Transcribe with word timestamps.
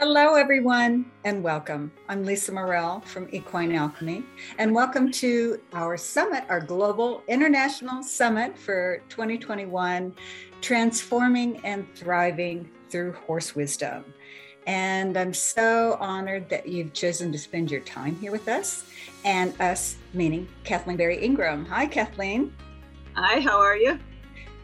Hello, 0.00 0.34
everyone, 0.34 1.04
and 1.26 1.42
welcome. 1.42 1.92
I'm 2.08 2.24
Lisa 2.24 2.52
Morrell 2.52 3.00
from 3.00 3.28
Equine 3.32 3.72
Alchemy, 3.72 4.24
and 4.56 4.74
welcome 4.74 5.12
to 5.12 5.60
our 5.74 5.98
summit, 5.98 6.44
our 6.48 6.58
global 6.58 7.22
international 7.28 8.02
summit 8.02 8.56
for 8.56 9.02
2021 9.10 10.14
Transforming 10.62 11.60
and 11.66 11.86
Thriving 11.94 12.70
Through 12.88 13.12
Horse 13.12 13.54
Wisdom. 13.54 14.06
And 14.66 15.18
I'm 15.18 15.34
so 15.34 15.98
honored 16.00 16.48
that 16.48 16.66
you've 16.66 16.94
chosen 16.94 17.30
to 17.32 17.38
spend 17.38 17.70
your 17.70 17.82
time 17.82 18.16
here 18.16 18.32
with 18.32 18.48
us, 18.48 18.86
and 19.26 19.52
us 19.60 19.96
meaning 20.14 20.48
Kathleen 20.64 20.96
Barry 20.96 21.18
Ingram. 21.18 21.66
Hi, 21.66 21.84
Kathleen. 21.84 22.54
Hi, 23.16 23.40
how 23.40 23.58
are 23.60 23.76
you? 23.76 23.98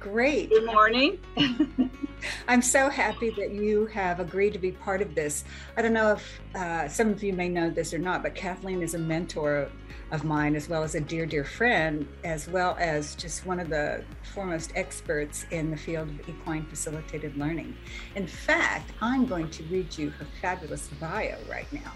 Great. 0.00 0.48
Good 0.48 0.64
morning. 0.64 1.20
I'm 2.48 2.62
so 2.62 2.88
happy 2.88 3.30
that 3.30 3.52
you 3.52 3.86
have 3.86 4.20
agreed 4.20 4.52
to 4.54 4.58
be 4.58 4.72
part 4.72 5.02
of 5.02 5.14
this. 5.14 5.44
I 5.76 5.82
don't 5.82 5.92
know 5.92 6.12
if 6.12 6.40
uh, 6.54 6.88
some 6.88 7.10
of 7.10 7.22
you 7.22 7.32
may 7.32 7.48
know 7.48 7.70
this 7.70 7.92
or 7.92 7.98
not, 7.98 8.22
but 8.22 8.34
Kathleen 8.34 8.82
is 8.82 8.94
a 8.94 8.98
mentor 8.98 9.68
of 10.12 10.24
mine, 10.24 10.54
as 10.54 10.68
well 10.68 10.82
as 10.82 10.94
a 10.94 11.00
dear, 11.00 11.26
dear 11.26 11.44
friend, 11.44 12.06
as 12.24 12.48
well 12.48 12.76
as 12.78 13.14
just 13.16 13.44
one 13.44 13.58
of 13.58 13.68
the 13.68 14.04
foremost 14.34 14.72
experts 14.74 15.46
in 15.50 15.70
the 15.70 15.76
field 15.76 16.08
of 16.08 16.28
equine 16.28 16.64
facilitated 16.66 17.36
learning. 17.36 17.76
In 18.14 18.26
fact, 18.26 18.92
I'm 19.00 19.26
going 19.26 19.50
to 19.50 19.62
read 19.64 19.96
you 19.98 20.10
her 20.10 20.26
fabulous 20.40 20.88
bio 21.00 21.36
right 21.50 21.70
now. 21.72 21.92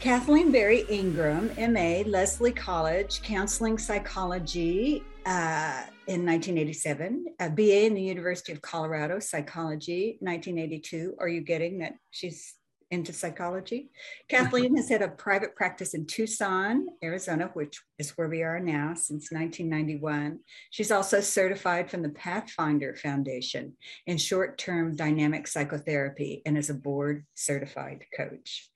Kathleen 0.00 0.50
Barry 0.50 0.86
Ingram, 0.88 1.50
MA, 1.58 2.02
Lesley 2.06 2.52
College, 2.52 3.20
Counseling 3.20 3.76
Psychology 3.76 5.04
uh, 5.26 5.82
in 6.10 6.26
1987, 6.26 7.24
a 7.38 7.48
BA 7.48 7.86
in 7.86 7.94
the 7.94 8.02
University 8.02 8.50
of 8.50 8.60
Colorado, 8.60 9.20
Psychology, 9.20 10.18
1982. 10.18 11.14
Are 11.20 11.28
you 11.28 11.40
getting 11.40 11.78
that 11.78 11.94
she's 12.10 12.54
into 12.90 13.12
psychology? 13.12 13.92
Kathleen 14.28 14.76
has 14.76 14.88
had 14.88 15.02
a 15.02 15.08
private 15.08 15.54
practice 15.54 15.94
in 15.94 16.06
Tucson, 16.06 16.88
Arizona, 17.00 17.50
which 17.54 17.80
is 18.00 18.10
where 18.18 18.28
we 18.28 18.42
are 18.42 18.58
now 18.58 18.94
since 18.94 19.30
1991. 19.30 20.40
She's 20.70 20.90
also 20.90 21.20
certified 21.20 21.88
from 21.88 22.02
the 22.02 22.08
Pathfinder 22.08 22.96
Foundation 22.96 23.74
in 24.08 24.18
short 24.18 24.58
term 24.58 24.96
dynamic 24.96 25.46
psychotherapy 25.46 26.42
and 26.44 26.58
is 26.58 26.70
a 26.70 26.74
board 26.74 27.24
certified 27.36 28.04
coach. 28.16 28.68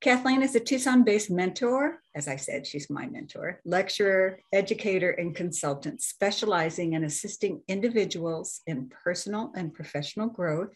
Kathleen 0.00 0.42
is 0.42 0.54
a 0.54 0.60
Tucson 0.60 1.02
based 1.02 1.30
mentor. 1.30 2.00
As 2.14 2.28
I 2.28 2.36
said, 2.36 2.66
she's 2.66 2.90
my 2.90 3.06
mentor, 3.06 3.60
lecturer, 3.64 4.38
educator, 4.52 5.10
and 5.10 5.34
consultant, 5.34 6.02
specializing 6.02 6.92
in 6.92 7.04
assisting 7.04 7.62
individuals 7.68 8.60
in 8.66 8.90
personal 9.02 9.52
and 9.56 9.72
professional 9.72 10.28
growth 10.28 10.74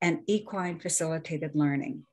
and 0.00 0.20
equine 0.26 0.78
facilitated 0.78 1.52
learning. 1.54 2.04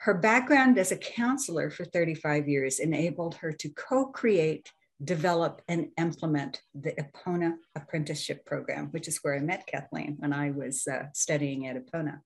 Her 0.00 0.14
background 0.14 0.78
as 0.78 0.92
a 0.92 0.96
counselor 0.96 1.70
for 1.70 1.84
35 1.84 2.48
years 2.48 2.78
enabled 2.78 3.34
her 3.36 3.52
to 3.52 3.68
co 3.70 4.06
create, 4.06 4.70
develop, 5.02 5.62
and 5.66 5.88
implement 5.98 6.62
the 6.74 6.92
Epona 6.92 7.54
Apprenticeship 7.74 8.44
Program, 8.44 8.88
which 8.92 9.08
is 9.08 9.18
where 9.22 9.34
I 9.34 9.40
met 9.40 9.66
Kathleen 9.66 10.16
when 10.18 10.32
I 10.32 10.52
was 10.52 10.86
uh, 10.86 11.06
studying 11.12 11.66
at 11.66 11.76
Epona. 11.76 12.20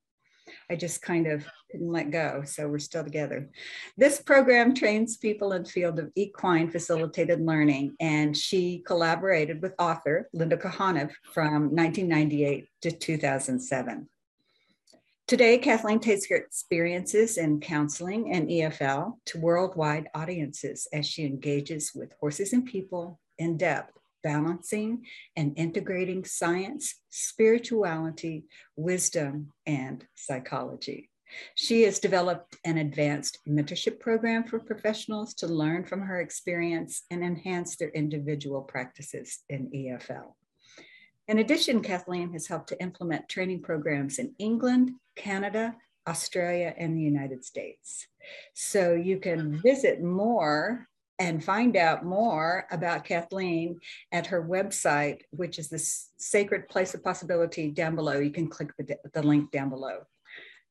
I 0.71 0.77
just 0.77 1.03
kind 1.03 1.27
of 1.27 1.45
couldn't 1.71 1.91
let 1.91 2.11
go. 2.11 2.43
So 2.45 2.69
we're 2.69 2.79
still 2.79 3.05
together. 3.05 3.51
This 3.97 4.21
program 4.21 4.75
trains 4.75 5.17
people 5.17 5.53
in 5.53 5.63
the 5.65 5.69
field 5.69 5.99
of 5.99 6.11
equine 6.15 6.71
facilitated 6.71 7.41
learning, 7.41 7.95
and 8.01 8.37
she 8.37 8.83
collaborated 8.87 9.63
with 9.63 9.75
author 9.79 10.29
Linda 10.33 10.57
Kohanov 10.57 11.11
from 11.33 11.75
1998 11.75 12.69
to 12.83 12.91
2007. 12.91 14.09
Today, 15.29 15.57
Kathleen 15.57 16.01
takes 16.01 16.29
her 16.29 16.37
experiences 16.37 17.39
in 17.39 17.61
counseling 17.61 18.33
and 18.33 18.49
EFL 18.49 19.15
to 19.27 19.39
worldwide 19.41 20.09
audiences 20.15 20.89
as 20.93 21.07
she 21.07 21.25
engages 21.25 21.93
with 21.95 22.13
horses 22.21 22.53
and 22.53 22.67
people 22.67 23.19
in 23.39 23.57
depth 23.57 23.97
balancing 24.23 25.05
and 25.37 25.53
integrating 25.57 26.25
science, 26.25 26.95
spirituality, 27.11 28.45
wisdom, 28.77 29.53
and 29.67 30.07
psychology. 30.15 31.11
She 31.55 31.83
has 31.83 31.99
developed 31.99 32.57
an 32.65 32.79
advanced 32.79 33.39
mentorship 33.49 34.01
program 34.01 34.45
for 34.45 34.59
professionals 34.59 35.35
to 35.35 35.47
learn 35.47 35.85
from 35.85 36.03
her 36.03 36.21
experience 36.21 37.03
and 37.11 37.25
enhance 37.25 37.77
their 37.77 37.91
individual 37.91 38.63
practices 38.63 39.41
in 39.49 39.71
EFL. 39.71 40.35
In 41.29 41.39
addition, 41.39 41.83
Kathleen 41.83 42.33
has 42.33 42.47
helped 42.47 42.69
to 42.69 42.83
implement 42.83 43.29
training 43.29 43.63
programs 43.63 44.19
in 44.19 44.35
England, 44.39 44.91
Canada, 45.17 45.75
Australia, 46.07 46.75
and 46.77 46.97
the 46.97 47.03
United 47.03 47.45
States. 47.45 48.07
So 48.55 48.95
you 48.95 49.19
can 49.19 49.61
visit 49.63 50.03
more 50.03 50.89
and 51.19 51.45
find 51.45 51.77
out 51.77 52.05
more 52.05 52.67
about 52.71 53.05
Kathleen 53.05 53.79
at 54.11 54.27
her 54.27 54.43
website, 54.43 55.21
which 55.31 55.59
is 55.59 55.69
the 55.69 55.79
Sacred 56.17 56.69
Place 56.69 56.95
of 56.95 57.05
Possibility 57.05 57.71
down 57.71 57.95
below. 57.95 58.19
You 58.19 58.31
can 58.31 58.49
click 58.49 58.71
the, 58.79 58.97
the 59.13 59.23
link 59.23 59.51
down 59.51 59.71
below. 59.71 60.01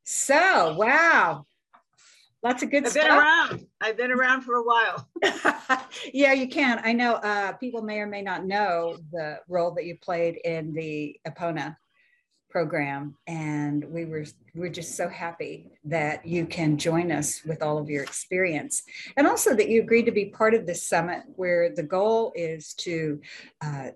So, 0.04 0.76
wow, 0.78 1.46
lots 2.44 2.64
of 2.64 2.72
good 2.72 2.86
I've 2.86 2.92
stuff. 2.92 3.04
been 3.04 3.18
around. 3.18 3.68
I've 3.82 3.98
been 3.98 4.12
around 4.12 4.42
for 4.42 4.56
a 4.56 4.64
while. 4.64 5.08
yeah, 6.14 6.34
you 6.34 6.48
can. 6.48 6.82
I 6.84 6.94
know 6.94 7.14
uh, 7.14 7.54
people 7.54 7.82
may 7.82 8.00
or 8.00 8.08
may 8.08 8.22
not 8.22 8.46
know 8.46 8.98
the 9.12 9.40
role 9.48 9.72
that 9.76 9.86
you 9.86 9.98
played 10.02 10.38
in 10.44 10.74
the 10.74 11.20
Epona 11.28 11.76
program 12.52 13.16
and 13.28 13.84
we 13.86 14.06
were 14.06 14.26
we're 14.54 14.70
just 14.70 14.96
so 14.96 15.08
happy 15.08 15.72
that 15.86 16.26
you 16.26 16.46
can 16.46 16.78
join 16.78 17.12
us 17.12 17.44
with 17.46 17.64
all 17.64 17.78
of 17.78 17.90
your 17.90 18.04
experience. 18.04 18.84
And 19.16 19.26
also 19.26 19.56
that 19.56 19.70
you 19.70 19.82
agreed 19.82 20.06
to 20.06 20.12
be 20.12 20.26
part 20.26 20.54
of 20.54 20.68
this 20.68 20.86
summit 20.86 21.24
where 21.36 21.74
the 21.74 21.84
goal 21.84 22.34
is 22.36 22.74
to 22.76 23.22
uh, 23.62 23.90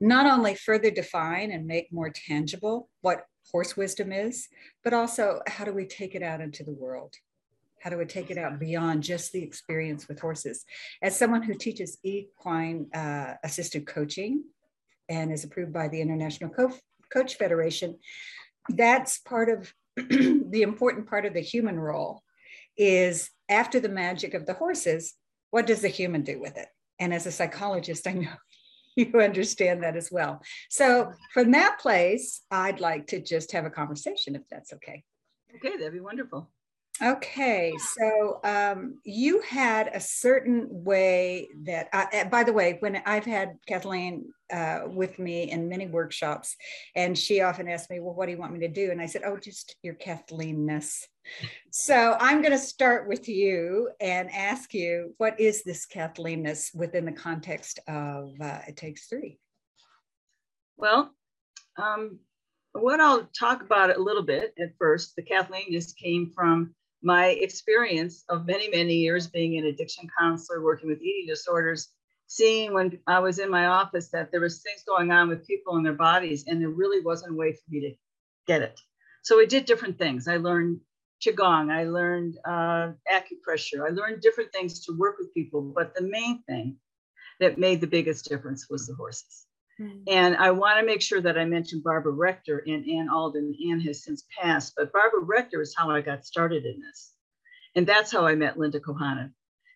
not 0.00 0.26
only 0.26 0.54
further 0.54 0.90
define 0.90 1.50
and 1.52 1.66
make 1.66 1.92
more 1.92 2.10
tangible 2.10 2.88
what 3.00 3.24
horse 3.50 3.76
wisdom 3.76 4.12
is 4.12 4.48
but 4.84 4.92
also 4.92 5.40
how 5.46 5.64
do 5.64 5.72
we 5.72 5.86
take 5.86 6.14
it 6.14 6.22
out 6.22 6.40
into 6.40 6.64
the 6.64 6.72
world? 6.72 7.14
How 7.80 7.90
do 7.90 7.98
we 7.98 8.06
take 8.06 8.30
it 8.30 8.38
out 8.38 8.58
beyond 8.58 9.04
just 9.04 9.32
the 9.32 9.42
experience 9.42 10.08
with 10.08 10.18
horses? 10.18 10.64
As 11.00 11.16
someone 11.16 11.42
who 11.42 11.54
teaches 11.54 11.98
equine 12.02 12.88
uh, 12.92 13.34
assisted 13.44 13.86
coaching 13.86 14.44
and 15.08 15.32
is 15.32 15.44
approved 15.44 15.72
by 15.72 15.88
the 15.88 16.00
international 16.00 16.50
Co- 16.50 16.74
Coach 17.12 17.36
Federation, 17.36 17.98
that's 18.68 19.18
part 19.18 19.48
of 19.48 19.72
the 19.96 20.62
important 20.62 21.08
part 21.08 21.26
of 21.26 21.34
the 21.34 21.40
human 21.40 21.78
role 21.78 22.22
is 22.76 23.30
after 23.48 23.80
the 23.80 23.88
magic 23.88 24.34
of 24.34 24.46
the 24.46 24.54
horses, 24.54 25.14
what 25.50 25.66
does 25.66 25.80
the 25.82 25.88
human 25.88 26.22
do 26.22 26.40
with 26.40 26.56
it? 26.56 26.68
And 26.98 27.12
as 27.12 27.26
a 27.26 27.32
psychologist, 27.32 28.06
I 28.06 28.12
know 28.12 28.32
you 28.96 29.20
understand 29.20 29.82
that 29.82 29.96
as 29.96 30.10
well. 30.10 30.42
So 30.68 31.12
from 31.32 31.52
that 31.52 31.78
place, 31.80 32.42
I'd 32.50 32.80
like 32.80 33.08
to 33.08 33.20
just 33.20 33.52
have 33.52 33.64
a 33.64 33.70
conversation 33.70 34.36
if 34.36 34.42
that's 34.50 34.72
okay. 34.74 35.04
Okay, 35.56 35.76
that'd 35.76 35.92
be 35.92 36.00
wonderful. 36.00 36.50
Okay, 37.00 37.72
so 37.96 38.40
um, 38.42 38.98
you 39.04 39.40
had 39.42 39.88
a 39.94 40.00
certain 40.00 40.66
way 40.68 41.48
that, 41.62 41.88
I, 41.92 42.24
by 42.24 42.42
the 42.42 42.52
way, 42.52 42.76
when 42.80 43.00
I've 43.06 43.24
had 43.24 43.56
Kathleen 43.68 44.32
uh, 44.52 44.80
with 44.86 45.20
me 45.20 45.48
in 45.50 45.68
many 45.68 45.86
workshops, 45.86 46.56
and 46.96 47.16
she 47.16 47.40
often 47.40 47.68
asks 47.68 47.88
me, 47.88 48.00
Well, 48.00 48.14
what 48.14 48.26
do 48.26 48.32
you 48.32 48.38
want 48.38 48.52
me 48.52 48.60
to 48.60 48.68
do? 48.68 48.90
And 48.90 49.00
I 49.00 49.06
said, 49.06 49.22
Oh, 49.24 49.36
just 49.36 49.76
your 49.82 49.94
Kathleenness. 49.94 51.04
So 51.70 52.16
I'm 52.18 52.40
going 52.40 52.52
to 52.52 52.58
start 52.58 53.06
with 53.06 53.28
you 53.28 53.90
and 54.00 54.28
ask 54.32 54.74
you, 54.74 55.14
What 55.18 55.38
is 55.38 55.62
this 55.62 55.86
Kathleenness 55.86 56.74
within 56.74 57.04
the 57.04 57.12
context 57.12 57.78
of 57.86 58.32
uh, 58.40 58.60
It 58.66 58.76
Takes 58.76 59.06
Three? 59.06 59.38
Well, 60.76 61.14
um, 61.76 62.18
what 62.72 62.98
I'll 62.98 63.28
talk 63.38 63.62
about 63.62 63.96
a 63.96 64.02
little 64.02 64.24
bit 64.24 64.52
at 64.58 64.70
first, 64.78 65.14
the 65.14 65.22
Kathleenness 65.22 65.94
came 65.96 66.32
from 66.34 66.74
my 67.02 67.26
experience 67.26 68.24
of 68.28 68.46
many, 68.46 68.68
many 68.68 68.94
years 68.94 69.26
being 69.26 69.56
an 69.58 69.66
addiction 69.66 70.08
counselor, 70.18 70.62
working 70.62 70.88
with 70.88 71.00
eating 71.00 71.26
disorders, 71.26 71.88
seeing 72.26 72.74
when 72.74 72.98
I 73.06 73.20
was 73.20 73.38
in 73.38 73.50
my 73.50 73.66
office 73.66 74.08
that 74.10 74.30
there 74.30 74.40
was 74.40 74.60
things 74.62 74.82
going 74.86 75.10
on 75.10 75.28
with 75.28 75.46
people 75.46 75.76
in 75.76 75.82
their 75.82 75.92
bodies, 75.92 76.44
and 76.46 76.60
there 76.60 76.70
really 76.70 77.00
wasn't 77.00 77.32
a 77.32 77.36
way 77.36 77.52
for 77.52 77.62
me 77.70 77.80
to 77.80 77.94
get 78.46 78.62
it. 78.62 78.80
So 79.22 79.40
I 79.40 79.46
did 79.46 79.64
different 79.64 79.98
things. 79.98 80.28
I 80.28 80.36
learned 80.36 80.80
qigong, 81.24 81.70
I 81.72 81.84
learned 81.84 82.38
uh, 82.44 82.92
acupressure, 83.10 83.86
I 83.86 83.90
learned 83.90 84.22
different 84.22 84.52
things 84.52 84.84
to 84.86 84.96
work 84.96 85.16
with 85.18 85.34
people. 85.34 85.62
But 85.62 85.94
the 85.94 86.02
main 86.02 86.42
thing 86.44 86.76
that 87.40 87.58
made 87.58 87.80
the 87.80 87.86
biggest 87.86 88.28
difference 88.28 88.68
was 88.70 88.86
the 88.86 88.94
horses. 88.94 89.47
Mm. 89.80 90.02
And 90.08 90.36
I 90.36 90.50
want 90.50 90.80
to 90.80 90.86
make 90.86 91.02
sure 91.02 91.20
that 91.20 91.38
I 91.38 91.44
mention 91.44 91.80
Barbara 91.84 92.12
Rector 92.12 92.64
and 92.66 92.88
Ann 92.88 93.08
Alden. 93.08 93.54
Ann 93.70 93.80
has 93.80 94.02
since 94.02 94.24
passed, 94.38 94.74
but 94.76 94.92
Barbara 94.92 95.20
Rector 95.20 95.62
is 95.62 95.74
how 95.76 95.90
I 95.90 96.00
got 96.00 96.24
started 96.24 96.64
in 96.64 96.80
this. 96.80 97.12
And 97.74 97.86
that's 97.86 98.10
how 98.10 98.26
I 98.26 98.34
met 98.34 98.58
Linda 98.58 98.80
Kohanov. 98.80 99.30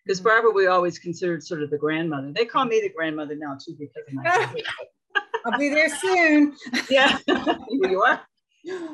Because 0.05 0.19
mm. 0.19 0.25
Barbara, 0.25 0.51
we 0.51 0.67
always 0.67 0.99
considered 0.99 1.43
sort 1.43 1.63
of 1.63 1.69
the 1.69 1.77
grandmother. 1.77 2.31
They 2.35 2.45
call 2.45 2.65
me 2.65 2.81
the 2.81 2.89
grandmother 2.89 3.35
now 3.35 3.57
too 3.63 3.75
because 3.79 4.03
of 4.07 4.13
my. 4.13 4.63
I'll 5.45 5.59
be 5.59 5.69
there 5.69 5.89
soon. 5.89 6.55
yeah, 6.89 7.17
here 7.25 7.89
you 7.89 8.01
are. 8.01 8.21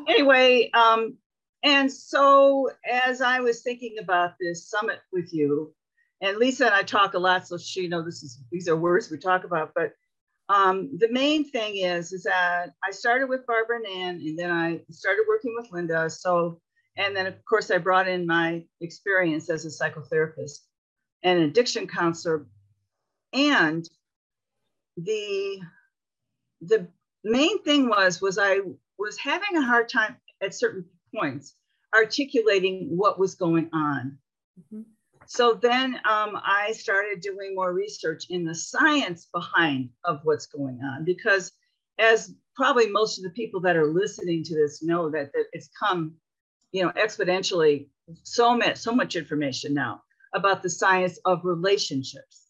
Anyway, 0.08 0.72
um, 0.74 1.18
and 1.64 1.92
so 1.92 2.70
as 2.90 3.22
I 3.22 3.40
was 3.40 3.62
thinking 3.62 3.98
about 4.00 4.34
this 4.40 4.68
summit 4.68 5.00
with 5.12 5.34
you, 5.34 5.74
and 6.22 6.38
Lisa 6.38 6.66
and 6.66 6.76
I 6.76 6.84
talk 6.84 7.14
a 7.14 7.20
lot, 7.20 7.48
so 7.48 7.58
she 7.58 7.88
know 7.88 8.02
this 8.02 8.24
is 8.24 8.42
these 8.52 8.68
are 8.68 8.76
words 8.76 9.10
we 9.10 9.18
talk 9.18 9.44
about. 9.44 9.72
But 9.76 9.94
um, 10.50 10.90
the 10.98 11.10
main 11.12 11.50
thing 11.50 11.78
is 11.78 12.12
is 12.12 12.24
that 12.24 12.74
I 12.84 12.92
started 12.92 13.30
with 13.30 13.46
Barbara 13.46 13.80
and 13.88 14.22
and 14.22 14.38
then 14.38 14.52
I 14.52 14.82
started 14.90 15.26
working 15.28 15.56
with 15.56 15.72
Linda. 15.72 16.10
So 16.10 16.60
and 16.98 17.16
then 17.16 17.28
of 17.28 17.36
course 17.46 17.70
I 17.70 17.78
brought 17.78 18.08
in 18.08 18.26
my 18.26 18.64
experience 18.82 19.50
as 19.50 19.66
a 19.66 19.70
psychotherapist 19.70 20.60
and 21.24 21.40
addiction 21.42 21.88
counselor, 21.88 22.48
and 23.32 23.88
the 24.98 25.62
the 26.62 26.88
main 27.24 27.62
thing 27.64 27.88
was 27.88 28.20
was 28.20 28.40
I 28.40 28.62
was 28.98 29.18
having 29.18 29.56
a 29.56 29.62
hard 29.62 29.88
time 29.88 30.18
at 30.42 30.56
certain 30.56 30.86
points 31.16 31.56
articulating 31.94 32.98
what 32.98 33.20
was 33.20 33.36
going 33.36 33.70
on. 33.74 34.18
Mm-hmm. 34.60 34.82
So 35.30 35.54
then 35.54 35.94
um, 36.10 36.42
I 36.44 36.72
started 36.72 37.22
doing 37.22 37.54
more 37.54 37.72
research 37.72 38.26
in 38.32 38.44
the 38.44 38.56
science 38.56 39.28
behind 39.32 39.90
of 40.04 40.22
what's 40.24 40.48
going 40.48 40.82
on 40.82 41.06
because 41.06 41.52
as 42.00 42.34
probably 42.56 42.90
most 42.90 43.20
of 43.20 43.24
the 43.24 43.30
people 43.30 43.60
that 43.62 43.78
are 43.78 43.86
listening 43.86 44.44
to 44.46 44.56
this 44.56 44.82
know 44.82 45.08
that, 45.12 45.32
that 45.34 45.46
it's 45.54 45.70
come, 45.80 46.16
you 46.72 46.84
know, 46.84 46.92
exponentially 46.94 47.90
so 48.24 48.58
much, 48.58 48.78
so 48.78 48.92
much 48.92 49.16
information 49.16 49.72
now 49.72 50.02
about 50.34 50.64
the 50.64 50.70
science 50.70 51.20
of 51.26 51.46
relationships. 51.46 52.48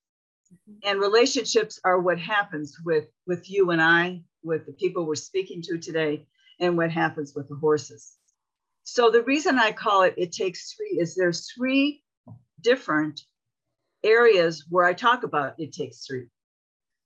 Mm-hmm. 0.53 0.89
And 0.89 1.01
relationships 1.01 1.81
are 1.83 1.99
what 1.99 2.17
happens 2.17 2.77
with, 2.85 3.07
with 3.27 3.49
you 3.51 3.71
and 3.71 3.81
I, 3.81 4.21
with 4.41 4.65
the 4.65 4.73
people 4.73 5.05
we're 5.05 5.15
speaking 5.15 5.61
to 5.63 5.77
today, 5.77 6.25
and 6.61 6.77
what 6.77 6.91
happens 6.91 7.33
with 7.35 7.49
the 7.49 7.55
horses. 7.55 8.13
So 8.85 9.11
the 9.11 9.23
reason 9.23 9.59
I 9.59 9.73
call 9.73 10.03
it 10.03 10.13
It 10.15 10.31
Takes 10.31 10.73
Three 10.73 10.97
is 11.01 11.13
there's 11.13 11.51
three 11.51 12.03
different 12.61 13.21
areas 14.03 14.65
where 14.69 14.85
I 14.85 14.94
talk 14.94 15.23
about 15.23 15.56
it 15.57 15.73
takes 15.73 16.06
three. 16.06 16.27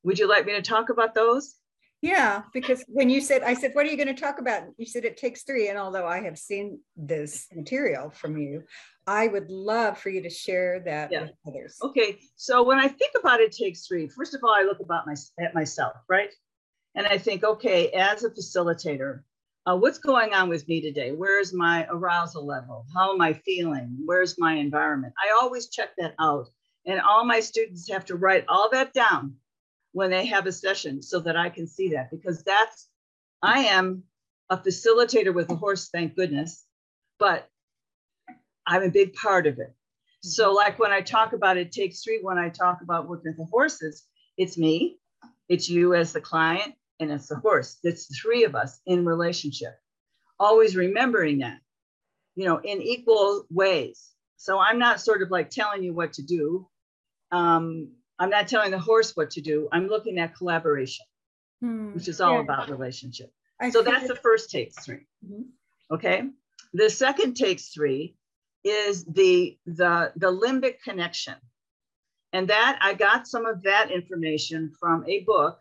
Would 0.04 0.20
you 0.20 0.28
like 0.28 0.46
me 0.46 0.54
to 0.54 0.62
talk 0.62 0.90
about 0.90 1.16
those? 1.16 1.56
Yeah, 2.02 2.42
because 2.54 2.84
when 2.90 3.10
you 3.10 3.22
said, 3.22 3.44
I 3.44 3.54
said, 3.54 3.72
what 3.74 3.86
are 3.86 3.90
you 3.90 3.96
going 3.96 4.14
to 4.14 4.22
talk 4.22 4.38
about? 4.38 4.64
You 4.78 4.86
said 4.86 5.06
it 5.06 5.16
takes 5.16 5.44
three. 5.44 5.70
And 5.70 5.78
although 5.78 6.06
I 6.06 6.22
have 6.24 6.38
seen 6.38 6.80
this 6.98 7.48
material 7.56 8.10
from 8.10 8.38
you, 8.38 8.64
I 9.08 9.28
would 9.28 9.50
love 9.50 9.98
for 9.98 10.10
you 10.10 10.22
to 10.22 10.30
share 10.30 10.82
that 10.82 11.14
yeah. 11.14 11.22
with 11.22 11.32
others. 11.48 11.78
Okay. 11.82 12.20
So 12.36 12.62
when 12.64 12.78
I 12.78 12.90
think 12.90 13.14
about 13.18 13.40
it 13.40 13.54
takes 13.54 13.88
three, 13.88 14.10
first 14.10 14.36
of 14.36 14.42
all, 14.44 14.54
I 14.54 14.64
look 14.64 14.82
about 14.82 15.08
my, 15.08 15.16
at 15.40 15.56
myself, 15.56 15.94
right? 16.10 16.30
And 16.94 17.08
I 17.08 17.18
think, 17.18 17.46
okay, 17.46 17.90
as 17.92 18.26
a 18.26 18.30
facilitator, 18.30 19.22
uh, 19.66 19.78
what's 19.78 19.98
going 19.98 20.34
on 20.34 20.50
with 20.50 20.68
me 20.68 20.82
today? 20.82 21.12
Where's 21.12 21.54
my 21.54 21.88
arousal 21.90 22.46
level? 22.46 22.86
How 22.94 23.14
am 23.14 23.22
I 23.22 23.34
feeling? 23.34 23.98
Where's 24.06 24.38
my 24.38 24.56
environment? 24.56 25.14
I 25.18 25.38
always 25.42 25.70
check 25.70 25.90
that 25.98 26.16
out. 26.20 26.50
And 26.86 27.00
all 27.00 27.24
my 27.24 27.40
students 27.40 27.90
have 27.90 28.06
to 28.06 28.16
write 28.16 28.46
all 28.50 28.70
that 28.72 28.94
down 28.94 29.36
when 29.94 30.10
they 30.10 30.26
have 30.26 30.48
a 30.48 30.52
session 30.52 31.02
so 31.02 31.20
that 31.22 31.38
I 31.38 31.50
can 31.50 31.66
see 31.66 31.90
that 31.90 32.12
because 32.12 32.44
that's, 32.44 32.90
I 33.42 33.60
am 33.66 34.04
a 34.50 34.58
facilitator 34.58 35.34
with 35.34 35.50
a 35.50 35.56
horse, 35.56 35.90
thank 35.90 36.16
goodness, 36.16 36.66
but 37.20 37.48
I'm 38.68 38.84
a 38.84 38.90
big 38.90 39.14
part 39.14 39.48
of 39.48 39.60
it. 39.60 39.74
So, 40.22 40.48
mm-hmm. 40.48 40.56
like 40.56 40.80
when 40.80 40.92
I 40.92 41.02
talk 41.02 41.32
about 41.32 41.58
it 41.58 41.72
takes 41.72 42.02
three, 42.02 42.20
when 42.22 42.38
I 42.38 42.50
talk 42.50 42.82
about 42.82 43.08
working 43.08 43.32
with 43.32 43.38
the 43.38 43.46
horses, 43.46 44.04
it's 44.38 44.58
me, 44.58 44.98
it's 45.48 45.70
you 45.70 45.94
as 45.94 46.12
the 46.12 46.22
client, 46.22 46.74
and 47.04 47.20
it's 47.20 47.28
the 47.28 47.36
horse. 47.36 47.78
It's 47.84 48.08
the 48.08 48.16
three 48.16 48.44
of 48.44 48.56
us 48.56 48.80
in 48.86 49.06
relationship. 49.06 49.78
Always 50.40 50.76
remembering 50.76 51.40
that, 51.40 51.60
you 52.36 52.46
know, 52.46 52.58
in 52.58 52.82
equal 52.82 53.46
ways. 53.50 54.10
So 54.38 54.60
I'm 54.60 54.80
not 54.80 55.00
sort 55.00 55.22
of 55.22 55.32
like 55.32 55.50
telling 55.50 55.84
you 55.84 55.94
what 55.94 56.14
to 56.14 56.24
do. 56.24 56.68
Um, 57.32 57.92
I'm 58.20 58.30
not 58.30 58.48
telling 58.48 58.72
the 58.72 58.80
horse 58.80 59.16
what 59.16 59.32
to 59.32 59.42
do. 59.42 59.68
I'm 59.72 59.88
looking 59.88 60.20
at 60.20 60.36
collaboration, 60.36 61.06
hmm. 61.62 61.94
which 61.94 62.08
is 62.08 62.22
all 62.22 62.36
yeah. 62.36 62.42
about 62.42 62.70
relationship. 62.70 63.32
I 63.60 63.70
so 63.70 63.82
that's 63.82 64.08
the 64.08 64.16
first 64.16 64.50
takes 64.50 64.84
3 64.84 64.96
mm-hmm. 64.96 65.42
Okay. 65.92 66.24
The 66.74 66.90
second 66.90 67.36
takes 67.36 67.70
three 67.70 68.16
is 68.64 69.06
the 69.06 69.58
the 69.66 70.12
the 70.16 70.32
limbic 70.32 70.82
connection. 70.84 71.36
And 72.32 72.48
that 72.48 72.80
I 72.82 72.96
got 72.96 73.28
some 73.28 73.46
of 73.46 73.62
that 73.64 73.92
information 73.92 74.74
from 74.80 75.06
a 75.08 75.20
book 75.22 75.60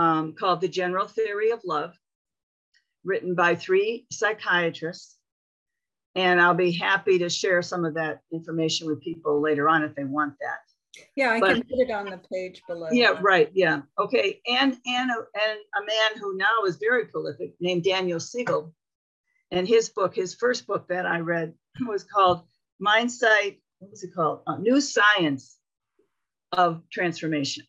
um, 0.00 0.32
called 0.32 0.62
The 0.62 0.68
General 0.68 1.06
Theory 1.06 1.50
of 1.50 1.60
Love, 1.64 1.94
written 3.04 3.34
by 3.34 3.54
three 3.54 4.06
psychiatrists. 4.10 5.16
And 6.14 6.40
I'll 6.40 6.54
be 6.54 6.72
happy 6.72 7.18
to 7.18 7.28
share 7.28 7.60
some 7.62 7.84
of 7.84 7.94
that 7.94 8.20
information 8.32 8.86
with 8.86 9.02
people 9.02 9.42
later 9.42 9.68
on 9.68 9.84
if 9.84 9.94
they 9.94 10.04
want 10.04 10.34
that. 10.40 10.58
Yeah, 11.14 11.32
I 11.32 11.40
but, 11.40 11.54
can 11.54 11.62
put 11.62 11.78
it 11.78 11.90
on 11.90 12.06
the 12.06 12.20
page 12.32 12.62
below. 12.66 12.88
Yeah, 12.90 13.18
right. 13.20 13.50
Yeah. 13.54 13.82
Okay. 13.98 14.40
And 14.48 14.76
and 14.86 15.10
and 15.10 15.58
a 15.76 15.86
man 15.86 16.20
who 16.20 16.36
now 16.36 16.64
is 16.66 16.76
very 16.76 17.06
prolific 17.06 17.54
named 17.60 17.84
Daniel 17.84 18.18
Siegel. 18.18 18.74
And 19.52 19.68
his 19.68 19.90
book, 19.90 20.14
his 20.14 20.34
first 20.34 20.66
book 20.66 20.88
that 20.88 21.06
I 21.06 21.18
read 21.18 21.52
was 21.86 22.04
called 22.04 22.42
Mindsight, 22.80 23.60
what 23.78 23.90
was 23.90 24.02
it 24.02 24.14
called? 24.14 24.40
Uh, 24.46 24.56
New 24.56 24.80
Science 24.80 25.58
of 26.52 26.82
Transformation. 26.90 27.64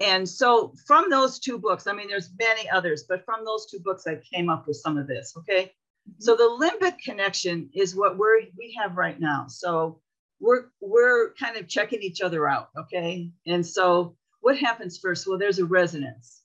And 0.00 0.26
so 0.26 0.74
from 0.86 1.10
those 1.10 1.38
two 1.38 1.58
books, 1.58 1.86
I 1.86 1.92
mean, 1.92 2.08
there's 2.08 2.30
many 2.38 2.68
others, 2.70 3.04
but 3.08 3.24
from 3.24 3.44
those 3.44 3.66
two 3.70 3.80
books, 3.80 4.06
I 4.06 4.16
came 4.16 4.48
up 4.48 4.66
with 4.66 4.78
some 4.78 4.96
of 4.96 5.06
this. 5.06 5.34
Okay. 5.36 5.64
Mm-hmm. 5.64 6.12
So 6.18 6.36
the 6.36 6.58
limbic 6.58 6.98
connection 6.98 7.68
is 7.74 7.94
what 7.94 8.16
we're 8.16 8.40
we 8.56 8.76
have 8.80 8.96
right 8.96 9.20
now. 9.20 9.46
So 9.48 10.00
we're 10.40 10.66
we're 10.80 11.34
kind 11.34 11.56
of 11.58 11.68
checking 11.68 12.02
each 12.02 12.22
other 12.22 12.48
out. 12.48 12.70
Okay. 12.78 13.30
And 13.46 13.64
so 13.64 14.16
what 14.40 14.58
happens 14.58 14.98
first? 14.98 15.26
Well, 15.26 15.38
there's 15.38 15.58
a 15.58 15.66
resonance. 15.66 16.42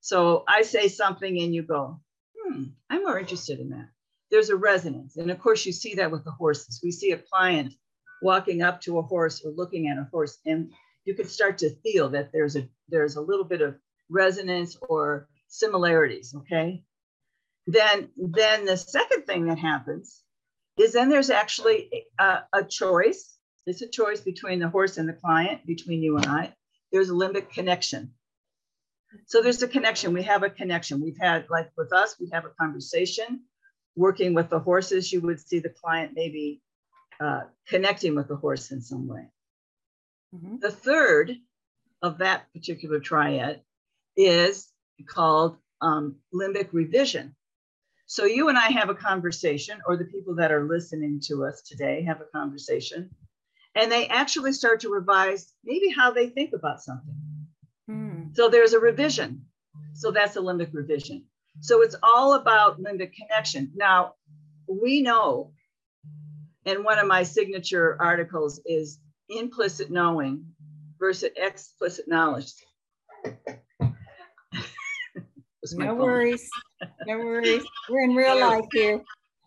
So 0.00 0.44
I 0.48 0.62
say 0.62 0.88
something 0.88 1.38
and 1.40 1.54
you 1.54 1.62
go, 1.62 2.00
hmm, 2.36 2.64
I'm 2.90 3.02
more 3.02 3.18
interested 3.18 3.60
in 3.60 3.70
that. 3.70 3.88
There's 4.30 4.50
a 4.50 4.56
resonance. 4.56 5.16
And 5.18 5.30
of 5.30 5.38
course, 5.38 5.66
you 5.66 5.72
see 5.72 5.94
that 5.96 6.10
with 6.10 6.24
the 6.24 6.30
horses. 6.30 6.80
We 6.82 6.90
see 6.90 7.12
a 7.12 7.18
client 7.18 7.74
walking 8.22 8.62
up 8.62 8.80
to 8.82 8.98
a 8.98 9.02
horse 9.02 9.44
or 9.44 9.50
looking 9.50 9.88
at 9.88 9.98
a 9.98 10.08
horse 10.10 10.38
and 10.46 10.72
you 11.04 11.14
can 11.14 11.26
start 11.26 11.58
to 11.58 11.70
feel 11.82 12.08
that 12.10 12.32
there's 12.32 12.56
a 12.56 12.68
there's 12.88 13.16
a 13.16 13.20
little 13.20 13.44
bit 13.44 13.60
of 13.60 13.76
resonance 14.08 14.76
or 14.88 15.28
similarities 15.48 16.34
okay? 16.34 16.82
Then 17.66 18.10
then 18.16 18.64
the 18.64 18.76
second 18.76 19.26
thing 19.26 19.46
that 19.46 19.58
happens 19.58 20.22
is 20.76 20.92
then 20.92 21.08
there's 21.08 21.30
actually 21.30 22.06
a, 22.18 22.40
a 22.52 22.64
choice. 22.64 23.38
It's 23.66 23.82
a 23.82 23.88
choice 23.88 24.20
between 24.20 24.58
the 24.58 24.68
horse 24.68 24.98
and 24.98 25.08
the 25.08 25.14
client 25.14 25.66
between 25.66 26.02
you 26.02 26.16
and 26.16 26.26
i. 26.26 26.54
There's 26.92 27.10
a 27.10 27.14
limbic 27.14 27.50
connection. 27.50 28.12
So 29.26 29.40
there's 29.40 29.62
a 29.62 29.68
connection. 29.68 30.12
We 30.12 30.24
have 30.24 30.42
a 30.42 30.50
connection. 30.50 31.00
We've 31.00 31.18
had 31.18 31.46
like 31.48 31.70
with 31.76 31.92
us 31.92 32.16
we 32.20 32.28
have 32.32 32.44
a 32.44 32.50
conversation 32.60 33.42
working 33.96 34.34
with 34.34 34.50
the 34.50 34.58
horses. 34.58 35.12
You 35.12 35.20
would 35.22 35.40
see 35.40 35.60
the 35.60 35.70
client 35.70 36.12
maybe 36.14 36.60
uh, 37.20 37.42
connecting 37.68 38.14
with 38.14 38.28
the 38.28 38.36
horse 38.36 38.72
in 38.72 38.82
some 38.82 39.06
way 39.06 39.28
Mm-hmm. 40.34 40.56
The 40.60 40.70
third 40.70 41.36
of 42.02 42.18
that 42.18 42.52
particular 42.52 43.00
triad 43.00 43.62
is 44.16 44.68
called 45.06 45.56
um, 45.80 46.16
limbic 46.34 46.68
revision. 46.72 47.34
So 48.06 48.24
you 48.24 48.48
and 48.48 48.58
I 48.58 48.70
have 48.70 48.90
a 48.90 48.94
conversation, 48.94 49.80
or 49.86 49.96
the 49.96 50.04
people 50.04 50.34
that 50.36 50.52
are 50.52 50.68
listening 50.68 51.20
to 51.24 51.44
us 51.44 51.62
today 51.62 52.02
have 52.02 52.20
a 52.20 52.26
conversation, 52.38 53.10
and 53.74 53.90
they 53.90 54.08
actually 54.08 54.52
start 54.52 54.80
to 54.80 54.90
revise 54.90 55.52
maybe 55.64 55.88
how 55.88 56.10
they 56.10 56.28
think 56.28 56.52
about 56.52 56.82
something. 56.82 57.16
Mm. 57.90 58.36
So 58.36 58.48
there's 58.48 58.72
a 58.72 58.78
revision. 58.78 59.46
So 59.94 60.10
that's 60.10 60.36
a 60.36 60.40
limbic 60.40 60.70
revision. 60.72 61.24
So 61.60 61.82
it's 61.82 61.96
all 62.02 62.34
about 62.34 62.80
limbic 62.80 63.12
connection. 63.14 63.72
Now, 63.74 64.14
we 64.68 65.00
know, 65.02 65.52
and 66.66 66.84
one 66.84 66.98
of 66.98 67.06
my 67.06 67.22
signature 67.22 67.96
articles 68.00 68.60
is 68.66 68.98
implicit 69.28 69.90
knowing 69.90 70.44
versus 70.98 71.30
explicit 71.36 72.06
knowledge. 72.08 72.52
no 75.72 75.94
worries. 75.94 76.48
No 77.06 77.18
worries. 77.18 77.64
We're 77.88 78.04
in 78.04 78.14
real 78.14 78.38
life 78.40 78.66
here. 78.72 79.02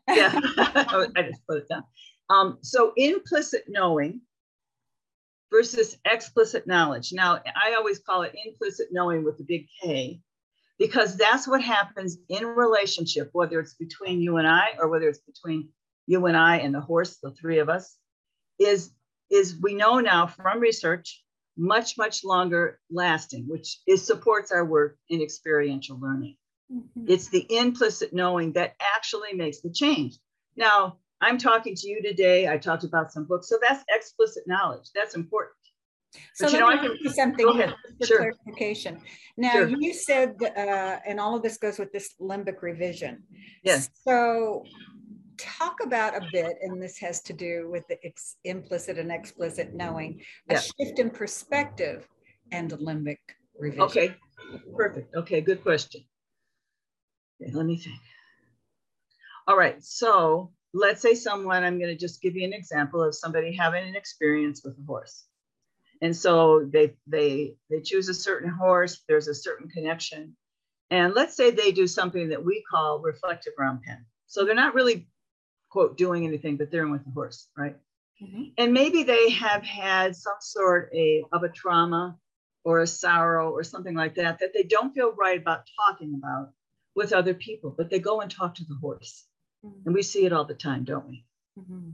yeah, 0.10 0.40
I 0.58 1.24
just 1.30 1.46
put 1.48 1.58
it 1.58 1.68
down. 1.70 1.84
Um, 2.30 2.58
so 2.62 2.94
implicit 2.96 3.64
knowing 3.68 4.22
versus 5.52 5.98
explicit 6.06 6.68
knowledge. 6.68 7.14
Now, 7.14 7.42
I 7.56 7.76
always 7.76 8.00
call 8.00 8.24
it 8.24 8.36
implicit 8.46 8.88
knowing 8.92 9.24
with 9.24 9.38
the 9.38 9.44
big 9.44 9.68
K 9.82 10.20
because 10.78 11.18
that's 11.18 11.48
what 11.48 11.62
happens 11.62 12.18
in 12.30 12.46
relationship, 12.46 13.30
whether 13.34 13.60
it's 13.60 13.74
between 13.76 14.22
you 14.22 14.38
and 14.38 14.48
I 14.48 14.74
or 14.80 14.90
whether 14.90 15.08
it's 15.08 15.20
between 15.20 15.70
you 16.06 16.26
and 16.26 16.38
I 16.38 16.58
and 16.58 16.74
the 16.74 16.82
horse, 16.82 17.18
the 17.22 17.32
three 17.32 17.60
of 17.60 17.70
us, 17.70 17.98
is 18.60 18.92
is 19.30 19.60
we 19.62 19.74
know 19.74 20.00
now 20.00 20.28
from 20.28 20.60
research 20.60 21.24
much, 21.58 21.98
much 21.98 22.24
longer 22.24 22.80
lasting, 22.92 23.46
which 23.48 23.80
is 23.88 24.06
supports 24.06 24.52
our 24.52 24.64
work 24.64 24.98
in 25.10 25.22
experiential 25.22 26.00
learning. 26.00 26.38
Mm-hmm. 26.72 27.06
It's 27.08 27.30
the 27.30 27.46
implicit 27.50 28.14
knowing 28.14 28.54
that 28.54 28.76
actually 28.96 29.34
makes 29.34 29.62
the 29.62 29.72
change. 29.72 30.18
Now, 30.56 30.98
I'm 31.22 31.38
talking 31.38 31.76
to 31.76 31.88
you 31.88 32.02
today. 32.04 32.48
I 32.48 32.58
talked 32.58 32.84
about 32.84 33.12
some 33.12 33.26
books. 33.26 33.50
So 33.50 33.58
that's 33.68 33.84
explicit 33.90 34.44
knowledge. 34.46 34.90
That's 34.94 35.16
important. 35.16 35.56
So 36.34 36.48
you 36.48 36.60
know, 36.60 36.68
I 36.68 36.78
can 36.78 36.98
something 37.14 37.46
go 37.46 37.52
ahead. 37.52 37.76
for 38.00 38.06
sure. 38.06 38.18
clarification. 38.18 39.00
Now 39.36 39.52
sure. 39.52 39.68
you 39.68 39.94
said, 39.94 40.36
uh, 40.42 41.00
and 41.06 41.20
all 41.20 41.36
of 41.36 41.44
this 41.44 41.58
goes 41.58 41.78
with 41.80 41.92
this 41.92 42.16
limbic 42.22 42.62
revision. 42.62 43.24
Yes. 43.64 43.90
So 44.08 44.64
talk 45.38 45.78
about 45.84 46.16
a 46.16 46.28
bit, 46.32 46.58
and 46.62 46.82
this 46.82 46.98
has 47.00 47.22
to 47.24 47.34
do 47.34 47.70
with 47.72 47.88
the 47.88 47.98
ex- 48.06 48.38
implicit 48.44 48.98
and 48.98 49.12
explicit 49.12 49.74
knowing, 49.74 50.22
a 50.50 50.54
yeah. 50.54 50.60
shift 50.60 51.00
in 51.00 51.10
perspective 51.10 52.08
and 52.52 52.72
limbic 52.72 53.18
revision. 53.58 53.84
Okay, 53.84 54.16
perfect. 54.76 55.16
Okay, 55.16 55.42
good 55.42 55.62
question. 55.62 56.02
Okay, 57.42 57.52
let 57.54 57.66
me 57.66 57.78
think. 57.78 58.00
All 59.48 59.58
right, 59.58 59.82
so 59.84 60.52
let's 60.74 61.02
say 61.02 61.16
someone, 61.16 61.64
I'm 61.64 61.80
going 61.80 61.92
to 61.92 61.98
just 61.98 62.22
give 62.22 62.36
you 62.36 62.46
an 62.46 62.54
example 62.54 63.02
of 63.04 63.16
somebody 63.16 63.56
having 63.56 63.88
an 63.88 63.96
experience 63.96 64.62
with 64.64 64.78
a 64.78 64.86
horse. 64.86 65.26
And 66.02 66.16
so 66.16 66.68
they 66.72 66.94
they 67.08 67.56
they 67.70 67.82
choose 67.82 68.08
a 68.08 68.14
certain 68.14 68.50
horse, 68.50 69.04
there's 69.08 69.28
a 69.28 69.34
certain 69.34 69.68
connection. 69.68 70.36
And 70.92 71.14
let's 71.16 71.36
say 71.36 71.52
they 71.52 71.72
do 71.72 71.88
something 71.88 72.30
that 72.30 72.44
we 72.44 72.64
call 72.70 73.00
reflective 73.00 73.54
round 73.58 73.82
pen. 73.82 74.06
So 74.28 74.46
they're 74.46 74.56
not 74.56 74.76
really 74.76 75.08
quote 75.70 75.98
doing 75.98 76.26
anything, 76.26 76.58
but 76.58 76.72
they're 76.72 76.86
in 76.86 76.92
with 76.92 77.06
the 77.06 77.12
horse, 77.12 77.48
right? 77.58 77.76
Mm-hmm. 78.22 78.44
And 78.58 78.74
maybe 78.74 79.04
they 79.04 79.30
have 79.32 79.64
had 79.64 80.16
some 80.16 80.38
sort 80.40 80.90
a, 80.94 81.24
of 81.32 81.44
a 81.44 81.50
trauma 81.50 82.18
or 82.64 82.80
a 82.80 82.88
sorrow 82.88 83.52
or 83.52 83.64
something 83.64 83.96
like 83.96 84.16
that 84.16 84.40
that 84.40 84.54
they 84.54 84.64
don't 84.64 84.94
feel 84.94 85.14
right 85.14 85.40
about 85.40 85.68
talking 85.86 86.16
about 86.16 86.50
with 86.96 87.14
other 87.14 87.34
people, 87.34 87.74
but 87.78 87.90
they 87.90 88.00
go 88.00 88.22
and 88.22 88.32
talk 88.32 88.56
to 88.56 88.66
the 88.66 88.76
horse. 88.76 89.26
Mm-hmm. 89.64 89.82
And 89.86 89.96
we 89.96 90.02
see 90.02 90.26
it 90.26 90.34
all 90.34 90.46
the 90.46 90.56
time, 90.56 90.84
don't 90.84 91.08
we? 91.08 91.26
Mm-hmm. 91.60 91.92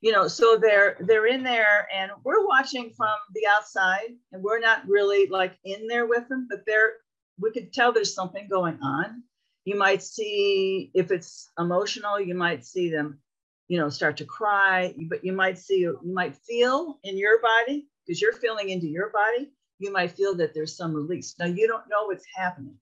You 0.00 0.10
know, 0.10 0.26
so 0.26 0.58
they're 0.60 0.96
they're 0.98 1.26
in 1.26 1.44
there 1.44 1.86
and 1.94 2.10
we're 2.24 2.44
watching 2.44 2.90
from 2.96 3.14
the 3.34 3.46
outside 3.56 4.16
and 4.32 4.42
we're 4.42 4.58
not 4.58 4.88
really 4.88 5.28
like 5.28 5.56
in 5.64 5.86
there 5.86 6.06
with 6.06 6.28
them, 6.28 6.48
but 6.50 6.64
they're 6.66 6.94
we 7.40 7.52
could 7.52 7.72
tell 7.72 7.92
there's 7.92 8.14
something 8.14 8.48
going 8.48 8.78
on. 8.82 9.22
You 9.64 9.76
might 9.78 10.02
see 10.02 10.90
if 10.94 11.10
it's 11.10 11.50
emotional, 11.58 12.20
you 12.20 12.34
might 12.34 12.64
see 12.64 12.90
them, 12.90 13.20
you 13.68 13.78
know, 13.78 13.88
start 13.88 14.16
to 14.18 14.24
cry, 14.24 14.94
but 15.08 15.24
you 15.24 15.32
might 15.32 15.58
see 15.58 15.78
you 15.78 16.00
might 16.04 16.36
feel 16.36 16.98
in 17.04 17.16
your 17.16 17.40
body 17.40 17.86
because 18.06 18.20
you're 18.20 18.32
feeling 18.32 18.70
into 18.70 18.88
your 18.88 19.10
body, 19.10 19.52
you 19.78 19.92
might 19.92 20.12
feel 20.12 20.34
that 20.36 20.54
there's 20.54 20.76
some 20.76 20.94
release. 20.94 21.34
Now 21.38 21.46
you 21.46 21.68
don't 21.68 21.88
know 21.88 22.06
what's 22.06 22.26
happening, 22.34 22.76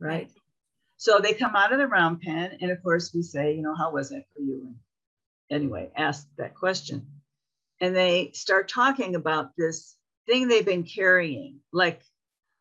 right? 0.00 0.30
So 0.96 1.18
they 1.18 1.34
come 1.34 1.56
out 1.56 1.72
of 1.72 1.78
the 1.78 1.88
round 1.88 2.20
pen, 2.20 2.58
and 2.60 2.70
of 2.70 2.82
course 2.82 3.12
we 3.12 3.22
say, 3.22 3.54
you 3.54 3.62
know, 3.62 3.74
how 3.74 3.92
was 3.92 4.12
it 4.12 4.24
for 4.34 4.40
you? 4.42 4.74
And 5.50 5.62
anyway, 5.62 5.90
ask 5.96 6.26
that 6.38 6.54
question. 6.54 7.06
And 7.80 7.94
they 7.94 8.30
start 8.34 8.68
talking 8.68 9.16
about 9.16 9.50
this 9.58 9.96
thing 10.26 10.48
they've 10.48 10.64
been 10.64 10.84
carrying. 10.84 11.58
Like 11.72 12.00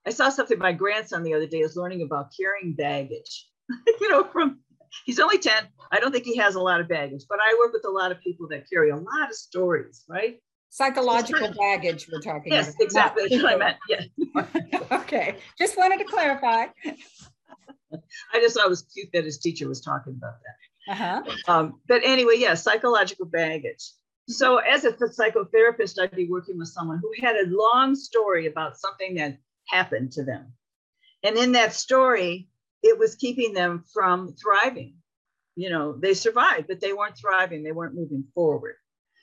I 0.06 0.10
saw 0.10 0.30
something 0.30 0.58
my 0.58 0.74
grandson 0.74 1.24
the 1.24 1.36
other 1.36 1.46
day 1.46 1.60
is 1.60 1.76
learning 1.76 2.02
about 2.02 2.34
carrying 2.36 2.74
baggage. 2.74 3.48
you 4.02 4.10
know, 4.10 4.24
from 4.24 4.60
he's 5.06 5.20
only 5.20 5.38
10. 5.38 5.54
I 5.92 6.00
don't 6.00 6.12
think 6.12 6.26
he 6.26 6.38
has 6.38 6.56
a 6.56 6.62
lot 6.62 6.80
of 6.80 6.88
baggage, 6.88 7.26
but 7.30 7.40
I 7.42 7.56
work 7.60 7.74
with 7.74 7.86
a 7.86 7.90
lot 7.90 8.12
of 8.12 8.22
people 8.22 8.48
that 8.50 8.70
carry 8.70 8.90
a 8.90 8.96
lot 8.96 9.30
of 9.30 9.36
stories, 9.36 10.04
right? 10.08 10.40
Psychological 10.70 11.54
baggage 11.60 12.08
we're 12.10 12.22
talking 12.22 12.54
yes, 12.54 12.70
about. 12.70 12.76
Yes, 12.80 12.86
exactly. 12.86 13.28
That's 13.30 13.44
what 13.44 13.54
I 13.54 13.58
meant. 13.58 13.78
Yeah. 13.90 14.88
okay. 15.02 15.36
Just 15.58 15.78
wanted 15.78 16.00
to 16.00 16.06
clarify. 16.06 16.68
I 18.34 18.40
just 18.40 18.56
thought 18.56 18.68
it 18.68 18.70
was 18.70 18.84
cute 18.84 19.10
that 19.12 19.26
his 19.26 19.38
teacher 19.38 19.68
was 19.68 19.82
talking 19.82 20.14
about 20.18 20.36
that. 20.44 20.94
Uh-huh. 20.94 21.22
Um, 21.48 21.82
but 21.88 22.02
anyway, 22.06 22.36
yeah, 22.38 22.54
psychological 22.54 23.26
baggage. 23.26 23.92
So 24.28 24.58
as 24.58 24.86
a 24.86 24.94
psychotherapist, 24.94 26.00
I'd 26.02 26.16
be 26.16 26.28
working 26.28 26.58
with 26.58 26.70
someone 26.70 27.02
who 27.02 27.12
had 27.26 27.36
a 27.36 27.48
long 27.48 27.96
story 27.96 28.48
about 28.48 28.78
something 28.78 29.16
that 29.16 29.38
happened 29.68 30.14
to 30.14 30.24
them. 30.24 30.54
And 31.24 31.38
in 31.38 31.52
that 31.52 31.74
story, 31.74 32.48
it 32.84 32.98
was 32.98 33.16
keeping 33.16 33.54
them 33.54 33.84
from 33.94 34.34
thriving. 34.34 34.96
You 35.56 35.70
know, 35.70 35.98
they 35.98 36.14
survived, 36.14 36.68
but 36.68 36.80
they 36.80 36.94
weren't 36.94 37.18
thriving. 37.18 37.64
They 37.64 37.72
weren't 37.72 37.96
moving 37.96 38.24
forward. 38.34 38.76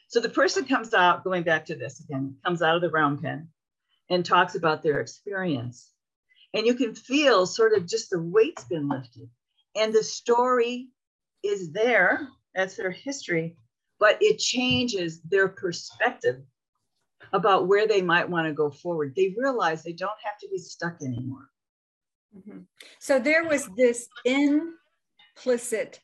So 0.09 0.21
the 0.21 0.29
person 0.29 0.65
comes 0.65 0.95
out, 0.95 1.25
going 1.25 1.43
back 1.43 1.67
to 1.67 1.75
this 1.75 2.01
again, 2.01 2.37
comes 2.45 2.63
out 2.63 2.77
of 2.77 2.83
the 2.83 2.91
round 2.91 3.23
pen 3.23 3.49
and 4.11 4.25
talks 4.25 4.55
about 4.55 4.83
their 4.83 5.01
experience. 5.01 5.93
And 6.55 6.67
you 6.67 6.75
can 6.75 6.95
feel 6.95 7.47
sort 7.47 7.75
of 7.75 7.87
just 7.87 8.11
the 8.11 8.21
weight's 8.21 8.65
been 8.65 8.89
lifted. 8.89 9.29
And 9.77 9.93
the 9.93 10.03
story 10.03 10.89
is 11.45 11.73
there, 11.73 12.29
that's 12.55 12.77
their 12.77 12.91
history, 12.91 13.57
but 14.01 14.17
it 14.21 14.39
changes 14.39 15.21
their 15.23 15.49
perspective 15.49 16.43
about 17.33 17.69
where 17.69 17.87
they 17.87 18.01
might 18.01 18.29
want 18.29 18.47
to 18.47 18.55
go 18.55 18.71
forward. 18.71 19.15
They 19.15 19.35
realize 19.37 19.83
they 19.83 19.93
don't 19.93 20.11
have 20.25 20.39
to 20.41 20.49
be 20.49 20.59
stuck 20.59 21.03
anymore. 21.03 21.49
Mm-hmm. 22.37 22.61
So 22.99 23.19
there 23.19 23.45
was 23.45 23.69
this 23.77 24.09
implicit 24.25 26.01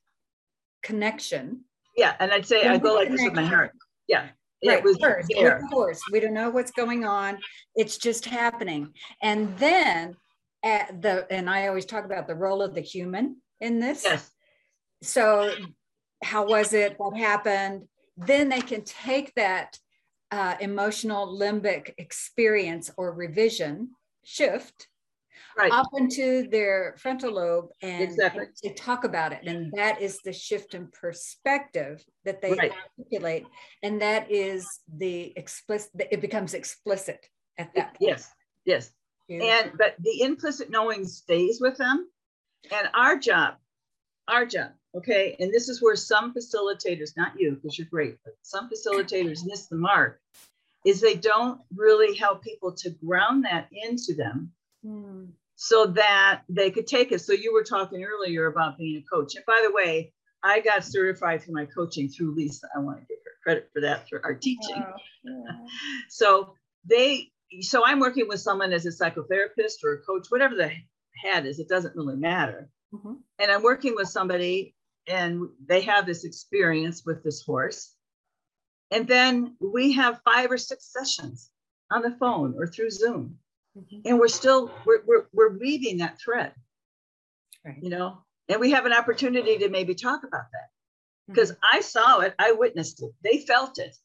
connection. 0.82 1.64
Yeah, 1.96 2.14
and 2.18 2.32
I'd 2.32 2.46
say 2.46 2.66
I 2.66 2.78
go 2.78 2.94
like 2.94 3.10
this 3.10 3.22
with 3.22 3.34
my 3.34 3.44
heart. 3.44 3.72
Yeah, 4.08 4.28
right, 4.66 4.78
it 4.78 4.84
was 4.84 4.98
first, 5.00 5.32
there. 5.34 5.58
Of 5.58 5.70
course, 5.70 6.00
we 6.10 6.20
don't 6.20 6.34
know 6.34 6.50
what's 6.50 6.70
going 6.70 7.04
on. 7.04 7.38
It's 7.74 7.98
just 7.98 8.24
happening, 8.24 8.92
and 9.22 9.56
then 9.58 10.16
at 10.62 11.00
the 11.02 11.26
and 11.30 11.48
I 11.48 11.68
always 11.68 11.84
talk 11.84 12.04
about 12.04 12.26
the 12.26 12.34
role 12.34 12.62
of 12.62 12.74
the 12.74 12.80
human 12.80 13.36
in 13.60 13.80
this. 13.80 14.04
Yes. 14.04 14.30
So, 15.02 15.54
how 16.22 16.46
was 16.46 16.72
it? 16.72 16.94
What 16.96 17.16
happened? 17.16 17.86
Then 18.16 18.48
they 18.48 18.60
can 18.60 18.82
take 18.82 19.34
that 19.34 19.78
uh, 20.30 20.56
emotional 20.60 21.38
limbic 21.38 21.92
experience 21.98 22.90
or 22.96 23.12
revision 23.12 23.90
shift 24.24 24.88
right. 25.56 25.72
up 25.72 25.86
into 25.96 26.48
their 26.48 26.94
frontal 26.98 27.32
lobe 27.32 27.68
and 27.82 28.02
exactly. 28.02 28.46
they 28.62 28.70
talk 28.70 29.04
about 29.04 29.32
it. 29.32 29.40
And 29.46 29.72
that 29.76 30.00
is 30.00 30.20
the 30.24 30.32
shift 30.32 30.74
in 30.74 30.88
perspective 30.88 32.04
that 32.24 32.40
they 32.40 32.52
right. 32.52 32.72
articulate. 32.98 33.46
And 33.82 34.00
that 34.02 34.30
is 34.30 34.66
the 34.96 35.32
explicit, 35.36 36.08
it 36.10 36.20
becomes 36.20 36.54
explicit 36.54 37.26
at 37.58 37.74
that 37.74 37.98
point. 37.98 38.00
Yes, 38.00 38.30
yes. 38.64 38.90
And 39.28 39.72
but 39.78 39.94
the 40.00 40.22
implicit 40.22 40.70
knowing 40.70 41.06
stays 41.06 41.60
with 41.60 41.76
them. 41.78 42.08
And 42.70 42.88
our 42.94 43.18
job, 43.18 43.54
our 44.28 44.46
job, 44.46 44.70
okay, 44.96 45.36
and 45.38 45.52
this 45.52 45.68
is 45.68 45.82
where 45.82 45.96
some 45.96 46.34
facilitators, 46.34 47.16
not 47.16 47.32
you, 47.38 47.52
because 47.52 47.78
you're 47.78 47.88
great, 47.90 48.16
but 48.24 48.34
some 48.42 48.70
facilitators 48.70 49.40
miss 49.44 49.66
the 49.66 49.76
mark, 49.76 50.20
is 50.84 51.00
they 51.00 51.14
don't 51.14 51.60
really 51.74 52.14
help 52.16 52.42
people 52.42 52.72
to 52.72 52.90
ground 52.90 53.44
that 53.44 53.68
into 53.72 54.14
them 54.14 54.50
mm. 54.84 55.28
so 55.56 55.86
that 55.86 56.42
they 56.48 56.70
could 56.70 56.86
take 56.86 57.12
it. 57.12 57.20
So 57.20 57.32
you 57.32 57.52
were 57.52 57.64
talking 57.64 58.04
earlier 58.04 58.46
about 58.46 58.78
being 58.78 59.02
a 59.02 59.16
coach. 59.16 59.34
And 59.36 59.44
by 59.46 59.62
the 59.66 59.74
way, 59.74 60.12
I 60.42 60.60
got 60.60 60.84
certified 60.84 61.42
for 61.42 61.52
my 61.52 61.66
coaching 61.66 62.08
through 62.08 62.34
Lisa. 62.34 62.68
I 62.76 62.80
want 62.80 62.98
to 63.00 63.06
give 63.06 63.18
her 63.24 63.30
credit 63.42 63.70
for 63.72 63.80
that 63.80 64.08
for 64.08 64.24
our 64.24 64.34
teaching. 64.34 64.76
Wow. 64.76 64.94
Yeah. 65.24 65.66
so 66.08 66.54
they 66.84 67.30
so 67.60 67.84
I'm 67.84 68.00
working 68.00 68.26
with 68.28 68.40
someone 68.40 68.72
as 68.72 68.86
a 68.86 68.90
psychotherapist 68.90 69.84
or 69.84 69.94
a 69.94 70.02
coach, 70.02 70.26
whatever 70.28 70.54
the 70.54 70.72
head 71.22 71.46
is, 71.46 71.58
it 71.58 71.68
doesn't 71.68 71.96
really 71.96 72.16
matter. 72.16 72.68
Mm-hmm. 72.92 73.14
And 73.38 73.50
I'm 73.50 73.62
working 73.62 73.94
with 73.94 74.08
somebody 74.08 74.74
and 75.06 75.48
they 75.66 75.82
have 75.82 76.06
this 76.06 76.24
experience 76.24 77.04
with 77.04 77.22
this 77.22 77.42
horse. 77.42 77.94
And 78.90 79.06
then 79.06 79.56
we 79.60 79.92
have 79.92 80.20
five 80.24 80.50
or 80.50 80.58
six 80.58 80.92
sessions 80.92 81.50
on 81.90 82.02
the 82.02 82.16
phone 82.18 82.54
or 82.58 82.66
through 82.66 82.90
Zoom. 82.90 83.38
Mm-hmm. 83.76 84.00
And 84.04 84.18
we're 84.18 84.28
still, 84.28 84.70
we're, 84.86 85.02
we're, 85.06 85.26
we're 85.32 85.58
weaving 85.58 85.98
that 85.98 86.20
thread, 86.20 86.52
right. 87.64 87.76
you 87.82 87.90
know, 87.90 88.18
and 88.48 88.60
we 88.60 88.70
have 88.72 88.86
an 88.86 88.92
opportunity 88.92 89.58
to 89.58 89.68
maybe 89.68 89.94
talk 89.94 90.22
about 90.24 90.44
that 90.52 90.68
because 91.28 91.52
mm-hmm. 91.52 91.76
I 91.76 91.80
saw 91.80 92.20
it, 92.20 92.34
I 92.38 92.52
witnessed 92.52 93.02
it, 93.02 93.10
they 93.22 93.38
felt 93.38 93.78
it 93.78 93.96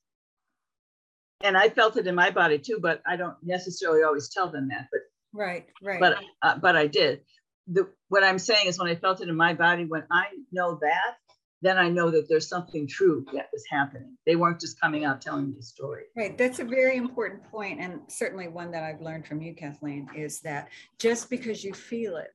and 1.42 1.58
I 1.58 1.70
felt 1.70 1.98
it 1.98 2.08
in 2.08 2.16
my 2.16 2.32
body 2.32 2.60
too, 2.60 2.80
but 2.82 3.02
I 3.08 3.16
don't 3.16 3.36
necessarily 3.44 4.04
always 4.04 4.30
tell 4.30 4.50
them 4.50 4.70
that. 4.70 4.88
But 4.92 5.02
right, 5.34 5.66
right. 5.82 6.00
But 6.00 6.18
uh, 6.42 6.58
but 6.58 6.76
I 6.76 6.88
did. 6.88 7.22
The, 7.68 7.88
what 8.10 8.24
I'm 8.24 8.40
saying 8.40 8.68
is, 8.68 8.80
when 8.80 8.90
I 8.90 8.96
felt 8.96 9.22
it 9.22 9.30
in 9.30 9.36
my 9.36 9.54
body, 9.54 9.86
when 9.86 10.04
I 10.12 10.26
know 10.52 10.80
that, 10.82 11.16
then 11.62 11.78
I 11.78 11.90
know 11.90 12.10
that 12.12 12.30
there's 12.30 12.48
something 12.48 12.88
true 12.88 13.26
that 13.34 13.50
was 13.52 13.64
happening. 13.70 14.18
They 14.26 14.36
weren't 14.36 14.62
just 14.62 14.80
coming 14.80 15.04
out 15.04 15.22
telling 15.22 15.50
me 15.50 15.58
a 15.60 15.64
story. 15.64 16.04
Right. 16.16 16.38
That's 16.38 16.60
a 16.60 16.64
very 16.64 16.96
important 16.96 17.44
point, 17.52 17.80
and 17.80 18.02
certainly 18.08 18.48
one 18.48 18.72
that 18.72 18.84
I've 18.84 19.02
learned 19.02 19.28
from 19.28 19.42
you, 19.42 19.54
Kathleen, 19.54 20.08
is 20.16 20.40
that 20.42 20.70
just 21.00 21.30
because 21.30 21.64
you 21.64 21.74
feel 21.74 22.18
it 22.18 22.34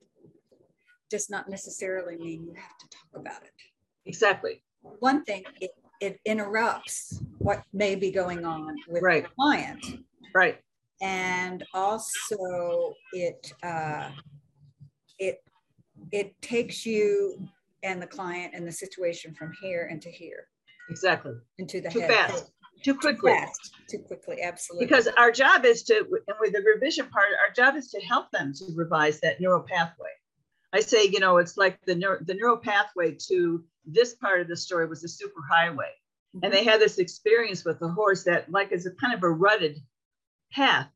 does 1.11 1.31
not 1.31 1.49
necessarily 1.49 2.17
mean 2.17 2.45
you 2.45 2.55
have 2.55 2.79
to 2.79 2.89
talk 2.89 3.21
about 3.21 3.43
it. 3.43 3.53
Exactly. 4.07 4.63
One 4.99 5.25
thing, 5.25 5.45
it 5.61 5.71
it 6.01 6.21
interrupts 6.27 7.23
what 7.39 7.63
may 7.73 7.95
be 7.95 8.11
going 8.11 8.45
on 8.45 8.75
with 8.89 9.03
right. 9.03 9.25
the 9.25 9.31
client. 9.39 9.85
Right. 10.35 10.59
And 11.01 11.65
also 11.73 12.95
it 13.13 13.53
uh, 13.63 14.11
it 15.19 15.43
it 16.13 16.35
takes 16.43 16.85
you 16.85 17.49
and 17.85 18.01
the 18.03 18.07
client 18.07 18.53
and 18.55 18.67
the 18.67 18.73
situation 18.73 19.35
from 19.35 19.53
here 19.61 19.89
into 19.91 20.09
here. 20.09 20.49
Exactly. 20.91 21.35
Into 21.59 21.81
the 21.81 21.91
too 21.91 22.01
head. 22.01 22.11
fast, 22.11 22.51
too 22.83 22.95
quickly. 22.95 23.33
Too 23.33 23.39
fast, 23.39 23.75
too 23.91 23.99
quickly, 23.99 24.43
absolutely. 24.43 24.87
Because 24.87 25.09
our 25.19 25.31
job 25.31 25.65
is 25.65 25.83
to, 25.85 25.97
and 25.97 26.37
with 26.41 26.53
the 26.53 26.63
revision 26.63 27.07
part, 27.07 27.29
our 27.47 27.53
job 27.55 27.77
is 27.77 27.91
to 27.91 28.01
help 28.01 28.31
them 28.31 28.53
to 28.55 28.65
revise 28.75 29.21
that 29.21 29.41
neural 29.41 29.63
pathway. 29.63 30.11
I 30.73 30.81
say, 30.81 31.05
you 31.05 31.21
know, 31.21 31.37
it's 31.37 31.57
like 31.57 31.79
the, 31.87 31.95
neuro, 31.95 32.19
the 32.25 32.35
neural 32.35 32.57
pathway 32.57 33.17
to 33.29 33.65
this 33.87 34.15
part 34.15 34.41
of 34.41 34.49
the 34.49 34.57
story 34.57 34.87
was 34.87 35.05
a 35.05 35.09
super 35.09 35.41
highway. 35.49 35.91
Mm-hmm. 36.35 36.45
And 36.45 36.53
they 36.53 36.65
had 36.65 36.81
this 36.81 36.99
experience 36.99 37.65
with 37.65 37.79
the 37.79 37.89
horse 37.89 38.25
that 38.25 38.51
like 38.51 38.73
is 38.73 38.87
a 38.87 38.91
kind 38.91 39.15
of 39.15 39.23
a 39.23 39.31
rutted 39.31 39.79
path, 40.51 40.89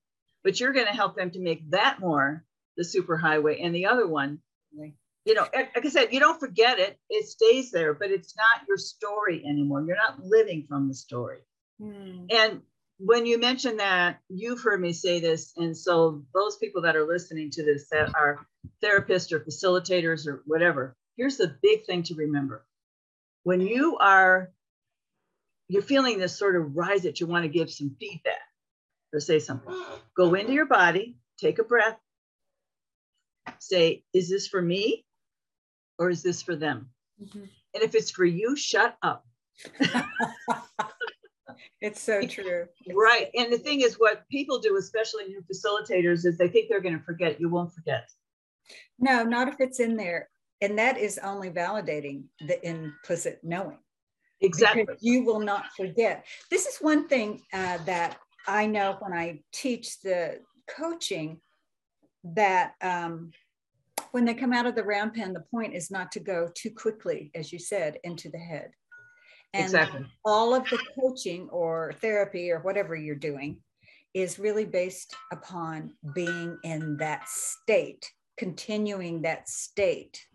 but 0.42 0.58
you're 0.58 0.72
going 0.72 0.86
to 0.86 0.92
help 0.92 1.16
them 1.16 1.30
to 1.30 1.40
make 1.40 1.70
that 1.70 2.00
more 2.00 2.44
the 2.76 2.84
super 2.84 3.16
highway 3.16 3.60
and 3.60 3.74
the 3.74 3.86
other 3.86 4.06
one 4.06 4.40
you 5.28 5.34
know, 5.34 5.46
like 5.54 5.84
I 5.84 5.88
said, 5.90 6.08
you 6.10 6.20
don't 6.20 6.40
forget 6.40 6.78
it, 6.78 6.98
it 7.10 7.28
stays 7.28 7.70
there, 7.70 7.92
but 7.92 8.10
it's 8.10 8.34
not 8.34 8.66
your 8.66 8.78
story 8.78 9.44
anymore. 9.46 9.84
You're 9.86 9.96
not 9.96 10.24
living 10.24 10.64
from 10.66 10.88
the 10.88 10.94
story. 10.94 11.40
Hmm. 11.78 12.24
And 12.30 12.62
when 12.98 13.26
you 13.26 13.38
mention 13.38 13.76
that, 13.76 14.20
you've 14.30 14.62
heard 14.62 14.80
me 14.80 14.94
say 14.94 15.20
this. 15.20 15.52
And 15.58 15.76
so, 15.76 16.22
those 16.32 16.56
people 16.56 16.80
that 16.82 16.96
are 16.96 17.06
listening 17.06 17.50
to 17.50 17.62
this 17.62 17.90
that 17.90 18.14
are 18.14 18.46
therapists 18.82 19.30
or 19.30 19.40
facilitators 19.40 20.26
or 20.26 20.42
whatever, 20.46 20.96
here's 21.18 21.36
the 21.36 21.54
big 21.62 21.84
thing 21.84 22.04
to 22.04 22.14
remember. 22.14 22.64
When 23.42 23.60
you 23.60 23.98
are 23.98 24.50
you're 25.68 25.82
feeling 25.82 26.18
this 26.18 26.38
sort 26.38 26.56
of 26.56 26.74
rise 26.74 27.02
that 27.02 27.20
you 27.20 27.26
want 27.26 27.42
to 27.44 27.50
give 27.50 27.70
some 27.70 27.94
feedback 28.00 28.40
or 29.12 29.20
say 29.20 29.40
something, 29.40 29.74
go 30.16 30.32
into 30.32 30.54
your 30.54 30.64
body, 30.64 31.18
take 31.38 31.58
a 31.58 31.64
breath, 31.64 31.98
say, 33.58 34.02
is 34.14 34.30
this 34.30 34.48
for 34.48 34.62
me? 34.62 35.04
Or 35.98 36.10
is 36.10 36.22
this 36.22 36.42
for 36.42 36.56
them? 36.56 36.90
Mm-hmm. 37.22 37.44
And 37.74 37.82
if 37.82 37.94
it's 37.94 38.10
for 38.10 38.24
you, 38.24 38.56
shut 38.56 38.96
up. 39.02 39.26
it's 41.80 42.00
so 42.00 42.22
true. 42.22 42.66
right. 42.94 43.30
And 43.34 43.52
the 43.52 43.58
thing 43.58 43.82
is, 43.82 43.96
what 43.96 44.28
people 44.30 44.58
do, 44.58 44.76
especially 44.76 45.24
new 45.24 45.42
facilitators, 45.42 46.24
is 46.24 46.38
they 46.38 46.48
think 46.48 46.68
they're 46.68 46.80
going 46.80 46.98
to 46.98 47.04
forget. 47.04 47.40
You 47.40 47.48
won't 47.48 47.72
forget. 47.72 48.08
No, 48.98 49.22
not 49.22 49.48
if 49.48 49.56
it's 49.60 49.80
in 49.80 49.96
there. 49.96 50.28
And 50.60 50.78
that 50.78 50.98
is 50.98 51.18
only 51.22 51.50
validating 51.50 52.24
the 52.40 52.66
implicit 52.66 53.40
knowing. 53.42 53.78
Exactly. 54.40 54.84
Because 54.84 55.02
you 55.02 55.24
will 55.24 55.40
not 55.40 55.66
forget. 55.76 56.24
This 56.50 56.66
is 56.66 56.78
one 56.78 57.08
thing 57.08 57.42
uh, 57.52 57.78
that 57.86 58.18
I 58.46 58.66
know 58.66 58.96
when 59.00 59.12
I 59.12 59.40
teach 59.52 60.00
the 60.00 60.40
coaching 60.68 61.40
that 62.24 62.74
um, 62.80 63.30
when 64.12 64.24
they 64.24 64.34
come 64.34 64.52
out 64.52 64.66
of 64.66 64.74
the 64.74 64.82
round 64.82 65.14
pen, 65.14 65.32
the 65.32 65.44
point 65.50 65.74
is 65.74 65.90
not 65.90 66.12
to 66.12 66.20
go 66.20 66.48
too 66.54 66.70
quickly, 66.70 67.30
as 67.34 67.52
you 67.52 67.58
said, 67.58 67.98
into 68.04 68.28
the 68.28 68.38
head. 68.38 68.70
And 69.54 69.64
exactly. 69.64 70.06
all 70.24 70.54
of 70.54 70.64
the 70.68 70.78
coaching 71.00 71.48
or 71.50 71.92
therapy 72.00 72.50
or 72.50 72.60
whatever 72.60 72.94
you're 72.94 73.14
doing 73.14 73.58
is 74.14 74.38
really 74.38 74.64
based 74.64 75.14
upon 75.32 75.94
being 76.14 76.58
in 76.64 76.96
that 76.98 77.28
state, 77.28 78.10
continuing 78.36 79.22
that 79.22 79.48
state 79.48 80.26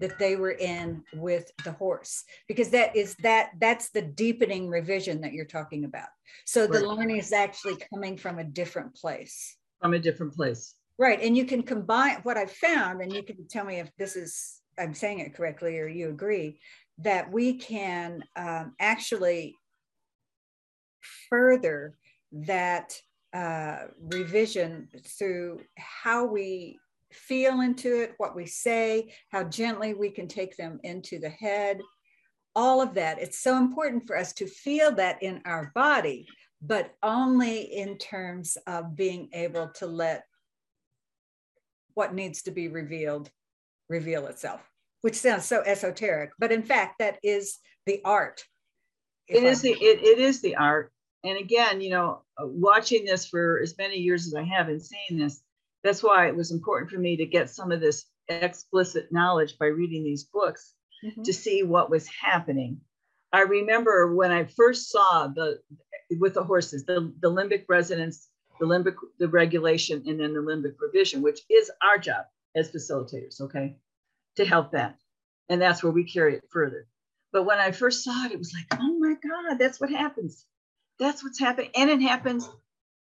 that 0.00 0.18
they 0.18 0.36
were 0.36 0.52
in 0.52 1.02
with 1.14 1.50
the 1.64 1.72
horse 1.72 2.24
because 2.48 2.70
that 2.70 2.94
is 2.96 3.14
that 3.22 3.50
that's 3.60 3.90
the 3.90 4.02
deepening 4.02 4.68
revision 4.68 5.20
that 5.20 5.32
you're 5.32 5.44
talking 5.44 5.84
about 5.84 6.08
so 6.44 6.66
the 6.66 6.86
learning 6.86 7.16
is 7.16 7.32
actually 7.32 7.76
coming 7.92 8.16
from 8.16 8.38
a 8.38 8.44
different 8.44 8.94
place 8.94 9.56
from 9.80 9.94
a 9.94 9.98
different 9.98 10.34
place 10.34 10.74
Right. 10.98 11.20
And 11.20 11.36
you 11.36 11.44
can 11.44 11.62
combine 11.62 12.20
what 12.22 12.36
I've 12.36 12.52
found, 12.52 13.00
and 13.00 13.12
you 13.12 13.22
can 13.22 13.48
tell 13.48 13.64
me 13.64 13.80
if 13.80 13.90
this 13.96 14.14
is, 14.14 14.60
I'm 14.78 14.94
saying 14.94 15.20
it 15.20 15.34
correctly 15.34 15.78
or 15.78 15.88
you 15.88 16.08
agree, 16.08 16.60
that 16.98 17.32
we 17.32 17.54
can 17.54 18.22
um, 18.36 18.74
actually 18.78 19.56
further 21.28 21.96
that 22.32 23.00
uh, 23.32 23.86
revision 24.00 24.88
through 25.18 25.60
how 25.76 26.24
we 26.24 26.78
feel 27.12 27.60
into 27.60 28.02
it, 28.02 28.14
what 28.18 28.36
we 28.36 28.46
say, 28.46 29.12
how 29.30 29.42
gently 29.44 29.94
we 29.94 30.10
can 30.10 30.28
take 30.28 30.56
them 30.56 30.78
into 30.84 31.18
the 31.18 31.28
head, 31.28 31.80
all 32.54 32.80
of 32.80 32.94
that. 32.94 33.20
It's 33.20 33.40
so 33.40 33.56
important 33.56 34.06
for 34.06 34.16
us 34.16 34.32
to 34.34 34.46
feel 34.46 34.92
that 34.94 35.22
in 35.22 35.40
our 35.44 35.72
body, 35.74 36.26
but 36.62 36.94
only 37.02 37.62
in 37.62 37.98
terms 37.98 38.56
of 38.68 38.94
being 38.96 39.28
able 39.32 39.68
to 39.76 39.86
let 39.86 40.24
what 41.94 42.14
needs 42.14 42.42
to 42.42 42.50
be 42.50 42.68
revealed 42.68 43.30
reveal 43.88 44.26
itself, 44.26 44.60
which 45.02 45.14
sounds 45.14 45.44
so 45.44 45.62
esoteric, 45.62 46.30
but 46.38 46.52
in 46.52 46.62
fact, 46.62 46.98
that 46.98 47.18
is 47.22 47.58
the 47.86 48.00
art. 48.04 48.44
It 49.28 49.42
is 49.42 49.62
the 49.62 49.72
it, 49.72 50.02
it 50.02 50.18
is 50.18 50.42
the 50.42 50.56
art. 50.56 50.92
And 51.24 51.38
again, 51.38 51.80
you 51.80 51.90
know, 51.90 52.22
uh, 52.38 52.46
watching 52.46 53.04
this 53.04 53.26
for 53.26 53.60
as 53.62 53.76
many 53.78 53.96
years 53.96 54.26
as 54.26 54.34
I 54.34 54.42
have 54.42 54.68
and 54.68 54.82
seeing 54.82 55.18
this, 55.18 55.42
that's 55.82 56.02
why 56.02 56.28
it 56.28 56.36
was 56.36 56.50
important 56.50 56.90
for 56.90 56.98
me 56.98 57.16
to 57.16 57.24
get 57.24 57.48
some 57.48 57.72
of 57.72 57.80
this 57.80 58.04
explicit 58.28 59.08
knowledge 59.10 59.58
by 59.58 59.66
reading 59.66 60.04
these 60.04 60.24
books 60.24 60.74
mm-hmm. 61.04 61.22
to 61.22 61.32
see 61.32 61.62
what 61.62 61.90
was 61.90 62.06
happening. 62.08 62.80
I 63.32 63.40
remember 63.42 64.14
when 64.14 64.30
I 64.30 64.44
first 64.44 64.90
saw 64.90 65.28
the 65.28 65.58
with 66.18 66.34
the 66.34 66.44
horses, 66.44 66.84
the, 66.84 67.12
the 67.20 67.30
limbic 67.30 67.64
resonance 67.68 68.28
the 68.60 68.66
limbic 68.66 68.94
the 69.18 69.28
regulation 69.28 70.02
and 70.06 70.20
then 70.20 70.34
the 70.34 70.40
limbic 70.40 70.74
revision 70.80 71.22
which 71.22 71.40
is 71.50 71.70
our 71.82 71.98
job 71.98 72.24
as 72.54 72.70
facilitators 72.70 73.40
okay 73.40 73.76
to 74.36 74.44
help 74.44 74.72
that. 74.72 74.96
And 75.48 75.60
that's 75.60 75.82
where 75.82 75.92
we 75.92 76.04
carry 76.04 76.36
it 76.36 76.44
further. 76.50 76.86
But 77.32 77.44
when 77.44 77.58
i 77.58 77.70
first 77.70 78.04
saw 78.04 78.24
it 78.24 78.32
it 78.32 78.38
was 78.38 78.54
like 78.54 78.80
oh 78.80 78.98
my 78.98 79.14
god 79.14 79.58
that's 79.58 79.80
what 79.80 79.90
happens. 79.90 80.46
That's 80.98 81.24
what's 81.24 81.40
happening. 81.40 81.70
And 81.74 81.90
it 81.90 82.00
happens 82.00 82.48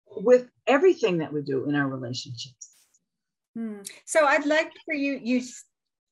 with 0.06 0.48
everything 0.66 1.18
that 1.18 1.32
we 1.32 1.42
do 1.42 1.68
in 1.68 1.74
our 1.74 1.86
relationships. 1.86 2.70
Hmm. 3.54 3.80
so 4.04 4.26
i'd 4.26 4.44
like 4.44 4.70
for 4.84 4.92
you 4.92 5.18
you 5.22 5.40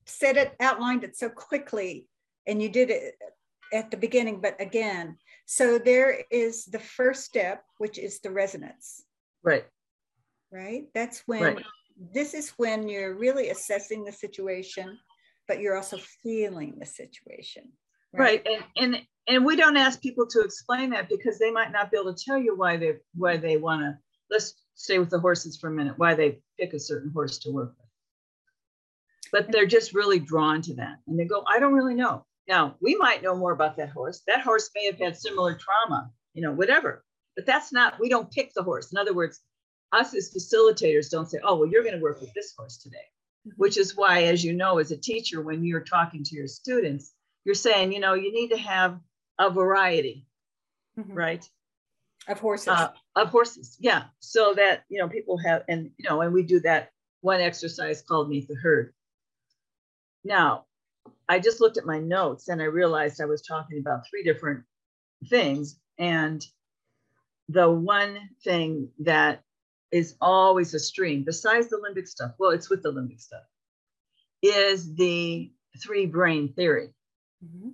said 0.07 0.39
it 0.39 0.57
outlined 0.61 1.05
it 1.05 1.15
so 1.15 1.29
quickly 1.29 2.09
and 2.47 2.63
you 2.63 2.71
did 2.71 2.89
it 2.89 3.17
at 3.73 3.91
the 3.91 3.97
beginning 3.97 4.41
but 4.41 4.59
again. 4.61 5.19
So 5.47 5.79
there 5.79 6.25
is 6.31 6.65
the 6.65 6.79
first 6.79 7.25
step 7.25 7.65
which 7.79 7.99
is 7.99 8.21
the 8.21 8.31
resonance 8.31 9.03
Right. 9.45 9.65
Right. 10.51 10.85
That's 10.95 11.23
when 11.27 11.43
right. 11.43 11.65
this 12.13 12.35
is 12.35 12.51
when 12.57 12.89
you're 12.89 13.15
really 13.15 13.51
assessing 13.51 14.05
the 14.05 14.13
situation, 14.13 14.99
but 15.47 15.61
you're 15.61 15.77
also 15.77 15.99
feeling 16.23 16.77
the 16.79 16.87
situation. 16.87 17.65
Right. 18.13 18.43
right. 18.45 18.47
And 18.77 18.95
and 18.95 19.03
and 19.29 19.45
we 19.45 19.57
don't 19.57 19.77
ask 19.77 20.01
people 20.01 20.27
to 20.29 20.41
explain 20.41 20.91
that 20.91 21.09
because 21.09 21.39
they 21.39 21.51
might 21.51 21.73
not 21.73 21.91
be 21.91 21.99
able 21.99 22.15
to 22.15 22.25
tell 22.25 22.39
you 22.39 22.57
why 22.57 22.77
they 22.77 22.95
why 23.15 23.37
they 23.37 23.57
want 23.57 23.83
to 23.83 23.99
let's 24.31 24.55
stay 24.75 24.99
with 24.99 25.11
the 25.11 25.21
horses 25.21 25.59
for 25.59 25.69
a 25.69 25.73
minute, 25.73 25.95
why 25.97 26.15
they 26.15 26.41
pick 26.59 26.73
a 26.73 26.81
certain 26.81 27.11
horse 27.13 27.39
to 27.39 27.51
work 27.51 27.75
with. 27.79 27.89
But 29.33 29.53
they're 29.53 29.67
just 29.67 29.95
really 29.95 30.19
drawn 30.19 30.63
to 30.63 30.75
that. 30.75 30.99
And 31.07 31.19
they 31.19 31.25
go, 31.25 31.45
I 31.49 31.59
don't 31.59 31.73
really 31.73 31.95
know. 31.95 32.25
Now, 32.47 32.77
we 32.81 32.95
might 32.95 33.23
know 33.23 33.35
more 33.35 33.53
about 33.53 33.77
that 33.77 33.91
horse. 33.91 34.23
That 34.27 34.43
horse 34.43 34.71
may 34.75 34.87
have 34.87 34.99
had 34.99 35.17
similar 35.17 35.59
trauma, 35.59 36.11
you 36.35 36.43
know, 36.43 36.53
whatever. 36.53 37.05
But 37.37 37.47
that's 37.47 37.73
not, 37.73 37.99
we 37.99 38.09
don't 38.09 38.31
pick 38.31 38.55
the 38.55 38.63
horse. 38.63 38.93
In 38.93 38.99
other 38.99 39.15
words, 39.15 39.41
us 39.93 40.15
as 40.15 40.33
facilitators 40.33 41.11
don't 41.11 41.31
say, 41.31 41.39
oh, 41.43 41.57
well, 41.57 41.69
you're 41.69 41.83
going 41.83 41.97
to 41.97 42.03
work 42.03 42.21
with 42.21 42.33
this 42.35 42.55
horse 42.57 42.77
today. 42.79 42.97
Mm-hmm. 43.47 43.57
Which 43.57 43.77
is 43.77 43.97
why, 43.97 44.25
as 44.25 44.45
you 44.45 44.53
know, 44.53 44.79
as 44.79 44.91
a 44.91 44.97
teacher, 44.97 45.43
when 45.43 45.65
you're 45.65 45.81
talking 45.81 46.23
to 46.25 46.37
your 46.37 46.47
students, 46.47 47.13
you're 47.45 47.55
saying, 47.55 47.93
you 47.93 48.01
know, 48.01 48.15
you 48.15 48.33
need 48.33 48.49
to 48.51 48.59
have 48.59 48.99
a 49.39 49.51
variety, 49.51 50.27
mm-hmm. 50.99 51.13
right? 51.13 51.49
Of 52.27 52.41
horses. 52.41 52.69
Uh, 52.69 52.91
of 53.17 53.29
horses, 53.29 53.77
yeah. 53.81 54.05
So 54.21 54.55
that, 54.55 54.85
you 54.89 54.99
know, 54.99 55.09
people 55.09 55.37
have, 55.39 55.65
and, 55.69 55.91
you 55.99 56.09
know, 56.09 56.23
and 56.23 56.33
we 56.33 56.43
do 56.43 56.61
that 56.61 56.91
one 57.21 57.41
exercise 57.41 58.01
called 58.01 58.31
Meet 58.31 58.49
the 58.49 58.55
Herd. 58.55 58.95
Now, 60.25 60.65
I 61.29 61.39
just 61.39 61.61
looked 61.61 61.77
at 61.77 61.85
my 61.85 61.99
notes 61.99 62.49
and 62.49 62.63
I 62.63 62.67
realized 62.67 63.21
I 63.21 63.27
was 63.27 63.43
talking 63.43 63.79
about 63.79 64.09
three 64.09 64.23
different 64.23 64.65
things. 65.29 65.79
And 65.99 66.47
the 67.49 67.71
one 67.71 68.31
thing 68.43 68.89
that 69.01 69.43
is 69.93 70.17
always 70.21 70.75
a 70.75 70.79
stream, 70.79 71.25
besides 71.25 71.69
the 71.69 71.77
limbic 71.77 72.09
stuff, 72.09 72.33
well, 72.39 72.51
it's 72.51 72.71
with 72.71 72.83
the 72.83 72.93
limbic 72.93 73.21
stuff, 73.21 73.45
is 74.43 74.95
the 74.95 75.53
three 75.83 76.07
brain 76.07 76.53
theory. 76.53 76.91
Mm-hmm. 77.45 77.71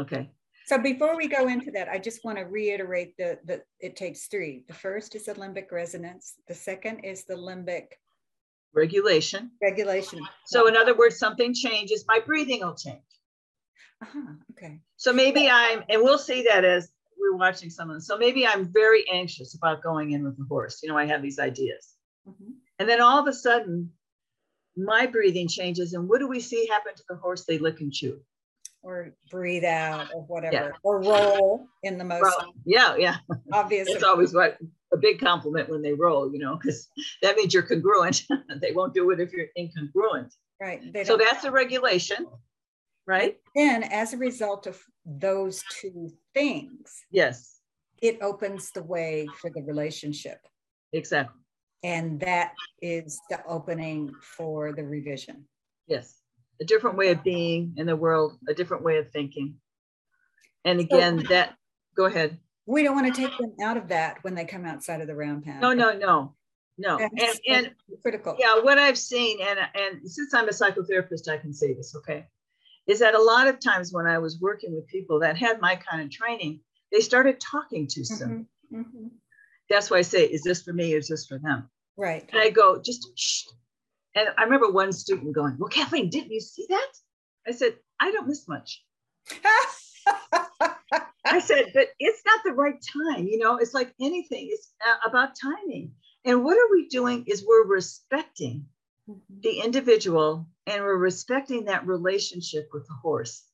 Okay. 0.00 0.30
So 0.66 0.78
before 0.78 1.16
we 1.16 1.28
go 1.28 1.46
into 1.46 1.70
that, 1.72 1.88
I 1.88 1.98
just 1.98 2.24
want 2.24 2.38
to 2.38 2.44
reiterate 2.44 3.14
that 3.18 3.46
that 3.46 3.62
it 3.78 3.94
takes 3.94 4.26
three. 4.26 4.64
The 4.66 4.74
first 4.74 5.14
is 5.14 5.26
the 5.26 5.34
limbic 5.34 5.70
resonance. 5.70 6.34
The 6.48 6.54
second 6.54 7.00
is 7.00 7.24
the 7.24 7.36
limbic 7.36 7.92
regulation. 8.74 9.52
Regulation. 9.62 10.20
So 10.44 10.66
in 10.66 10.76
other 10.76 10.96
words, 10.96 11.18
something 11.18 11.54
changes, 11.54 12.04
my 12.08 12.20
breathing 12.24 12.60
will 12.60 12.74
change. 12.74 13.00
Uh-huh. 14.02 14.34
Okay. 14.52 14.80
So 14.96 15.12
maybe 15.12 15.48
I'm, 15.48 15.82
and 15.88 16.02
we'll 16.02 16.18
see 16.18 16.42
that 16.42 16.64
as 16.64 16.90
we 17.20 17.28
are 17.28 17.36
watching 17.36 17.70
someone. 17.70 18.00
So 18.00 18.16
maybe 18.16 18.46
I'm 18.46 18.72
very 18.72 19.04
anxious 19.12 19.54
about 19.54 19.82
going 19.82 20.12
in 20.12 20.24
with 20.24 20.36
the 20.36 20.44
horse. 20.48 20.80
You 20.82 20.88
know, 20.88 20.98
I 20.98 21.06
have 21.06 21.22
these 21.22 21.38
ideas. 21.38 21.94
Mm-hmm. 22.28 22.52
And 22.78 22.88
then 22.88 23.00
all 23.00 23.18
of 23.18 23.26
a 23.26 23.32
sudden, 23.32 23.90
my 24.76 25.06
breathing 25.06 25.48
changes. 25.48 25.94
And 25.94 26.08
what 26.08 26.20
do 26.20 26.28
we 26.28 26.40
see 26.40 26.66
happen 26.66 26.94
to 26.94 27.02
the 27.08 27.16
horse? 27.16 27.44
They 27.44 27.58
lick 27.58 27.80
and 27.80 27.92
chew. 27.92 28.20
Or 28.82 29.14
breathe 29.30 29.64
out 29.64 30.08
or 30.14 30.22
whatever. 30.22 30.54
Yeah. 30.54 30.70
Or 30.82 31.00
roll 31.00 31.66
in 31.82 31.98
the 31.98 32.04
most 32.04 32.22
roll. 32.22 32.52
yeah, 32.64 32.94
yeah. 32.96 33.16
Obviously. 33.52 33.94
It's 33.94 34.04
always 34.04 34.32
what 34.32 34.58
a 34.92 34.96
big 34.96 35.18
compliment 35.18 35.68
when 35.68 35.82
they 35.82 35.92
roll, 35.92 36.32
you 36.32 36.38
know, 36.38 36.56
because 36.56 36.88
that 37.22 37.36
means 37.36 37.52
you're 37.52 37.64
congruent. 37.64 38.22
they 38.60 38.72
won't 38.72 38.94
do 38.94 39.10
it 39.10 39.18
if 39.18 39.32
you're 39.32 39.46
incongruent. 39.58 40.32
Right. 40.60 40.82
So 41.04 41.16
that's 41.16 41.44
a 41.44 41.50
regulation, 41.50 42.26
right? 43.06 43.38
Then 43.54 43.82
as 43.82 44.12
a 44.12 44.16
result 44.16 44.66
of 44.66 44.80
those 45.06 45.62
two 45.70 46.10
things. 46.34 47.04
Yes. 47.10 47.60
It 48.02 48.18
opens 48.20 48.72
the 48.72 48.82
way 48.82 49.26
for 49.40 49.50
the 49.50 49.62
relationship. 49.62 50.38
Exactly. 50.92 51.40
And 51.82 52.20
that 52.20 52.52
is 52.82 53.20
the 53.30 53.38
opening 53.46 54.12
for 54.20 54.72
the 54.72 54.84
revision. 54.84 55.46
Yes. 55.86 56.14
A 56.60 56.64
different 56.64 56.96
way 56.96 57.10
of 57.10 57.22
being 57.22 57.74
in 57.76 57.86
the 57.86 57.96
world, 57.96 58.38
a 58.48 58.54
different 58.54 58.82
way 58.82 58.98
of 58.98 59.10
thinking. 59.10 59.54
And 60.64 60.80
again, 60.80 61.20
so, 61.20 61.28
that, 61.28 61.54
go 61.96 62.06
ahead. 62.06 62.38
We 62.66 62.82
don't 62.82 62.96
want 62.96 63.14
to 63.14 63.20
take 63.20 63.36
them 63.38 63.54
out 63.62 63.76
of 63.76 63.88
that 63.88 64.18
when 64.22 64.34
they 64.34 64.44
come 64.44 64.64
outside 64.64 65.00
of 65.00 65.06
the 65.06 65.14
round 65.14 65.44
pen. 65.44 65.60
No, 65.60 65.72
no, 65.72 65.96
no, 65.96 66.34
no. 66.76 66.98
and, 66.98 67.40
and 67.48 67.70
critical. 68.02 68.34
Yeah, 68.38 68.60
what 68.62 68.78
I've 68.78 68.98
seen, 68.98 69.38
and, 69.40 69.58
and 69.74 70.10
since 70.10 70.34
I'm 70.34 70.48
a 70.48 70.52
psychotherapist, 70.52 71.28
I 71.28 71.36
can 71.36 71.52
say 71.52 71.74
this, 71.74 71.94
okay? 71.94 72.26
Is 72.86 73.00
that 73.00 73.14
a 73.14 73.22
lot 73.22 73.48
of 73.48 73.60
times 73.60 73.92
when 73.92 74.06
I 74.06 74.18
was 74.18 74.40
working 74.40 74.74
with 74.74 74.86
people 74.86 75.20
that 75.20 75.36
had 75.36 75.60
my 75.60 75.76
kind 75.76 76.02
of 76.02 76.10
training, 76.10 76.60
they 76.92 77.00
started 77.00 77.40
talking 77.40 77.88
too 77.88 78.04
soon. 78.04 78.46
Mm-hmm. 78.72 78.80
Mm-hmm. 78.80 79.06
That's 79.68 79.90
why 79.90 79.98
I 79.98 80.02
say, 80.02 80.24
is 80.24 80.42
this 80.42 80.62
for 80.62 80.72
me 80.72 80.94
is 80.94 81.08
this 81.08 81.26
for 81.26 81.38
them? 81.38 81.68
Right. 81.96 82.28
And 82.32 82.40
I 82.40 82.50
go, 82.50 82.80
just 82.80 83.08
shh. 83.16 83.44
And 84.14 84.28
I 84.38 84.44
remember 84.44 84.70
one 84.70 84.92
student 84.92 85.34
going, 85.34 85.56
Well, 85.58 85.68
Kathleen, 85.68 86.10
didn't 86.10 86.32
you 86.32 86.40
see 86.40 86.66
that? 86.68 86.92
I 87.46 87.52
said, 87.52 87.76
I 88.00 88.10
don't 88.10 88.28
miss 88.28 88.48
much. 88.48 88.82
I 91.26 91.40
said, 91.40 91.66
but 91.74 91.88
it's 91.98 92.22
not 92.24 92.40
the 92.44 92.52
right 92.52 92.80
time. 92.82 93.26
You 93.26 93.38
know, 93.38 93.56
it's 93.56 93.74
like 93.74 93.92
anything, 94.00 94.48
it's 94.50 94.72
uh, 94.86 95.08
about 95.08 95.36
timing. 95.40 95.92
And 96.24 96.44
what 96.44 96.56
are 96.56 96.70
we 96.72 96.88
doing 96.88 97.24
is 97.26 97.44
we're 97.46 97.66
respecting 97.66 98.66
mm-hmm. 99.08 99.40
the 99.40 99.60
individual 99.60 100.46
and 100.66 100.82
we're 100.82 100.96
respecting 100.96 101.64
that 101.64 101.86
relationship 101.86 102.68
with 102.72 102.86
the 102.86 102.94
horse. 102.94 103.44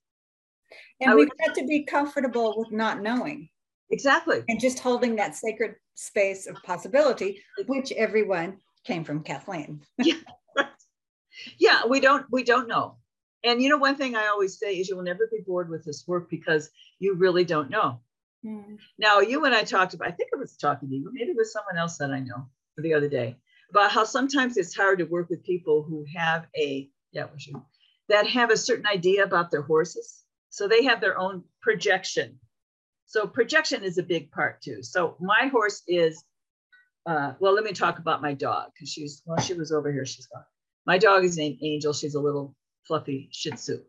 And 1.01 1.14
we've 1.14 1.31
got 1.44 1.55
to 1.57 1.66
be 1.66 1.85
comfortable 1.85 2.55
with 2.57 2.72
not 2.72 3.03
knowing. 3.03 3.48
Exactly. 3.90 4.42
And 4.48 4.61
just 4.61 4.79
holding 4.79 5.16
that 5.16 5.35
sacred 5.35 5.75
space 5.94 6.46
of 6.46 6.62
possibility, 6.62 7.42
which 7.66 7.92
everyone 7.92 8.59
came 8.85 9.05
from 9.05 9.22
Kathleen. 9.22 9.83
yeah. 9.98 10.14
Yeah, 11.59 11.87
we 11.87 12.01
don't 12.01 12.27
we 12.31 12.44
don't 12.44 12.68
know. 12.68 12.98
And 13.44 13.61
you 13.62 13.68
know, 13.68 13.79
one 13.79 13.96
thing 13.96 14.14
I 14.14 14.27
always 14.27 14.59
say 14.59 14.75
is 14.77 14.88
you 14.88 14.96
will 14.96 15.03
never 15.03 15.29
be 15.31 15.42
bored 15.46 15.68
with 15.68 15.85
this 15.85 16.05
work 16.07 16.31
because 16.31 16.70
you 16.98 17.14
really 17.14 17.44
don't 17.44 17.70
know. 17.70 18.01
Mm. 18.44 18.79
Now, 18.98 19.20
you 19.20 19.44
and 19.44 19.55
I 19.55 19.62
talked 19.62 19.94
about, 19.94 20.09
I 20.09 20.12
think 20.12 20.31
I 20.35 20.38
was 20.38 20.57
talking 20.57 20.88
to 20.88 20.94
you, 20.94 21.11
maybe 21.12 21.31
it 21.31 21.37
was 21.37 21.53
someone 21.53 21.79
else 21.79 21.96
that 21.98 22.11
I 22.11 22.20
know 22.20 22.46
the 22.77 22.94
other 22.94 23.09
day, 23.09 23.37
about 23.70 23.90
how 23.90 24.05
sometimes 24.05 24.57
it's 24.57 24.77
hard 24.77 24.98
to 24.98 25.05
work 25.05 25.29
with 25.31 25.44
people 25.44 25.83
who 25.83 26.05
have 26.14 26.46
a, 26.57 26.88
yeah, 27.12 27.27
was 27.33 27.46
you, 27.46 27.64
that 28.09 28.27
have 28.27 28.51
a 28.51 28.57
certain 28.57 28.87
idea 28.87 29.25
about 29.25 29.51
their 29.51 29.62
horses. 29.62 30.22
So 30.51 30.68
they 30.68 30.85
have 30.85 31.01
their 31.01 31.18
own 31.18 31.44
projection. 31.62 32.38
So 33.07 33.27
projection 33.27 33.85
is 33.85 33.98
a 33.98 34.03
big 34.03 34.31
part 34.31 34.61
too. 34.62 34.83
So 34.83 35.16
my 35.20 35.48
horse 35.51 35.83
is, 35.87 36.25
uh, 37.07 37.33
well, 37.40 37.55
let 37.55 37.64
me 37.64 37.72
talk 37.72 37.98
about 37.98 38.22
my 38.22 38.35
dog 38.35 38.70
because 38.75 38.90
she's, 38.90 39.22
well, 39.27 39.38
she 39.38 39.55
was 39.55 39.72
over 39.72 39.92
here, 39.92 40.07
she's 40.07 40.27
gone. 40.27 40.44
My 40.87 40.98
dog 40.98 41.25
is 41.25 41.37
named 41.37 41.59
Angel. 41.62 41.92
She's 41.92 42.14
a 42.14 42.20
little 42.20 42.55
fluffy 42.87 43.29
Shih 43.33 43.53
Tzu. 43.53 43.83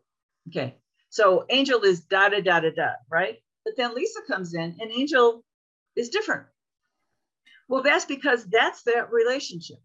Okay. 0.48 0.76
So 1.10 1.44
Angel 1.48 1.82
is 1.82 2.00
da 2.00 2.28
da 2.28 2.40
da 2.40 2.60
da 2.60 2.70
da, 2.70 2.90
right? 3.10 3.38
But 3.64 3.74
then 3.76 3.94
Lisa 3.94 4.20
comes 4.28 4.54
in 4.54 4.76
and 4.80 4.90
Angel 4.90 5.44
is 5.96 6.08
different. 6.08 6.46
Well, 7.68 7.82
that's 7.82 8.04
because 8.04 8.44
that's 8.46 8.82
their 8.82 9.06
relationship. 9.06 9.78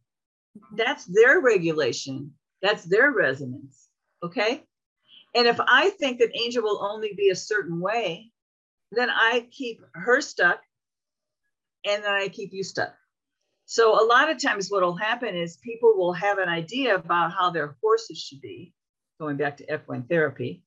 That's 0.76 1.06
their 1.06 1.40
regulation. 1.40 2.34
That's 2.62 2.84
their 2.84 3.12
resonance. 3.12 3.88
Okay. 4.24 4.64
And 5.36 5.48
if 5.48 5.60
I 5.60 5.92
think 5.92 6.20
that 6.20 6.38
Angel 6.40 6.64
will 6.64 6.84
only 6.84 7.14
be 7.16 7.30
a 7.30 7.36
certain 7.36 7.80
way, 7.80 8.32
then 8.92 9.10
I 9.10 9.48
keep 9.52 9.82
her 9.94 10.22
stuck 10.22 10.60
and 11.86 12.04
then 12.04 12.12
I 12.12 12.28
keep 12.28 12.52
you 12.54 12.64
stuck. 12.64 12.94
So 13.66 14.04
a 14.04 14.06
lot 14.06 14.32
of 14.32 14.42
times 14.42 14.70
what 14.70 14.82
will 14.82 14.96
happen 14.96 15.36
is 15.36 15.58
people 15.58 15.94
will 15.96 16.14
have 16.14 16.40
an 16.40 16.50
idea 16.50 16.96
about 16.96 17.32
how 17.32 17.52
their 17.52 17.78
horses 17.82 18.18
should 18.18 18.42
be, 18.42 18.74
going 19.20 19.38
back 19.38 19.58
to 19.58 19.74
equine 19.74 20.04
therapy. 20.04 20.64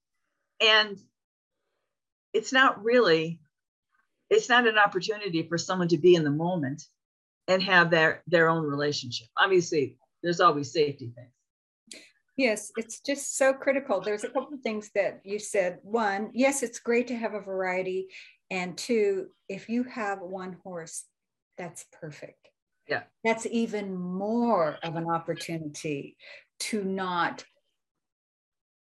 And 0.60 0.96
it's 2.32 2.52
not 2.52 2.82
really, 2.84 3.40
it's 4.30 4.48
not 4.48 4.68
an 4.68 4.78
opportunity 4.78 5.42
for 5.42 5.58
someone 5.58 5.88
to 5.88 5.98
be 5.98 6.14
in 6.14 6.22
the 6.22 6.30
moment 6.30 6.84
and 7.48 7.60
have 7.64 7.90
their, 7.90 8.22
their 8.28 8.48
own 8.48 8.62
relationship. 8.62 9.26
Obviously, 9.36 9.98
there's 10.22 10.40
always 10.40 10.72
safety 10.72 11.12
things. 11.14 11.32
Yes, 12.36 12.72
it's 12.76 13.00
just 13.00 13.36
so 13.36 13.52
critical. 13.52 14.00
There's 14.00 14.24
a 14.24 14.28
couple 14.28 14.54
of 14.54 14.60
things 14.60 14.90
that 14.94 15.20
you 15.24 15.38
said. 15.38 15.78
One, 15.82 16.30
yes, 16.32 16.62
it's 16.62 16.78
great 16.78 17.08
to 17.08 17.16
have 17.16 17.34
a 17.34 17.40
variety. 17.40 18.08
And 18.50 18.76
two, 18.76 19.28
if 19.48 19.68
you 19.68 19.82
have 19.84 20.20
one 20.20 20.56
horse, 20.64 21.04
that's 21.58 21.84
perfect. 22.00 22.48
Yeah. 22.88 23.02
That's 23.22 23.46
even 23.46 23.94
more 23.94 24.78
of 24.82 24.96
an 24.96 25.08
opportunity 25.08 26.16
to 26.60 26.82
not 26.84 27.44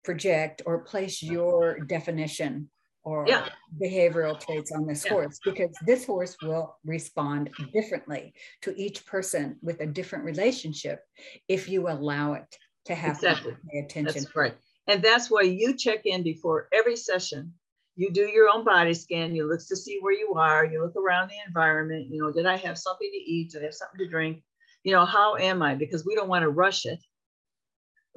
project 0.05 0.63
or 0.67 0.81
place 0.81 1.23
your 1.23 1.81
definition 1.81 2.71
or 3.05 3.25
yeah. 3.27 3.49
behavioral 3.81 4.39
traits 4.39 4.73
on 4.73 4.87
this 4.87 5.05
yeah. 5.05 5.13
horse 5.13 5.39
because 5.45 5.75
this 5.87 6.05
horse 6.05 6.37
will 6.43 6.77
respond 6.85 7.51
differently 7.73 8.33
to 8.63 8.75
each 8.77 9.07
person 9.07 9.57
with 9.63 9.81
a 9.81 9.87
different 9.87 10.25
relationship 10.25 11.01
if 11.49 11.69
you 11.69 11.89
allow 11.89 12.35
it 12.35 12.57
to 12.89 12.95
have 12.95 13.17
exactly. 13.17 13.53
to 13.53 13.59
pay 13.71 13.79
attention. 13.79 14.23
That's 14.23 14.37
right. 14.37 14.55
And 14.87 15.03
that's 15.03 15.31
why 15.31 15.43
you 15.43 15.77
check 15.77 16.05
in 16.05 16.23
before 16.23 16.69
every 16.73 16.97
session. 16.97 17.53
You 17.97 18.11
do 18.11 18.23
your 18.23 18.49
own 18.49 18.65
body 18.65 18.95
scan. 18.95 19.35
You 19.35 19.49
look 19.49 19.61
to 19.69 19.77
see 19.77 19.99
where 20.01 20.13
you 20.13 20.35
are. 20.35 20.65
You 20.65 20.83
look 20.83 20.97
around 20.97 21.29
the 21.29 21.37
environment. 21.47 22.09
You 22.11 22.23
know, 22.23 22.33
did 22.33 22.47
I 22.47 22.57
have 22.57 22.79
something 22.79 23.11
to 23.11 23.17
eat? 23.17 23.51
Did 23.51 23.63
I 23.63 23.67
have 23.67 23.75
something 23.75 23.99
to 23.99 24.09
drink? 24.09 24.43
You 24.85 24.93
know, 24.93 25.05
how 25.05 25.37
am 25.37 25.63
I? 25.63 25.75
Because 25.75 26.05
we 26.07 26.15
don't 26.15 26.29
want 26.29 26.43
to 26.43 26.49
rush 26.49 26.87
it 26.87 27.01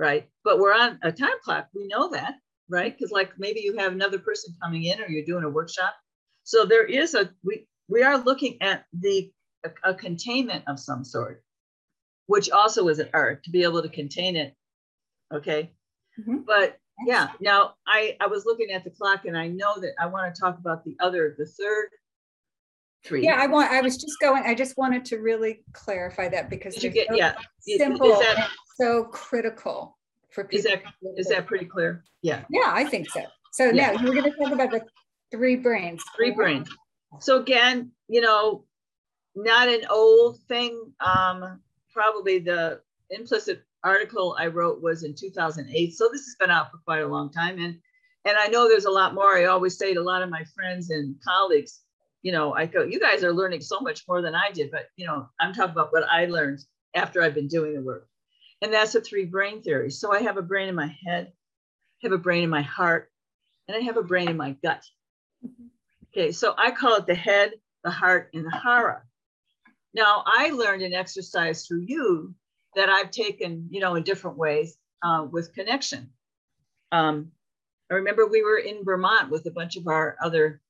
right? 0.01 0.27
But 0.43 0.59
we're 0.59 0.73
on 0.73 0.97
a 1.03 1.11
time 1.11 1.39
clock. 1.43 1.67
We 1.75 1.87
know 1.87 2.09
that, 2.09 2.33
right? 2.67 2.97
Because 2.97 3.11
like 3.11 3.37
maybe 3.37 3.61
you 3.61 3.77
have 3.77 3.93
another 3.93 4.17
person 4.17 4.55
coming 4.61 4.83
in 4.85 4.99
or 4.99 5.07
you're 5.07 5.25
doing 5.25 5.43
a 5.43 5.49
workshop. 5.49 5.93
So 6.43 6.65
there 6.65 6.85
is 6.85 7.13
a 7.13 7.29
we 7.43 7.67
we 7.87 8.01
are 8.01 8.17
looking 8.17 8.57
at 8.61 8.85
the 8.91 9.31
a, 9.63 9.91
a 9.91 9.93
containment 9.93 10.63
of 10.67 10.79
some 10.79 11.03
sort, 11.03 11.43
which 12.25 12.49
also 12.49 12.87
is 12.87 12.97
an 12.97 13.09
art 13.13 13.43
to 13.43 13.51
be 13.51 13.63
able 13.63 13.83
to 13.83 13.89
contain 13.89 14.35
it. 14.35 14.55
Okay. 15.33 15.71
Mm-hmm. 16.19 16.39
But 16.45 16.77
yeah, 17.05 17.29
now 17.39 17.75
I 17.87 18.15
I 18.19 18.27
was 18.27 18.45
looking 18.45 18.71
at 18.71 18.83
the 18.83 18.89
clock 18.89 19.25
and 19.25 19.37
I 19.37 19.47
know 19.47 19.79
that 19.79 19.93
I 19.99 20.05
want 20.05 20.33
to 20.33 20.39
talk 20.39 20.59
about 20.59 20.83
the 20.83 20.95
other, 20.99 21.35
the 21.37 21.45
third 21.45 21.89
three. 23.03 23.23
Yeah, 23.23 23.37
I 23.39 23.47
want. 23.47 23.71
I 23.71 23.81
was 23.81 23.97
just 23.97 24.19
going. 24.19 24.43
I 24.45 24.53
just 24.53 24.77
wanted 24.77 25.05
to 25.05 25.17
really 25.17 25.63
clarify 25.73 26.29
that 26.29 26.49
because 26.49 26.83
you 26.83 26.89
get 26.89 27.07
so 27.07 27.15
yeah 27.15 27.35
simple, 27.59 28.19
that, 28.19 28.49
so 28.77 29.05
critical 29.05 29.97
for 30.31 30.43
people. 30.43 30.57
Is 30.59 30.63
that 30.65 30.81
is 31.17 31.27
that 31.27 31.47
pretty 31.47 31.65
clear? 31.65 32.03
Yeah. 32.21 32.43
Yeah, 32.49 32.71
I 32.73 32.85
think 32.85 33.09
so. 33.09 33.23
So 33.53 33.65
yeah. 33.65 33.91
now 33.91 34.03
we're 34.03 34.13
going 34.13 34.31
to 34.31 34.37
talk 34.37 34.51
about 34.51 34.71
the 34.71 34.81
three 35.31 35.55
brains. 35.55 36.01
Three 36.15 36.31
brains. 36.31 36.69
So 37.19 37.41
again, 37.41 37.91
you 38.07 38.21
know, 38.21 38.63
not 39.35 39.67
an 39.67 39.81
old 39.89 40.39
thing. 40.47 40.93
Um, 40.99 41.59
probably 41.93 42.39
the 42.39 42.81
implicit 43.09 43.63
article 43.83 44.35
I 44.39 44.47
wrote 44.47 44.81
was 44.81 45.03
in 45.03 45.15
2008. 45.15 45.93
So 45.93 46.09
this 46.11 46.25
has 46.25 46.35
been 46.39 46.51
out 46.51 46.71
for 46.71 46.77
quite 46.79 47.01
a 47.01 47.07
long 47.07 47.31
time, 47.31 47.59
and 47.59 47.77
and 48.25 48.37
I 48.37 48.47
know 48.47 48.67
there's 48.67 48.85
a 48.85 48.91
lot 48.91 49.13
more. 49.15 49.37
I 49.37 49.45
always 49.45 49.77
say 49.77 49.93
to 49.93 49.99
a 49.99 50.03
lot 50.03 50.21
of 50.21 50.29
my 50.29 50.43
friends 50.55 50.91
and 50.91 51.15
colleagues, 51.23 51.81
you 52.21 52.31
know, 52.31 52.53
I 52.53 52.67
go, 52.67 52.83
you 52.83 52.99
guys 52.99 53.23
are 53.23 53.33
learning 53.33 53.61
so 53.61 53.79
much 53.79 54.03
more 54.07 54.21
than 54.21 54.35
I 54.35 54.51
did, 54.51 54.69
but 54.71 54.87
you 54.95 55.07
know, 55.07 55.27
I'm 55.39 55.53
talking 55.53 55.71
about 55.71 55.91
what 55.91 56.03
I 56.09 56.25
learned 56.25 56.59
after 56.93 57.21
I've 57.21 57.33
been 57.33 57.47
doing 57.47 57.73
the 57.73 57.81
work. 57.81 58.07
And 58.61 58.71
that's 58.71 58.93
a 58.93 59.01
three 59.01 59.25
brain 59.25 59.63
theory. 59.63 59.89
So 59.89 60.13
I 60.13 60.21
have 60.21 60.37
a 60.37 60.43
brain 60.43 60.69
in 60.69 60.75
my 60.75 60.95
head, 61.05 61.31
I 62.03 62.07
have 62.07 62.11
a 62.11 62.17
brain 62.19 62.43
in 62.43 62.49
my 62.49 62.61
heart, 62.61 63.09
and 63.67 63.75
I 63.75 63.79
have 63.81 63.97
a 63.97 64.03
brain 64.03 64.29
in 64.29 64.37
my 64.37 64.55
gut. 64.63 64.83
Okay, 66.09 66.31
so 66.31 66.53
I 66.57 66.71
call 66.71 66.97
it 66.97 67.07
the 67.07 67.15
head, 67.15 67.53
the 67.83 67.89
heart, 67.89 68.29
and 68.33 68.45
the 68.45 68.51
hara. 68.51 69.01
Now 69.93 70.23
I 70.25 70.49
learned 70.49 70.83
an 70.83 70.93
exercise 70.93 71.65
through 71.65 71.85
you 71.87 72.35
that 72.75 72.89
I've 72.89 73.11
taken, 73.11 73.67
you 73.69 73.79
know, 73.79 73.95
in 73.95 74.03
different 74.03 74.37
ways 74.37 74.77
uh, 75.03 75.27
with 75.29 75.53
connection. 75.53 76.09
Um, 76.91 77.31
I 77.89 77.95
remember 77.95 78.25
we 78.25 78.43
were 78.43 78.57
in 78.57 78.85
Vermont 78.85 79.29
with 79.29 79.45
a 79.45 79.51
bunch 79.51 79.75
of 79.75 79.87
our 79.87 80.17
other 80.23 80.61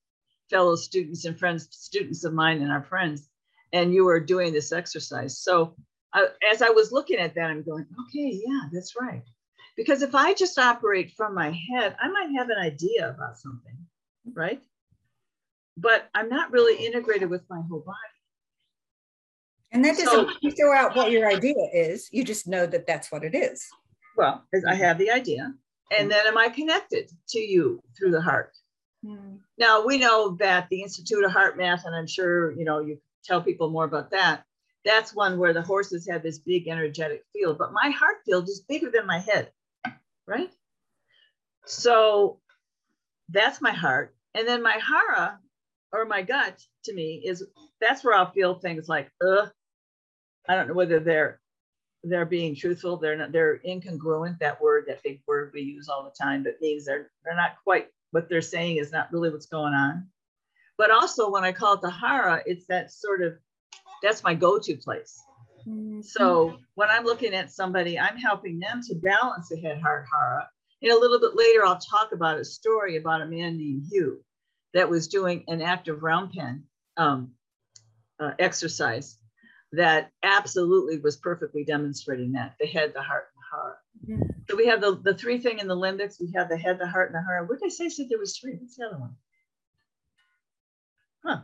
fellow 0.50 0.76
students 0.76 1.26
and 1.26 1.38
friends, 1.38 1.68
students 1.72 2.24
of 2.24 2.34
mine 2.34 2.62
and 2.62 2.72
our 2.72 2.84
friends, 2.84 3.30
and 3.74 3.94
you 3.94 4.06
were 4.06 4.20
doing 4.20 4.54
this 4.54 4.72
exercise. 4.72 5.40
So 5.40 5.76
I, 6.14 6.28
as 6.52 6.62
I 6.62 6.70
was 6.70 6.92
looking 6.92 7.20
at 7.20 7.36
that, 7.36 7.50
I'm 7.50 7.64
going, 7.64 7.86
okay, 8.08 8.42
yeah, 8.46 8.62
that's 8.72 8.96
right. 9.00 9.24
Because 9.78 10.02
if 10.02 10.14
I 10.14 10.34
just 10.34 10.60
operate 10.60 11.12
from 11.12 11.34
my 11.34 11.58
head, 11.72 11.96
I 12.02 12.10
might 12.10 12.32
have 12.38 12.50
an 12.50 12.58
idea 12.58 13.10
about 13.10 13.38
something, 13.38 13.78
right? 14.34 14.62
But 15.78 16.10
I'm 16.14 16.30
not 16.30 16.52
really 16.52 16.86
integrated 16.86 17.30
with 17.30 17.44
my 17.50 17.62
whole 17.70 17.84
body. 17.86 17.98
And 19.72 19.84
that 19.86 19.98
doesn't 19.98 20.30
so, 20.44 20.52
throw 20.52 20.76
out 20.76 20.96
what 20.96 21.12
your 21.12 21.30
idea 21.30 21.56
is. 21.74 22.10
You 22.12 22.24
just 22.24 22.48
know 22.48 22.66
that 22.66 22.86
that's 22.88 23.12
what 23.12 23.24
it 23.24 23.34
is. 23.34 23.66
Well, 24.18 24.44
I 24.68 24.76
have 24.76 24.98
the 24.98 25.10
idea. 25.10 25.54
And 25.98 26.12
then 26.12 26.28
am 26.28 26.38
I 26.38 26.50
connected 26.50 27.10
to 27.30 27.40
you 27.40 27.82
through 27.98 28.12
the 28.12 28.22
heart? 28.22 28.52
Mm. 29.06 29.40
Now 29.58 29.86
we 29.86 29.98
know 29.98 30.36
that 30.40 30.68
the 30.70 30.82
Institute 30.82 31.24
of 31.24 31.32
HeartMath, 31.32 31.86
and 31.86 31.96
I'm 31.96 32.08
sure 32.08 32.52
you 32.52 32.66
know 32.66 32.80
you 32.80 33.00
tell 33.24 33.42
people 33.42 33.70
more 33.70 33.86
about 33.86 34.12
that. 34.12 34.44
That's 34.84 35.16
one 35.16 35.38
where 35.38 35.54
the 35.54 35.62
horses 35.62 36.08
have 36.10 36.24
this 36.24 36.40
big 36.40 36.68
energetic 36.68 37.24
field, 37.34 37.58
but 37.58 37.74
my 37.74 37.90
heart 37.90 38.18
field 38.26 38.50
is 38.50 38.62
bigger 38.68 38.90
than 38.90 39.06
my 39.06 39.20
head, 39.20 39.52
right? 40.28 40.52
So 41.66 42.40
that's 43.30 43.62
my 43.62 43.72
heart. 43.72 44.16
And 44.34 44.48
then 44.48 44.64
my 44.64 44.80
hara 44.80 45.40
or 45.94 46.06
my 46.06 46.22
gut 46.22 46.60
to 46.86 46.94
me 46.94 47.22
is 47.24 47.46
that's 47.80 48.04
where 48.04 48.16
I'll 48.16 48.32
feel 48.32 48.56
things 48.56 48.90
like, 48.90 49.12
uh, 49.26 49.48
I 50.48 50.56
don't 50.56 50.68
know 50.68 50.74
whether 50.74 51.00
they're 51.00 51.40
they're 52.04 52.26
being 52.26 52.56
truthful, 52.56 52.98
they're 52.98 53.16
not 53.16 53.32
they're 53.32 53.60
incongruent, 53.60 54.40
that 54.40 54.62
word, 54.62 54.86
that 54.88 55.04
big 55.04 55.22
word 55.28 55.52
we 55.54 55.62
use 55.62 55.88
all 55.88 56.04
the 56.04 56.24
time, 56.24 56.44
that 56.44 56.62
means 56.62 56.86
they're 56.86 57.12
they're 57.24 57.36
not 57.36 57.56
quite 57.64 57.88
what 58.12 58.28
they're 58.28 58.42
saying 58.42 58.78
is 58.78 58.92
not 58.92 59.12
really 59.12 59.30
what's 59.30 59.46
going 59.46 59.74
on. 59.74 60.08
But 60.78 60.92
also 60.92 61.30
when 61.30 61.44
I 61.44 61.52
call 61.52 61.76
it 61.76 61.82
the 61.82 61.92
hara, 61.92 62.42
it's 62.46 62.66
that 62.68 62.92
sort 62.92 63.22
of 63.22 63.34
that's 64.02 64.24
my 64.24 64.34
go-to 64.34 64.76
place. 64.76 65.22
Mm-hmm. 65.68 66.02
So 66.02 66.58
when 66.74 66.90
I'm 66.90 67.04
looking 67.04 67.36
at 67.36 67.52
somebody, 67.52 68.00
I'm 68.00 68.18
helping 68.18 68.60
them 68.60 68.82
to 68.88 68.96
balance 68.96 69.50
the 69.50 69.58
head 69.58 69.80
heart 69.80 70.08
hara. 70.12 70.50
And 70.82 70.92
a 70.92 70.98
little 70.98 71.20
bit 71.20 71.36
later, 71.36 71.64
I'll 71.64 71.78
talk 71.78 72.12
about 72.12 72.40
a 72.40 72.46
story 72.46 72.98
about 72.98 73.22
a 73.22 73.28
man 73.28 73.58
named 73.58 73.86
Hugh 73.92 74.24
that 74.74 74.90
was 74.90 75.08
doing 75.08 75.44
an 75.48 75.62
active 75.62 76.02
round 76.02 76.32
pen 76.34 76.64
um, 76.98 77.32
uh, 78.20 78.32
exercise 78.40 79.18
that 79.74 80.12
absolutely 80.24 81.00
was 81.00 81.18
perfectly 81.18 81.64
demonstrating 81.64 82.32
that 82.34 82.56
the 82.60 82.68
head, 82.68 82.92
the 82.94 83.02
heart, 83.02 83.30
and 83.34 83.42
the 83.42 83.48
hara. 83.52 83.76
Mm-hmm. 84.08 84.40
So 84.50 84.56
we 84.58 84.68
have 84.68 84.82
the, 84.82 85.00
the 85.04 85.18
three 85.18 85.38
thing 85.38 85.60
in 85.60 85.68
the 85.68 85.76
limbics. 85.76 86.20
We 86.20 86.32
have 86.36 86.50
the 86.50 86.58
head, 86.58 86.78
the 86.80 86.88
heart, 86.88 87.10
and 87.10 87.16
the 87.16 87.26
hara. 87.26 87.46
What 87.46 87.60
did 87.60 87.68
I 87.68 87.70
say? 87.70 87.90
Said 87.90 88.08
there 88.10 88.20
was 88.20 88.38
three. 88.38 88.56
What's 88.60 88.76
the 88.76 88.86
other 88.86 89.00
one? 89.00 89.16
Huh. 91.26 91.42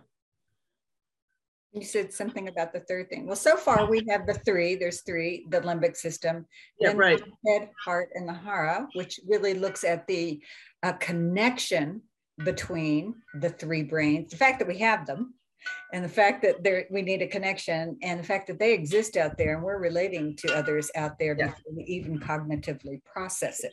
You 1.72 1.84
said 1.84 2.12
something 2.12 2.48
about 2.48 2.74
the 2.74 2.80
third 2.82 3.10
thing. 3.10 3.28
Well, 3.28 3.36
so 3.36 3.56
far 3.56 3.90
we 3.90 4.02
have 4.10 4.26
the 4.26 4.34
three. 4.34 4.76
There's 4.76 5.02
three, 5.02 5.46
the 5.50 5.62
limbic 5.62 5.96
system. 5.96 6.48
Yeah, 6.80 6.94
right. 6.96 7.22
head, 7.46 7.70
heart, 7.86 8.10
and 8.16 8.28
the 8.28 8.34
hara, 8.34 8.88
which 8.96 9.20
really 9.28 9.54
looks 9.54 9.84
at 9.84 10.08
the 10.08 10.42
uh, 10.82 10.94
connection 10.94 12.02
between 12.44 13.16
the 13.36 13.50
three 13.50 13.84
brains. 13.84 14.32
The 14.32 14.38
fact 14.38 14.60
that 14.60 14.68
we 14.68 14.80
have 14.80 15.06
them, 15.06 15.36
and 15.94 16.04
the 16.04 16.10
fact 16.10 16.42
that 16.44 16.64
there 16.64 16.86
we 16.92 17.02
need 17.02 17.22
a 17.22 17.28
connection, 17.28 17.98
and 18.02 18.20
the 18.20 18.24
fact 18.24 18.48
that 18.48 18.60
they 18.60 18.74
exist 18.74 19.18
out 19.18 19.38
there, 19.38 19.56
and 19.56 19.64
we're 19.64 19.80
relating 19.80 20.36
to 20.38 20.56
others 20.56 20.90
out 20.96 21.18
there 21.20 21.36
yeah. 21.38 21.48
before 21.48 21.74
we 21.76 21.84
even 21.84 22.20
cognitively 22.20 23.04
process 23.06 23.64
it. 23.64 23.72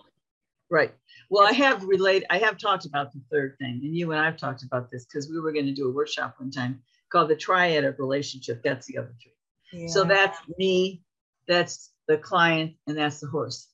Right. 0.70 0.94
Well, 1.30 1.46
I 1.46 1.52
have 1.52 1.84
relayed. 1.84 2.24
I 2.30 2.38
have 2.38 2.58
talked 2.58 2.86
about 2.86 3.12
the 3.12 3.20
third 3.30 3.56
thing, 3.58 3.80
and 3.82 3.96
you 3.96 4.10
and 4.12 4.20
I've 4.20 4.36
talked 4.36 4.62
about 4.62 4.90
this 4.90 5.04
because 5.04 5.28
we 5.28 5.40
were 5.40 5.52
going 5.52 5.66
to 5.66 5.74
do 5.74 5.88
a 5.88 5.92
workshop 5.92 6.36
one 6.38 6.50
time 6.50 6.80
called 7.10 7.28
the 7.28 7.36
triad 7.36 7.84
of 7.84 7.98
relationship. 7.98 8.62
That's 8.62 8.86
the 8.86 8.98
other 8.98 9.14
three. 9.22 9.80
Yeah. 9.80 9.88
So 9.88 10.04
that's 10.04 10.38
me, 10.58 11.02
that's 11.46 11.92
the 12.08 12.18
client, 12.18 12.74
and 12.86 12.96
that's 12.96 13.20
the 13.20 13.28
horse. 13.28 13.68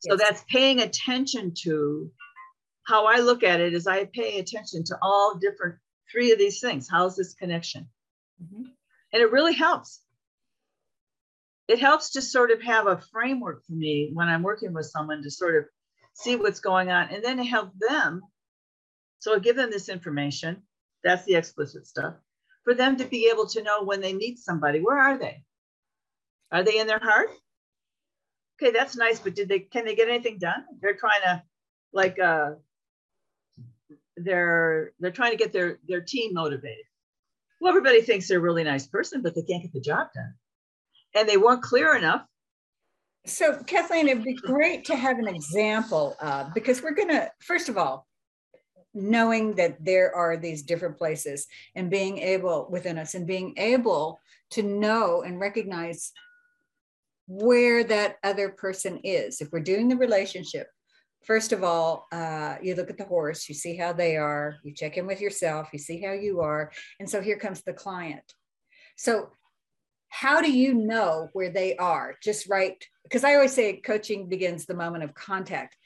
So 0.00 0.14
yes. 0.14 0.20
that's 0.20 0.44
paying 0.48 0.80
attention 0.80 1.52
to 1.62 2.10
how 2.86 3.06
I 3.06 3.20
look 3.20 3.42
at 3.42 3.60
it 3.60 3.74
is 3.74 3.86
I 3.86 4.06
pay 4.06 4.38
attention 4.38 4.82
to 4.84 4.98
all 5.02 5.38
different 5.38 5.76
three 6.10 6.32
of 6.32 6.38
these 6.38 6.60
things. 6.60 6.88
How's 6.90 7.16
this 7.16 7.34
connection? 7.34 7.88
Mm-hmm. 8.42 8.64
And 9.12 9.22
it 9.22 9.32
really 9.32 9.54
helps. 9.54 10.00
It 11.68 11.78
helps 11.78 12.10
to 12.10 12.22
sort 12.22 12.50
of 12.50 12.62
have 12.62 12.86
a 12.86 13.00
framework 13.12 13.64
for 13.64 13.72
me 13.72 14.10
when 14.12 14.28
I'm 14.28 14.42
working 14.42 14.72
with 14.72 14.86
someone 14.86 15.22
to 15.22 15.30
sort 15.30 15.56
of 15.56 15.64
see 16.14 16.36
what's 16.36 16.60
going 16.60 16.90
on 16.90 17.10
and 17.10 17.24
then 17.24 17.36
to 17.36 17.44
help 17.44 17.70
them. 17.78 18.22
So 19.20 19.34
I 19.34 19.38
give 19.38 19.56
them 19.56 19.70
this 19.70 19.88
information. 19.88 20.62
That's 21.04 21.24
the 21.24 21.36
explicit 21.36 21.86
stuff 21.86 22.14
for 22.64 22.74
them 22.74 22.96
to 22.96 23.04
be 23.04 23.30
able 23.32 23.46
to 23.46 23.62
know 23.62 23.82
when 23.82 24.00
they 24.00 24.12
meet 24.12 24.38
somebody, 24.38 24.80
where 24.80 24.98
are 24.98 25.18
they? 25.18 25.42
Are 26.52 26.62
they 26.62 26.78
in 26.78 26.86
their 26.86 26.98
heart? 26.98 27.30
Okay, 28.62 28.72
that's 28.72 28.96
nice, 28.96 29.18
but 29.18 29.34
did 29.34 29.48
they 29.48 29.60
can 29.60 29.84
they 29.84 29.94
get 29.94 30.08
anything 30.08 30.38
done? 30.38 30.64
They're 30.80 30.96
trying 30.96 31.22
to 31.22 31.42
like 31.92 32.18
uh 32.18 32.52
they're 34.24 34.92
they're 35.00 35.10
trying 35.10 35.32
to 35.32 35.36
get 35.36 35.52
their 35.52 35.78
their 35.88 36.00
team 36.00 36.34
motivated. 36.34 36.84
Well, 37.60 37.70
everybody 37.70 38.00
thinks 38.00 38.28
they're 38.28 38.38
a 38.38 38.42
really 38.42 38.64
nice 38.64 38.86
person, 38.86 39.22
but 39.22 39.34
they 39.34 39.42
can't 39.42 39.62
get 39.62 39.72
the 39.72 39.80
job 39.80 40.08
done. 40.14 40.34
And 41.14 41.28
they 41.28 41.36
weren't 41.36 41.62
clear 41.62 41.96
enough. 41.96 42.24
So 43.26 43.62
Kathleen, 43.64 44.08
it'd 44.08 44.24
be 44.24 44.34
great 44.34 44.86
to 44.86 44.96
have 44.96 45.18
an 45.18 45.28
example 45.28 46.16
uh, 46.20 46.48
because 46.54 46.82
we're 46.82 46.94
gonna, 46.94 47.30
first 47.40 47.68
of 47.68 47.76
all, 47.76 48.06
knowing 48.94 49.54
that 49.56 49.84
there 49.84 50.14
are 50.14 50.36
these 50.36 50.62
different 50.62 50.96
places 50.96 51.46
and 51.74 51.90
being 51.90 52.18
able 52.18 52.66
within 52.70 52.98
us 52.98 53.14
and 53.14 53.26
being 53.26 53.54
able 53.56 54.20
to 54.50 54.62
know 54.62 55.22
and 55.22 55.38
recognize 55.38 56.12
where 57.28 57.84
that 57.84 58.16
other 58.24 58.48
person 58.48 58.98
is. 59.04 59.40
If 59.40 59.52
we're 59.52 59.60
doing 59.60 59.88
the 59.88 59.96
relationship, 59.96 60.66
first 61.22 61.52
of 61.52 61.62
all, 61.62 62.06
uh, 62.12 62.56
you 62.62 62.74
look 62.74 62.90
at 62.90 62.98
the 62.98 63.04
horse, 63.04 63.48
you 63.48 63.54
see 63.54 63.76
how 63.76 63.92
they 63.92 64.16
are, 64.16 64.56
you 64.64 64.72
check 64.74 64.96
in 64.96 65.06
with 65.06 65.20
yourself, 65.20 65.68
you 65.72 65.78
see 65.78 66.00
how 66.00 66.12
you 66.12 66.40
are. 66.40 66.72
And 66.98 67.08
so 67.08 67.20
here 67.20 67.36
comes 67.36 67.62
the 67.62 67.72
client. 67.72 68.34
So, 68.96 69.30
how 70.12 70.42
do 70.42 70.50
you 70.50 70.74
know 70.74 71.28
where 71.34 71.50
they 71.50 71.76
are? 71.76 72.16
Just 72.20 72.48
right, 72.48 72.84
because 73.04 73.22
I 73.22 73.34
always 73.34 73.54
say 73.54 73.76
coaching 73.76 74.28
begins 74.28 74.66
the 74.66 74.74
moment 74.74 75.04
of 75.04 75.14
contact. 75.14 75.76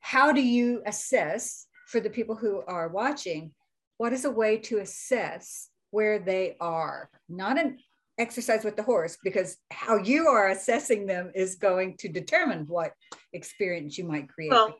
How 0.00 0.32
do 0.32 0.40
you 0.40 0.82
assess 0.86 1.66
for 1.86 2.00
the 2.00 2.08
people 2.08 2.34
who 2.34 2.62
are 2.66 2.88
watching, 2.88 3.52
what 3.98 4.14
is 4.14 4.24
a 4.24 4.30
way 4.30 4.56
to 4.58 4.78
assess 4.78 5.68
where 5.90 6.18
they 6.18 6.56
are? 6.60 7.10
Not 7.28 7.58
an 7.58 7.78
exercise 8.18 8.64
with 8.64 8.76
the 8.76 8.82
horse, 8.82 9.16
because 9.22 9.56
how 9.70 9.96
you 9.96 10.26
are 10.26 10.48
assessing 10.48 11.06
them 11.06 11.30
is 11.34 11.54
going 11.54 11.96
to 11.98 12.08
determine 12.08 12.66
what 12.66 12.92
experience 13.32 13.96
you 13.96 14.04
might 14.04 14.28
create. 14.28 14.50
Well, 14.50 14.76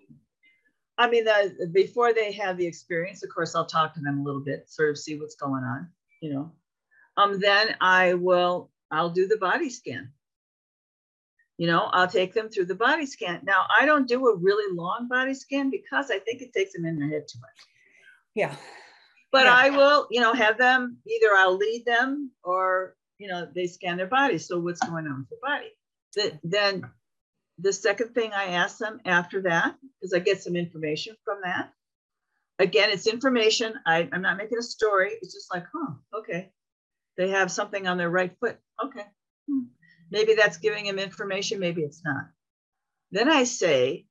I 0.99 1.09
mean, 1.09 1.25
the, 1.25 1.69
before 1.73 2.13
they 2.13 2.33
have 2.33 2.57
the 2.57 2.67
experience, 2.67 3.23
of 3.23 3.31
course, 3.33 3.55
I'll 3.55 3.67
talk 3.67 3.95
to 3.95 4.01
them 4.01 4.21
a 4.21 4.23
little 4.23 4.41
bit, 4.41 4.69
sort 4.69 4.91
of 4.91 4.99
see 4.99 5.19
what's 5.19 5.37
going 5.37 5.63
on, 5.63 5.89
you 6.21 6.35
know. 6.35 6.53
Um, 7.17 7.41
then 7.41 7.77
I 7.81 8.15
will, 8.15 8.71
I'll 8.91 9.11
do 9.11 9.27
the 9.27 9.37
body 9.37 9.71
scan 9.71 10.13
you 11.59 11.67
know, 11.67 11.91
I'll 11.93 12.09
take 12.09 12.33
them 12.33 12.49
through 12.49 12.67
the 12.67 12.77
body 12.77 13.05
scan. 13.05 13.41
Now, 13.43 13.67
I 13.79 13.85
don't 13.85 14.07
do 14.07 14.29
a 14.29 14.37
really 14.37 14.75
long 14.75 15.09
body 15.09 15.35
scan 15.35 15.71
because 15.71 16.09
I 16.11 16.21
think 16.21 16.41
it 16.41 16.53
takes 16.53 16.73
them 16.73 16.87
in 16.87 16.99
their 16.99 17.09
head 17.09 17.27
too 17.29 17.41
much. 17.41 17.51
Yeah. 18.35 18.55
But 19.33 19.47
yeah. 19.47 19.55
I 19.55 19.71
will, 19.71 20.07
you 20.11 20.21
know, 20.21 20.33
have 20.33 20.57
them 20.57 20.99
either 21.07 21.35
I'll 21.37 21.57
lead 21.57 21.85
them 21.85 22.31
or, 22.45 22.95
you 23.19 23.29
know, 23.29 23.49
they 23.55 23.67
scan 23.67 23.97
their 23.97 24.07
body. 24.07 24.39
So 24.39 24.59
what's 24.59 24.81
going 24.81 25.07
on 25.07 25.21
with 25.21 25.29
the 25.31 25.37
body? 25.43 25.69
The, 26.15 26.39
then 26.45 26.91
the 27.59 27.73
second 27.73 28.15
thing 28.15 28.33
I 28.33 28.53
ask 28.55 28.79
them 28.79 29.01
after 29.05 29.43
that 29.43 29.77
is 30.03 30.13
I 30.13 30.21
get 30.21 30.43
some 30.43 30.57
information 30.57 31.17
from 31.25 31.41
that. 31.45 31.73
Again, 32.59 32.91
it's 32.91 33.07
information. 33.07 33.75
I, 33.87 34.09
I'm 34.13 34.23
not 34.23 34.37
making 34.37 34.59
a 34.59 34.63
story. 34.63 35.11
It's 35.23 35.35
just 35.35 35.53
like, 35.53 35.65
huh, 35.73 35.93
okay. 36.19 36.51
They 37.17 37.31
have 37.31 37.51
something 37.51 37.87
on 37.87 37.99
their 37.99 38.11
right 38.11 38.33
foot. 38.41 38.59
Okay. 38.85 39.05
Hmm 39.49 39.65
Maybe 40.11 40.35
that's 40.35 40.59
giving 40.59 40.87
him 40.87 40.99
information, 40.99 41.61
maybe 41.61 41.83
it's 41.83 42.03
not. 42.05 42.29
Then 43.11 43.31
I 43.31 43.45
say, 43.45 44.07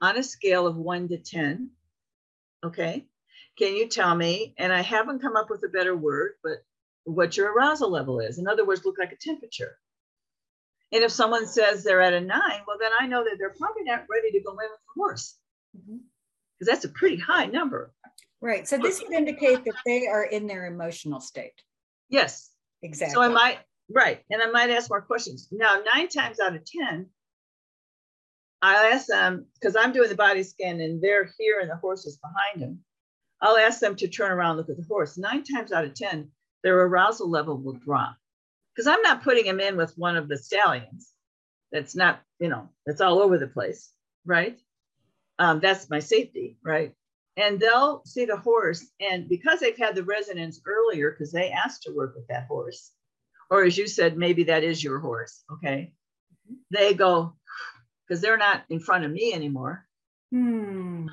on 0.00 0.16
a 0.18 0.22
scale 0.22 0.66
of 0.66 0.76
one 0.76 1.08
to 1.08 1.18
10, 1.18 1.70
okay, 2.64 3.06
can 3.58 3.74
you 3.74 3.88
tell 3.88 4.14
me, 4.14 4.54
and 4.58 4.72
I 4.72 4.82
haven't 4.82 5.22
come 5.22 5.36
up 5.36 5.48
with 5.48 5.62
a 5.64 5.68
better 5.68 5.96
word, 5.96 6.32
but 6.42 6.64
what 7.06 7.36
your 7.36 7.52
arousal 7.52 7.90
level 7.90 8.20
is? 8.20 8.38
In 8.38 8.46
other 8.46 8.66
words, 8.66 8.84
look 8.84 8.98
like 8.98 9.12
a 9.12 9.16
temperature. 9.16 9.78
And 10.92 11.02
if 11.02 11.10
someone 11.10 11.46
says 11.46 11.82
they're 11.82 12.00
at 12.00 12.12
a 12.12 12.20
nine, 12.20 12.60
well, 12.66 12.76
then 12.80 12.92
I 12.98 13.06
know 13.06 13.24
that 13.24 13.36
they're 13.38 13.54
probably 13.58 13.82
not 13.84 14.04
ready 14.10 14.30
to 14.32 14.40
go 14.44 14.52
in 14.52 14.56
with 14.56 14.70
the 14.70 15.00
horse 15.00 15.36
because 15.72 15.88
mm-hmm. 15.90 16.64
that's 16.66 16.84
a 16.84 16.90
pretty 16.90 17.16
high 17.16 17.46
number. 17.46 17.92
Right. 18.40 18.68
So 18.68 18.78
this 18.78 19.02
would 19.02 19.12
indicate 19.12 19.64
that 19.64 19.74
they 19.84 20.06
are 20.06 20.24
in 20.24 20.46
their 20.46 20.66
emotional 20.66 21.20
state. 21.20 21.60
Yes. 22.08 22.50
Exactly. 22.82 23.14
So 23.14 23.22
I 23.22 23.28
might 23.28 23.58
Right. 23.88 24.22
And 24.30 24.42
I 24.42 24.50
might 24.50 24.70
ask 24.70 24.90
more 24.90 25.02
questions. 25.02 25.48
Now, 25.52 25.80
nine 25.94 26.08
times 26.08 26.40
out 26.40 26.56
of 26.56 26.64
10, 26.64 27.06
I'll 28.62 28.92
ask 28.92 29.06
them, 29.06 29.46
because 29.54 29.76
I'm 29.76 29.92
doing 29.92 30.08
the 30.08 30.16
body 30.16 30.42
scan 30.42 30.80
and 30.80 31.00
they're 31.00 31.30
here 31.38 31.60
and 31.60 31.70
the 31.70 31.76
horse 31.76 32.04
is 32.06 32.18
behind 32.18 32.62
them. 32.62 32.80
I'll 33.40 33.58
ask 33.58 33.80
them 33.80 33.94
to 33.96 34.08
turn 34.08 34.32
around 34.32 34.56
look 34.56 34.70
at 34.70 34.76
the 34.76 34.86
horse. 34.88 35.18
Nine 35.18 35.44
times 35.44 35.70
out 35.70 35.84
of 35.84 35.94
10, 35.94 36.28
their 36.66 36.80
arousal 36.82 37.30
level 37.30 37.56
will 37.56 37.74
drop. 37.74 38.16
because 38.76 38.86
I'm 38.86 39.02
not 39.02 39.22
putting 39.22 39.46
them 39.46 39.60
in 39.60 39.76
with 39.76 39.96
one 39.96 40.16
of 40.16 40.28
the 40.28 40.36
stallions. 40.36 41.12
That's 41.72 41.96
not, 41.96 42.20
you 42.38 42.48
know, 42.48 42.68
that's 42.84 43.00
all 43.00 43.20
over 43.20 43.38
the 43.38 43.46
place, 43.46 43.90
right? 44.24 44.58
Um, 45.38 45.60
that's 45.60 45.90
my 45.90 45.98
safety, 45.98 46.58
right? 46.62 46.92
And 47.36 47.58
they'll 47.58 48.02
see 48.04 48.24
the 48.24 48.36
horse, 48.36 48.86
and 49.00 49.28
because 49.28 49.60
they've 49.60 49.76
had 49.76 49.94
the 49.94 50.04
resonance 50.04 50.60
earlier, 50.66 51.10
because 51.10 51.32
they 51.32 51.50
asked 51.50 51.82
to 51.82 51.92
work 51.92 52.14
with 52.14 52.26
that 52.28 52.46
horse, 52.46 52.92
or 53.50 53.64
as 53.64 53.76
you 53.76 53.86
said, 53.86 54.16
maybe 54.16 54.44
that 54.44 54.64
is 54.64 54.82
your 54.82 54.98
horse, 55.00 55.44
okay? 55.52 55.92
They 56.70 56.94
go, 56.94 57.34
because 58.06 58.20
they're 58.22 58.38
not 58.38 58.64
in 58.70 58.80
front 58.80 59.04
of 59.04 59.10
me 59.10 59.32
anymore. 59.32 59.86
Hmm. 60.32 61.06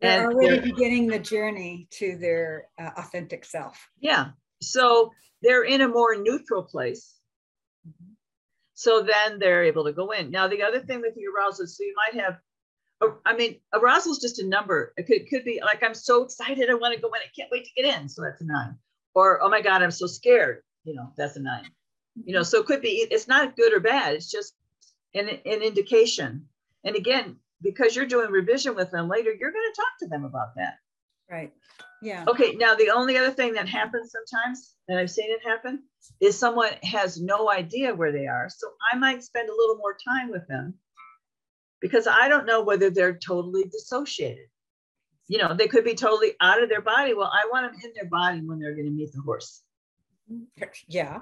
They're 0.00 0.26
and 0.26 0.34
already 0.34 0.56
they're, 0.56 0.62
beginning 0.62 1.08
the 1.08 1.18
journey 1.18 1.88
to 1.92 2.16
their 2.16 2.68
uh, 2.80 2.90
authentic 2.96 3.44
self. 3.44 3.88
Yeah. 4.00 4.30
So 4.60 5.12
they're 5.42 5.64
in 5.64 5.80
a 5.82 5.88
more 5.88 6.16
neutral 6.16 6.62
place. 6.62 7.14
Mm-hmm. 7.86 8.12
So 8.74 9.02
then 9.02 9.38
they're 9.38 9.64
able 9.64 9.84
to 9.84 9.92
go 9.92 10.10
in. 10.10 10.30
Now, 10.30 10.46
the 10.48 10.62
other 10.62 10.80
thing 10.80 11.00
with 11.00 11.14
the 11.14 11.24
arousal, 11.26 11.66
so 11.66 11.82
you 11.82 11.94
might 11.96 12.20
have, 12.22 12.38
I 13.24 13.34
mean, 13.36 13.60
arousal 13.72 14.12
is 14.12 14.18
just 14.18 14.40
a 14.40 14.46
number. 14.46 14.92
It 14.96 15.06
could, 15.06 15.28
could 15.28 15.44
be 15.44 15.60
like, 15.64 15.82
I'm 15.82 15.94
so 15.94 16.22
excited, 16.22 16.70
I 16.70 16.74
want 16.74 16.94
to 16.94 17.00
go 17.00 17.08
in, 17.08 17.20
I 17.20 17.30
can't 17.36 17.50
wait 17.50 17.64
to 17.64 17.82
get 17.82 17.96
in. 17.96 18.08
So 18.08 18.22
that's 18.22 18.40
a 18.40 18.46
nine. 18.46 18.76
Or, 19.14 19.42
oh 19.42 19.48
my 19.48 19.62
God, 19.62 19.82
I'm 19.82 19.90
so 19.90 20.06
scared. 20.06 20.62
You 20.84 20.94
know, 20.94 21.12
that's 21.16 21.36
a 21.36 21.40
nine. 21.40 21.64
You 22.24 22.34
know, 22.34 22.40
mm-hmm. 22.40 22.46
so 22.46 22.60
it 22.60 22.66
could 22.66 22.82
be, 22.82 23.06
it's 23.10 23.28
not 23.28 23.56
good 23.56 23.72
or 23.72 23.80
bad. 23.80 24.14
It's 24.14 24.30
just 24.30 24.54
an, 25.14 25.28
an 25.28 25.62
indication. 25.62 26.46
And 26.84 26.94
again, 26.96 27.36
because 27.62 27.96
you're 27.96 28.06
doing 28.06 28.30
revision 28.30 28.76
with 28.76 28.90
them 28.90 29.08
later, 29.08 29.30
you're 29.30 29.52
going 29.52 29.72
to 29.72 29.80
talk 29.80 29.98
to 30.00 30.08
them 30.08 30.24
about 30.24 30.54
that. 30.56 30.74
Right. 31.30 31.52
Yeah. 32.00 32.24
Okay. 32.28 32.54
Now, 32.54 32.74
the 32.74 32.90
only 32.90 33.16
other 33.16 33.30
thing 33.30 33.52
that 33.54 33.68
happens 33.68 34.12
sometimes, 34.12 34.74
and 34.88 34.98
I've 34.98 35.10
seen 35.10 35.30
it 35.30 35.46
happen, 35.46 35.82
is 36.20 36.38
someone 36.38 36.70
has 36.82 37.20
no 37.20 37.50
idea 37.50 37.94
where 37.94 38.12
they 38.12 38.26
are. 38.26 38.48
So 38.48 38.68
I 38.92 38.96
might 38.96 39.22
spend 39.22 39.48
a 39.48 39.54
little 39.54 39.76
more 39.76 39.96
time 40.02 40.30
with 40.30 40.46
them 40.48 40.74
because 41.80 42.06
I 42.06 42.28
don't 42.28 42.46
know 42.46 42.62
whether 42.62 42.90
they're 42.90 43.18
totally 43.18 43.64
dissociated. 43.64 44.46
You 45.26 45.38
know, 45.38 45.54
they 45.54 45.68
could 45.68 45.84
be 45.84 45.94
totally 45.94 46.32
out 46.40 46.62
of 46.62 46.68
their 46.68 46.80
body. 46.80 47.14
Well, 47.14 47.30
I 47.32 47.46
want 47.52 47.70
them 47.70 47.80
in 47.84 47.92
their 47.94 48.08
body 48.08 48.40
when 48.40 48.58
they're 48.58 48.74
going 48.74 48.86
to 48.86 48.92
meet 48.92 49.12
the 49.12 49.20
horse. 49.20 49.62
Mm-hmm. 50.32 50.64
Yeah. 50.88 51.20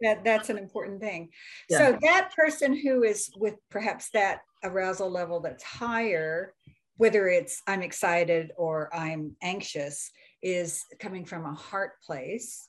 that 0.00 0.24
that's 0.24 0.50
an 0.50 0.58
important 0.58 1.00
thing. 1.00 1.28
Yeah. 1.70 1.78
So 1.78 1.98
that 2.02 2.32
person 2.34 2.76
who 2.76 3.04
is 3.04 3.30
with 3.36 3.54
perhaps 3.70 4.10
that 4.10 4.40
arousal 4.64 5.08
level 5.08 5.38
that's 5.38 5.62
higher, 5.62 6.52
whether 7.02 7.26
it's 7.26 7.62
I'm 7.66 7.82
excited 7.82 8.52
or 8.56 8.88
I'm 8.94 9.34
anxious, 9.42 10.12
is 10.40 10.84
coming 11.00 11.24
from 11.24 11.44
a 11.44 11.52
heart 11.52 11.94
place 12.06 12.68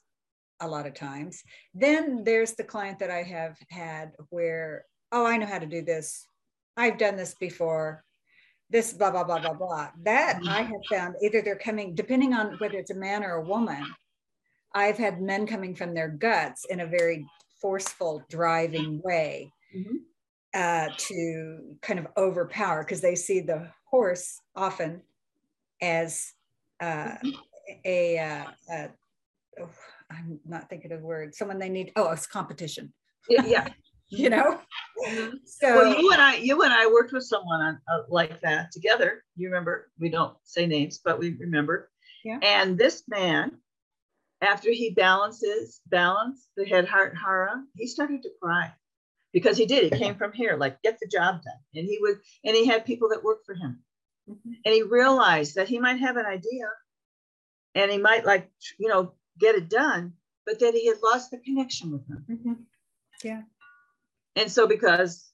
a 0.60 0.68
lot 0.68 0.88
of 0.88 0.96
times. 0.96 1.44
Then 1.76 2.24
there's 2.24 2.54
the 2.54 2.64
client 2.64 2.98
that 2.98 3.12
I 3.12 3.22
have 3.22 3.56
had 3.70 4.14
where, 4.32 4.86
oh, 5.12 5.24
I 5.24 5.38
know 5.38 5.46
how 5.46 5.60
to 5.60 5.68
do 5.68 5.84
this. 5.84 6.26
I've 6.76 6.98
done 6.98 7.16
this 7.16 7.36
before. 7.36 8.04
This 8.72 8.92
blah 8.94 9.12
blah 9.12 9.24
blah 9.24 9.38
blah 9.38 9.54
blah. 9.54 9.90
That 10.02 10.40
I 10.50 10.64
have 10.64 10.84
found 10.90 11.14
either 11.22 11.44
they're 11.44 11.68
coming, 11.70 11.94
depending 11.94 12.34
on 12.34 12.56
whether 12.58 12.80
it's 12.80 12.90
a 12.90 12.96
man 12.96 13.24
or 13.24 13.34
a 13.34 13.48
woman, 13.48 13.86
I've 14.74 14.98
had 14.98 15.22
men 15.22 15.46
coming 15.46 15.76
from 15.76 15.94
their 15.94 16.10
guts 16.10 16.66
in 16.72 16.80
a 16.80 16.88
very 16.88 17.24
forceful, 17.62 18.24
driving 18.32 19.00
way 19.04 19.54
mm-hmm. 19.76 19.98
uh, 20.56 20.90
to 20.98 21.78
kind 21.84 22.00
of 22.00 22.08
overpower 22.18 22.84
because 22.84 23.02
they 23.02 23.14
see 23.14 23.40
the 23.40 23.70
horse 23.94 24.42
often 24.56 25.04
as 25.80 26.34
uh, 26.82 27.14
mm-hmm. 27.24 27.30
a, 27.86 28.18
uh, 28.18 28.46
a 28.72 28.90
oh, 29.62 29.70
I'm 30.10 30.40
not 30.48 30.68
thinking 30.68 30.92
of 30.94 31.02
the 31.02 31.06
word, 31.06 31.36
someone 31.36 31.60
they 31.60 31.70
need, 31.70 31.92
oh, 31.96 32.10
it's 32.10 32.26
competition. 32.26 32.92
Yeah. 33.30 33.46
yeah. 33.46 33.68
you 34.10 34.32
know? 34.32 34.60
Mm-hmm. 35.08 35.36
So 35.46 35.76
well, 35.76 36.02
you 36.02 36.12
and 36.12 36.20
I, 36.20 36.38
you 36.38 36.64
and 36.64 36.74
I 36.74 36.88
worked 36.88 37.14
with 37.14 37.24
someone 37.24 37.62
on, 37.62 37.80
uh, 37.88 38.00
like 38.10 38.42
that 38.42 38.72
together. 38.72 39.24
You 39.36 39.50
remember, 39.50 39.92
we 40.00 40.10
don't 40.10 40.36
say 40.44 40.66
names, 40.66 41.00
but 41.06 41.20
we 41.20 41.36
remember. 41.40 41.92
Yeah. 42.26 42.40
And 42.42 42.80
this 42.80 43.04
man 43.08 43.52
after 44.42 44.72
he 44.72 44.90
balances, 44.90 45.82
balanced 45.86 46.50
the 46.58 46.66
head 46.66 46.88
heart 46.88 47.16
hara, 47.16 47.64
he 47.76 47.86
started 47.86 48.24
to 48.24 48.30
cry 48.42 48.74
because 49.34 49.58
he 49.58 49.66
did. 49.66 49.92
He 49.92 50.00
came 50.00 50.16
from 50.16 50.32
here, 50.32 50.56
like 50.58 50.82
get 50.84 51.00
the 51.00 51.08
job 51.08 51.42
done. 51.44 51.54
And 51.76 51.86
he 51.86 51.98
would, 52.00 52.20
and 52.46 52.56
he 52.56 52.66
had 52.66 52.86
people 52.86 53.10
that 53.10 53.24
worked 53.24 53.46
for 53.46 53.56
him. 53.56 53.84
Mm-hmm. 54.30 54.52
And 54.64 54.74
he 54.74 54.84
realized 54.84 55.56
that 55.56 55.68
he 55.68 55.80
might 55.80 56.00
have 56.00 56.18
an 56.18 56.26
idea 56.26 56.70
and 57.76 57.92
he 57.92 57.98
might 57.98 58.26
like, 58.26 58.50
you 58.80 58.88
know, 58.88 59.14
get 59.40 59.56
it 59.56 59.70
done, 59.70 60.14
but 60.46 60.60
that 60.60 60.74
he 60.74 60.88
had 60.88 60.98
lost 61.04 61.32
the 61.32 61.40
connection 61.40 61.92
with 61.92 62.08
them. 62.08 62.26
Mm-hmm. 62.30 62.54
Yeah. 63.24 63.42
And 64.36 64.52
so 64.52 64.68
because 64.68 65.30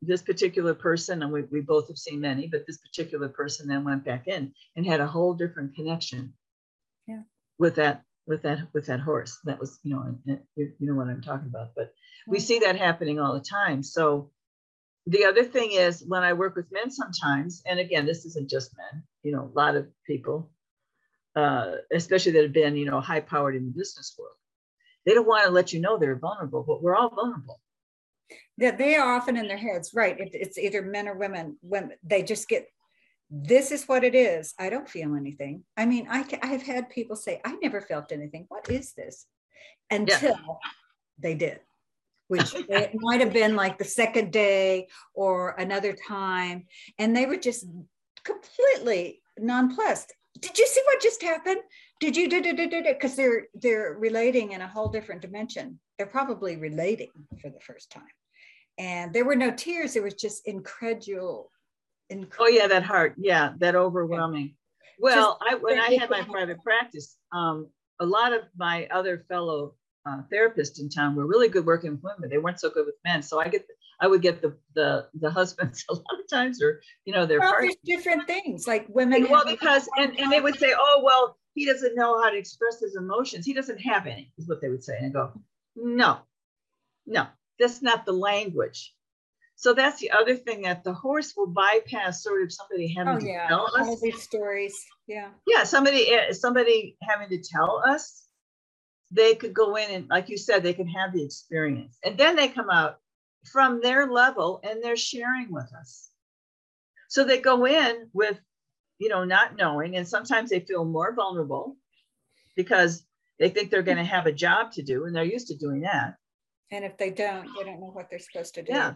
this 0.00 0.22
particular 0.22 0.74
person, 0.74 1.22
and 1.22 1.32
we, 1.32 1.42
we 1.42 1.60
both 1.60 1.88
have 1.88 1.98
seen 1.98 2.20
many, 2.20 2.46
but 2.46 2.64
this 2.66 2.78
particular 2.78 3.28
person 3.28 3.68
then 3.68 3.84
went 3.84 4.04
back 4.04 4.26
in 4.26 4.52
and 4.76 4.86
had 4.86 5.00
a 5.00 5.06
whole 5.06 5.34
different 5.34 5.74
connection 5.74 6.32
yeah. 7.06 7.22
with 7.58 7.74
that 7.76 8.02
with 8.28 8.42
that 8.42 8.68
with 8.72 8.86
that 8.86 9.00
horse. 9.00 9.38
That 9.44 9.58
was, 9.58 9.80
you 9.82 9.94
know, 9.94 10.36
you 10.56 10.72
know 10.80 10.94
what 10.94 11.08
I'm 11.08 11.22
talking 11.22 11.48
about. 11.48 11.70
But 11.74 11.92
we 12.26 12.38
see 12.38 12.60
that 12.60 12.76
happening 12.76 13.18
all 13.18 13.34
the 13.34 13.40
time. 13.40 13.82
So 13.82 14.30
the 15.06 15.24
other 15.24 15.42
thing 15.42 15.72
is 15.72 16.04
when 16.06 16.22
I 16.22 16.34
work 16.34 16.54
with 16.54 16.70
men 16.70 16.90
sometimes, 16.90 17.62
and 17.66 17.80
again, 17.80 18.04
this 18.04 18.26
isn't 18.26 18.50
just 18.50 18.76
men, 18.76 19.02
you 19.22 19.32
know, 19.32 19.50
a 19.52 19.58
lot 19.58 19.74
of 19.74 19.88
people, 20.06 20.50
uh, 21.34 21.76
especially 21.92 22.32
that 22.32 22.42
have 22.42 22.52
been, 22.52 22.76
you 22.76 22.84
know, 22.84 23.00
high 23.00 23.20
powered 23.20 23.56
in 23.56 23.64
the 23.64 23.70
business 23.70 24.14
world, 24.18 24.34
they 25.06 25.14
don't 25.14 25.26
want 25.26 25.46
to 25.46 25.50
let 25.50 25.72
you 25.72 25.80
know 25.80 25.96
they're 25.96 26.18
vulnerable, 26.18 26.62
but 26.62 26.82
we're 26.82 26.94
all 26.94 27.08
vulnerable. 27.08 27.58
That 28.58 28.76
they 28.76 28.96
are 28.96 29.14
often 29.14 29.38
in 29.38 29.48
their 29.48 29.56
heads, 29.56 29.94
right? 29.94 30.16
it's 30.18 30.58
either 30.58 30.82
men 30.82 31.08
or 31.08 31.14
women, 31.16 31.56
when 31.62 31.92
they 32.02 32.22
just 32.22 32.46
get 32.48 32.66
this 33.30 33.70
is 33.72 33.86
what 33.86 34.04
it 34.04 34.14
is. 34.14 34.54
I 34.58 34.70
don't 34.70 34.88
feel 34.88 35.14
anything. 35.14 35.64
I 35.76 35.86
mean, 35.86 36.06
I, 36.10 36.24
I've 36.42 36.62
had 36.62 36.88
people 36.88 37.16
say, 37.16 37.40
I 37.44 37.56
never 37.62 37.80
felt 37.80 38.12
anything. 38.12 38.46
What 38.48 38.70
is 38.70 38.92
this? 38.92 39.26
Until 39.90 40.30
yeah. 40.30 40.54
they 41.18 41.34
did, 41.34 41.60
which 42.28 42.54
it 42.68 42.92
might 42.94 43.20
have 43.20 43.32
been 43.32 43.54
like 43.54 43.78
the 43.78 43.84
second 43.84 44.32
day 44.32 44.88
or 45.14 45.50
another 45.58 45.94
time. 46.06 46.66
And 46.98 47.14
they 47.14 47.26
were 47.26 47.36
just 47.36 47.66
completely 48.24 49.20
nonplussed. 49.38 50.14
Did 50.40 50.56
you 50.56 50.66
see 50.66 50.82
what 50.86 51.02
just 51.02 51.22
happened? 51.22 51.60
Did 52.00 52.16
you 52.16 52.28
did 52.28 52.46
it? 52.46 52.84
Because 52.86 53.16
they're 53.16 53.46
they're 53.54 53.96
relating 53.98 54.52
in 54.52 54.60
a 54.60 54.68
whole 54.68 54.88
different 54.88 55.20
dimension. 55.20 55.80
They're 55.96 56.06
probably 56.06 56.56
relating 56.56 57.10
for 57.40 57.50
the 57.50 57.60
first 57.60 57.90
time. 57.90 58.04
And 58.78 59.12
there 59.12 59.24
were 59.24 59.34
no 59.34 59.50
tears. 59.50 59.94
There 59.94 60.04
was 60.04 60.14
just 60.14 60.46
incredulous 62.10 62.36
oh 62.40 62.62
yeah 62.62 62.68
that 62.68 62.82
heart. 62.82 63.14
Yeah 63.18 63.52
that 63.58 63.74
overwhelming. 63.74 64.54
Well 64.98 65.38
Just, 65.42 65.54
I, 65.54 65.58
when 65.58 65.78
i 65.78 65.94
had 65.94 66.10
my 66.10 66.22
private 66.22 66.62
practice 66.62 67.16
um, 67.32 67.68
a 68.00 68.06
lot 68.06 68.32
of 68.32 68.42
my 68.56 68.86
other 68.90 69.24
fellow 69.28 69.74
uh, 70.06 70.22
therapists 70.32 70.80
in 70.80 70.88
town 70.88 71.14
were 71.14 71.26
really 71.26 71.48
good 71.48 71.66
working 71.66 71.92
with 71.92 72.02
women. 72.02 72.30
They 72.30 72.38
weren't 72.38 72.60
so 72.60 72.70
good 72.70 72.86
with 72.86 72.94
men. 73.04 73.22
So 73.22 73.40
i 73.40 73.48
get 73.48 73.66
i 74.00 74.06
would 74.06 74.22
get 74.22 74.40
the 74.40 74.56
the 74.74 75.06
the 75.14 75.30
husbands 75.30 75.84
a 75.90 75.94
lot 75.94 76.20
of 76.20 76.28
times 76.28 76.62
or 76.62 76.80
you 77.04 77.12
know 77.12 77.26
their 77.26 77.40
well, 77.40 77.56
there's 77.60 77.76
different 77.84 78.26
things. 78.26 78.66
Like 78.66 78.86
women 78.88 79.28
well 79.30 79.44
because 79.44 79.88
and, 79.96 80.18
and 80.18 80.32
they 80.32 80.40
would 80.40 80.58
say 80.58 80.72
oh 80.76 81.00
well 81.04 81.36
he 81.54 81.66
doesn't 81.66 81.96
know 81.96 82.22
how 82.22 82.30
to 82.30 82.36
express 82.36 82.80
his 82.80 82.96
emotions. 82.96 83.44
He 83.44 83.52
doesn't 83.52 83.78
have 83.78 84.06
any 84.06 84.32
is 84.38 84.48
what 84.48 84.60
they 84.60 84.68
would 84.68 84.84
say. 84.84 84.96
And 84.96 85.06
I 85.06 85.10
go 85.10 85.32
no 85.76 86.18
no 87.06 87.26
that's 87.58 87.82
not 87.82 88.04
the 88.04 88.12
language 88.12 88.94
so 89.60 89.74
that's 89.74 90.00
the 90.00 90.12
other 90.12 90.36
thing 90.36 90.62
that 90.62 90.84
the 90.84 90.92
horse 90.92 91.34
will 91.36 91.48
bypass 91.48 92.22
sort 92.22 92.44
of 92.44 92.52
somebody 92.52 92.94
having 92.94 93.16
oh, 93.16 93.18
to 93.18 93.26
yeah. 93.26 93.48
tell 93.48 93.66
us. 93.66 93.88
All 93.88 93.98
these 94.00 94.22
stories. 94.22 94.72
Yeah. 95.08 95.30
Yeah. 95.48 95.64
Somebody, 95.64 96.08
eh, 96.12 96.32
somebody 96.32 96.96
having 97.02 97.28
to 97.30 97.42
tell 97.42 97.82
us, 97.84 98.28
they 99.10 99.34
could 99.34 99.52
go 99.52 99.74
in 99.74 99.90
and, 99.90 100.08
like 100.08 100.28
you 100.28 100.38
said, 100.38 100.62
they 100.62 100.74
can 100.74 100.86
have 100.86 101.12
the 101.12 101.24
experience. 101.24 101.98
And 102.04 102.16
then 102.16 102.36
they 102.36 102.46
come 102.46 102.70
out 102.70 103.00
from 103.50 103.80
their 103.80 104.06
level 104.06 104.60
and 104.62 104.80
they're 104.80 104.94
sharing 104.94 105.50
with 105.50 105.68
us. 105.80 106.08
So 107.08 107.24
they 107.24 107.40
go 107.40 107.66
in 107.66 108.10
with, 108.12 108.38
you 109.00 109.08
know, 109.08 109.24
not 109.24 109.56
knowing, 109.56 109.96
and 109.96 110.06
sometimes 110.06 110.50
they 110.50 110.60
feel 110.60 110.84
more 110.84 111.12
vulnerable 111.16 111.76
because 112.54 113.04
they 113.40 113.48
think 113.48 113.72
they're 113.72 113.82
going 113.82 113.96
to 113.96 114.04
have 114.04 114.26
a 114.26 114.32
job 114.32 114.70
to 114.74 114.82
do 114.82 115.04
and 115.06 115.16
they're 115.16 115.24
used 115.24 115.48
to 115.48 115.56
doing 115.56 115.80
that. 115.80 116.14
And 116.70 116.84
if 116.84 116.96
they 116.96 117.10
don't, 117.10 117.48
they 117.56 117.64
don't 117.64 117.80
know 117.80 117.90
what 117.92 118.08
they're 118.08 118.20
supposed 118.20 118.54
to 118.54 118.62
do. 118.62 118.72
Yeah. 118.72 118.94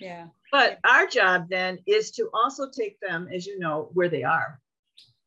Yeah. 0.00 0.26
But 0.50 0.78
our 0.84 1.06
job 1.06 1.48
then 1.48 1.78
is 1.86 2.10
to 2.12 2.28
also 2.34 2.68
take 2.70 2.98
them, 3.00 3.28
as 3.32 3.46
you 3.46 3.58
know, 3.58 3.90
where 3.92 4.08
they 4.08 4.22
are. 4.22 4.60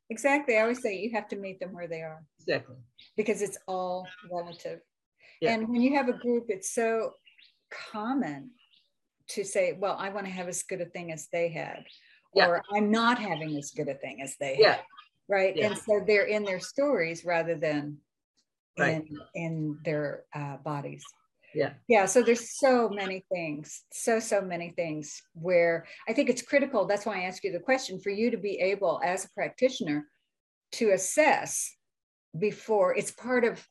Exactly. 0.09 0.57
I 0.57 0.61
always 0.61 0.81
say 0.81 0.97
you 0.97 1.11
have 1.11 1.27
to 1.29 1.35
meet 1.35 1.59
them 1.59 1.73
where 1.73 1.87
they 1.87 2.01
are. 2.01 2.23
Exactly. 2.39 2.75
Because 3.15 3.41
it's 3.41 3.57
all 3.67 4.07
relative. 4.31 4.79
Yeah. 5.41 5.53
And 5.53 5.69
when 5.69 5.81
you 5.81 5.95
have 5.95 6.07
a 6.07 6.13
group, 6.13 6.45
it's 6.49 6.73
so 6.73 7.13
common 7.91 8.51
to 9.29 9.43
say, 9.43 9.73
well, 9.77 9.97
I 9.99 10.09
want 10.09 10.25
to 10.25 10.31
have 10.31 10.47
as 10.47 10.63
good 10.63 10.81
a 10.81 10.85
thing 10.85 11.11
as 11.11 11.27
they 11.31 11.49
had, 11.49 11.83
yeah. 12.33 12.47
or 12.47 12.63
I'm 12.73 12.89
not 12.89 13.19
having 13.19 13.57
as 13.57 13.71
good 13.71 13.89
a 13.89 13.95
thing 13.95 14.21
as 14.21 14.35
they 14.39 14.57
yeah. 14.59 14.75
had. 14.75 14.81
Right. 15.29 15.55
Yeah. 15.55 15.67
And 15.67 15.77
so 15.77 16.01
they're 16.07 16.27
in 16.27 16.45
their 16.45 16.61
stories 16.61 17.25
rather 17.25 17.55
than 17.55 17.97
right. 18.79 19.03
in 19.05 19.19
in 19.35 19.79
their 19.83 20.23
uh, 20.33 20.55
bodies 20.57 21.03
yeah. 21.57 21.73
Yeah 21.87 22.05
so 22.05 22.21
there's 22.21 22.57
so 22.57 22.89
many 22.89 23.25
things 23.31 23.83
so 23.91 24.19
so 24.19 24.41
many 24.41 24.69
things 24.71 25.21
where 25.33 25.85
i 26.07 26.13
think 26.13 26.29
it's 26.29 26.41
critical 26.41 26.85
that's 26.85 27.05
why 27.05 27.19
i 27.19 27.23
ask 27.23 27.43
you 27.43 27.51
the 27.51 27.59
question 27.59 27.99
for 27.99 28.09
you 28.09 28.31
to 28.31 28.37
be 28.37 28.59
able 28.59 29.01
as 29.03 29.25
a 29.25 29.29
practitioner 29.29 30.05
to 30.73 30.91
assess 30.91 31.75
before 32.37 32.95
it's 32.95 33.11
part 33.11 33.43
of 33.43 33.65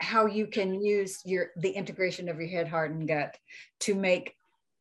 how 0.00 0.26
you 0.26 0.46
can 0.46 0.82
use 0.82 1.20
your 1.24 1.50
the 1.56 1.70
integration 1.70 2.28
of 2.28 2.38
your 2.38 2.48
head 2.48 2.68
heart 2.68 2.90
and 2.90 3.08
gut 3.08 3.36
to 3.80 3.94
make 3.94 4.34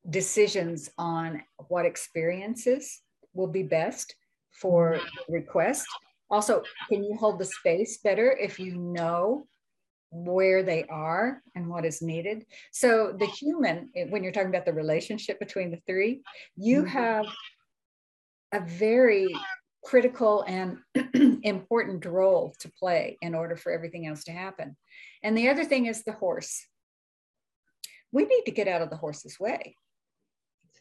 decisions 0.09 0.89
on 0.97 1.41
what 1.67 1.85
experiences 1.85 3.01
will 3.33 3.47
be 3.47 3.63
best 3.63 4.15
for 4.51 4.93
mm-hmm. 4.95 5.33
request. 5.33 5.85
Also 6.29 6.63
can 6.89 7.03
you 7.03 7.15
hold 7.15 7.39
the 7.39 7.45
space 7.45 7.99
better 8.03 8.31
if 8.31 8.59
you 8.59 8.75
know 8.75 9.47
where 10.23 10.63
they 10.63 10.85
are 10.85 11.41
and 11.55 11.67
what 11.67 11.83
is 11.85 12.01
needed 12.01 12.45
so 12.71 13.13
the 13.19 13.25
human 13.25 13.89
when 14.09 14.23
you're 14.23 14.31
talking 14.31 14.49
about 14.49 14.65
the 14.65 14.73
relationship 14.73 15.39
between 15.39 15.71
the 15.71 15.81
three 15.85 16.21
you 16.55 16.81
mm-hmm. 16.81 16.89
have 16.89 17.25
a 18.53 18.61
very 18.61 19.27
critical 19.85 20.43
and 20.47 20.79
important 21.43 22.03
role 22.05 22.53
to 22.59 22.71
play 22.79 23.17
in 23.21 23.35
order 23.35 23.55
for 23.55 23.71
everything 23.71 24.07
else 24.07 24.23
to 24.25 24.31
happen. 24.31 24.75
And 25.23 25.37
the 25.37 25.49
other 25.49 25.63
thing 25.63 25.85
is 25.85 26.03
the 26.03 26.11
horse. 26.11 26.65
We 28.11 28.25
need 28.25 28.43
to 28.45 28.51
get 28.51 28.67
out 28.67 28.81
of 28.81 28.89
the 28.89 28.97
horse's 28.97 29.39
way 29.39 29.75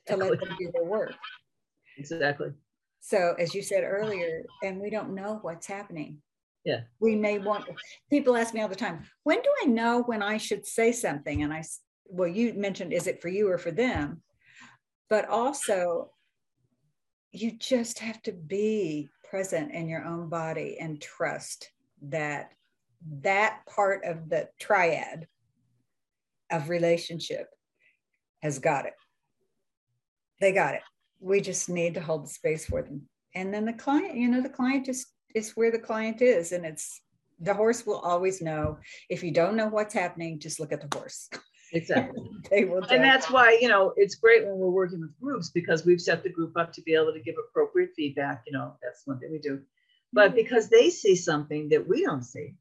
to 0.06 0.16
let 0.16 0.40
them 0.40 0.56
do 0.58 0.70
their 0.72 0.84
work. 0.84 1.12
Exactly. 1.98 2.48
So, 3.00 3.34
as 3.38 3.54
you 3.54 3.62
said 3.62 3.84
earlier, 3.84 4.44
and 4.62 4.80
we 4.80 4.88
don't 4.88 5.14
know 5.14 5.38
what's 5.42 5.66
happening. 5.66 6.22
Yeah. 6.64 6.80
We 6.98 7.14
may 7.14 7.38
want, 7.38 7.66
people 8.10 8.36
ask 8.36 8.54
me 8.54 8.62
all 8.62 8.68
the 8.68 8.74
time, 8.74 9.04
when 9.22 9.42
do 9.42 9.50
I 9.62 9.66
know 9.66 10.02
when 10.02 10.22
I 10.22 10.38
should 10.38 10.66
say 10.66 10.92
something? 10.92 11.42
And 11.42 11.52
I, 11.52 11.62
well, 12.06 12.28
you 12.28 12.54
mentioned, 12.54 12.92
is 12.92 13.06
it 13.06 13.20
for 13.20 13.28
you 13.28 13.50
or 13.50 13.58
for 13.58 13.70
them? 13.70 14.22
But 15.10 15.28
also, 15.28 16.10
you 17.32 17.52
just 17.58 17.98
have 17.98 18.22
to 18.22 18.32
be 18.32 19.10
present 19.28 19.72
in 19.72 19.88
your 19.88 20.04
own 20.04 20.28
body 20.28 20.78
and 20.80 21.00
trust 21.00 21.70
that 22.02 22.52
that 23.20 23.60
part 23.66 24.04
of 24.04 24.30
the 24.30 24.48
triad 24.58 25.26
of 26.50 26.68
relationship 26.70 27.48
has 28.42 28.58
got 28.58 28.86
it. 28.86 28.94
They 30.40 30.52
got 30.52 30.74
it. 30.74 30.82
We 31.20 31.40
just 31.40 31.68
need 31.68 31.94
to 31.94 32.00
hold 32.00 32.24
the 32.24 32.30
space 32.30 32.66
for 32.66 32.82
them. 32.82 33.02
And 33.34 33.52
then 33.52 33.64
the 33.64 33.72
client, 33.72 34.16
you 34.16 34.28
know, 34.28 34.40
the 34.40 34.48
client 34.48 34.86
just 34.86 35.06
is 35.34 35.52
where 35.52 35.70
the 35.70 35.78
client 35.78 36.22
is. 36.22 36.52
And 36.52 36.64
it's 36.64 37.00
the 37.40 37.54
horse 37.54 37.84
will 37.84 37.98
always 37.98 38.40
know. 38.40 38.78
If 39.08 39.22
you 39.22 39.32
don't 39.32 39.56
know 39.56 39.68
what's 39.68 39.94
happening, 39.94 40.38
just 40.38 40.60
look 40.60 40.72
at 40.72 40.80
the 40.80 40.96
horse. 40.96 41.28
Exactly. 41.72 42.22
they 42.50 42.64
will. 42.64 42.84
And 42.84 43.02
that's 43.02 43.30
why, 43.30 43.58
you 43.60 43.68
know, 43.68 43.92
it's 43.96 44.14
great 44.14 44.46
when 44.46 44.56
we're 44.56 44.70
working 44.70 45.00
with 45.00 45.18
groups 45.20 45.50
because 45.50 45.84
we've 45.84 46.00
set 46.00 46.22
the 46.22 46.30
group 46.30 46.56
up 46.56 46.72
to 46.74 46.82
be 46.82 46.94
able 46.94 47.12
to 47.12 47.20
give 47.20 47.34
appropriate 47.48 47.90
feedback. 47.96 48.42
You 48.46 48.52
know, 48.52 48.76
that's 48.82 49.02
one 49.06 49.18
thing 49.18 49.32
we 49.32 49.38
do. 49.38 49.60
But 50.12 50.28
mm-hmm. 50.28 50.36
because 50.36 50.68
they 50.68 50.90
see 50.90 51.16
something 51.16 51.68
that 51.70 51.86
we 51.86 52.02
don't 52.02 52.22
see 52.22 52.54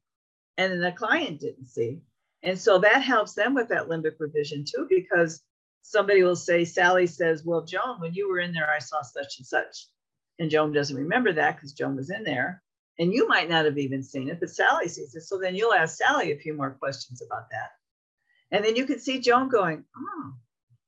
and 0.57 0.71
then 0.71 0.81
the 0.81 0.91
client 0.91 1.39
didn't 1.39 1.67
see. 1.67 2.01
And 2.43 2.59
so 2.59 2.79
that 2.79 3.01
helps 3.01 3.33
them 3.33 3.53
with 3.53 3.69
that 3.69 3.87
limbic 3.87 4.15
revision 4.19 4.65
too, 4.65 4.87
because 4.89 5.41
somebody 5.81 6.23
will 6.23 6.35
say, 6.35 6.65
Sally 6.65 7.07
says, 7.07 7.43
Well, 7.45 7.63
Joan, 7.63 7.99
when 7.99 8.13
you 8.13 8.29
were 8.29 8.39
in 8.39 8.53
there, 8.53 8.69
I 8.69 8.79
saw 8.79 9.01
such 9.01 9.37
and 9.37 9.45
such. 9.45 9.87
And 10.39 10.49
Joan 10.49 10.73
doesn't 10.73 10.97
remember 10.97 11.31
that 11.33 11.55
because 11.55 11.73
Joan 11.73 11.95
was 11.95 12.09
in 12.09 12.23
there. 12.23 12.62
And 12.99 13.13
you 13.13 13.27
might 13.27 13.49
not 13.49 13.65
have 13.65 13.77
even 13.77 14.03
seen 14.03 14.29
it, 14.29 14.39
but 14.39 14.49
Sally 14.49 14.87
sees 14.87 15.15
it. 15.15 15.21
So 15.21 15.39
then 15.39 15.55
you'll 15.55 15.73
ask 15.73 15.97
Sally 15.97 16.31
a 16.31 16.37
few 16.37 16.53
more 16.53 16.71
questions 16.71 17.21
about 17.21 17.49
that. 17.51 17.71
And 18.51 18.63
then 18.63 18.75
you 18.75 18.85
can 18.85 18.99
see 18.99 19.19
Joan 19.19 19.49
going, 19.49 19.83
oh, 19.97 20.33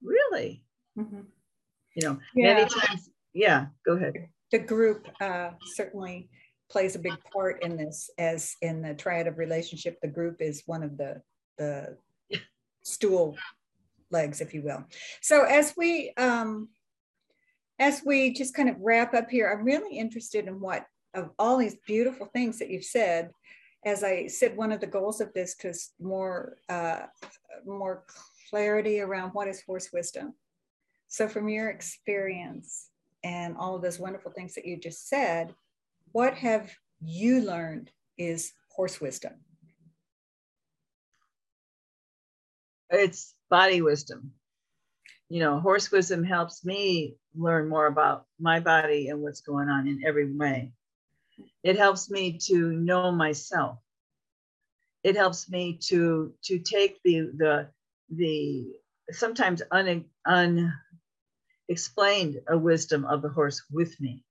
really? 0.04 0.64
Mm-hmm. 0.98 1.22
You 1.96 2.08
know, 2.08 2.20
yeah. 2.36 2.54
many 2.54 2.70
times. 2.70 3.10
Yeah, 3.34 3.68
go 3.86 3.94
ahead. 3.94 4.14
The 4.52 4.60
group 4.60 5.08
uh, 5.20 5.52
certainly 5.74 6.30
plays 6.70 6.96
a 6.96 7.00
big 7.00 7.16
part 7.34 7.64
in 7.64 7.78
this, 7.78 8.10
as 8.18 8.56
in 8.62 8.82
the 8.82 8.94
triad 8.94 9.28
of 9.28 9.38
relationship, 9.38 10.00
the 10.02 10.08
group 10.08 10.42
is 10.42 10.64
one 10.66 10.84
of 10.84 10.98
the 10.98 11.22
the 11.58 11.98
stool 12.84 13.36
legs, 14.12 14.42
if 14.42 14.54
you 14.54 14.62
will. 14.62 14.86
So 15.22 15.44
as 15.44 15.74
we 15.76 16.14
um, 16.18 16.70
as 17.80 18.02
we 18.06 18.34
just 18.34 18.54
kind 18.54 18.70
of 18.70 18.76
wrap 18.80 19.14
up 19.14 19.30
here, 19.30 19.52
I'm 19.52 19.66
really 19.66 19.98
interested 19.98 20.48
in 20.48 20.60
what 20.60 20.86
of 21.16 21.32
all 21.40 21.58
these 21.58 21.78
beautiful 21.88 22.28
things 22.28 22.60
that 22.60 22.70
you've 22.70 22.84
said 22.84 23.32
as 23.86 24.04
I 24.04 24.26
said, 24.26 24.58
one 24.58 24.72
of 24.72 24.82
the 24.82 24.88
goals 24.88 25.22
of 25.22 25.32
this 25.34 25.56
is 25.64 25.92
more 26.02 26.58
uh, 26.68 27.02
more 27.66 28.04
clarity 28.50 29.00
around 29.00 29.30
what 29.30 29.48
is 29.48 29.62
horse 29.62 29.94
wisdom. 29.94 30.34
So, 31.08 31.28
from 31.28 31.48
your 31.48 31.70
experience 31.70 32.90
and 33.24 33.56
all 33.58 33.76
of 33.76 33.84
those 33.84 34.00
wonderful 34.00 34.32
things 34.32 34.56
that 34.56 34.66
you 34.66 34.78
just 34.78 35.08
said, 35.08 35.54
what 36.12 36.34
have 36.34 36.72
you 37.00 37.42
learned 37.42 37.92
is 38.18 38.54
horse 38.76 39.00
wisdom? 39.00 39.34
It's 42.90 43.36
body 43.50 43.84
wisdom. 43.84 44.32
You 45.30 45.42
know, 45.42 45.60
horse 45.60 45.92
wisdom 45.92 46.24
helps 46.24 46.66
me 46.66 47.18
learn 47.36 47.70
more 47.70 47.86
about 47.86 48.26
my 48.40 48.60
body 48.60 49.10
and 49.10 49.22
what's 49.22 49.42
going 49.42 49.70
on 49.70 49.88
in 49.88 50.02
every 50.06 50.32
way 50.32 50.72
it 51.64 51.78
helps 51.78 52.10
me 52.10 52.38
to 52.38 52.72
know 52.74 53.12
myself. 53.12 53.80
It 55.04 55.16
helps 55.16 55.50
me 55.50 55.80
to 55.88 56.34
to 56.44 56.60
take 56.60 57.00
the 57.04 57.32
the 57.36 57.70
the 58.10 58.74
sometimes 59.12 59.62
un, 59.72 60.06
unexplained 61.68 62.42
a 62.48 62.58
wisdom 62.58 63.06
of 63.06 63.22
the 63.22 63.30
horse 63.30 63.64
with 63.72 64.00
me. 64.00 64.24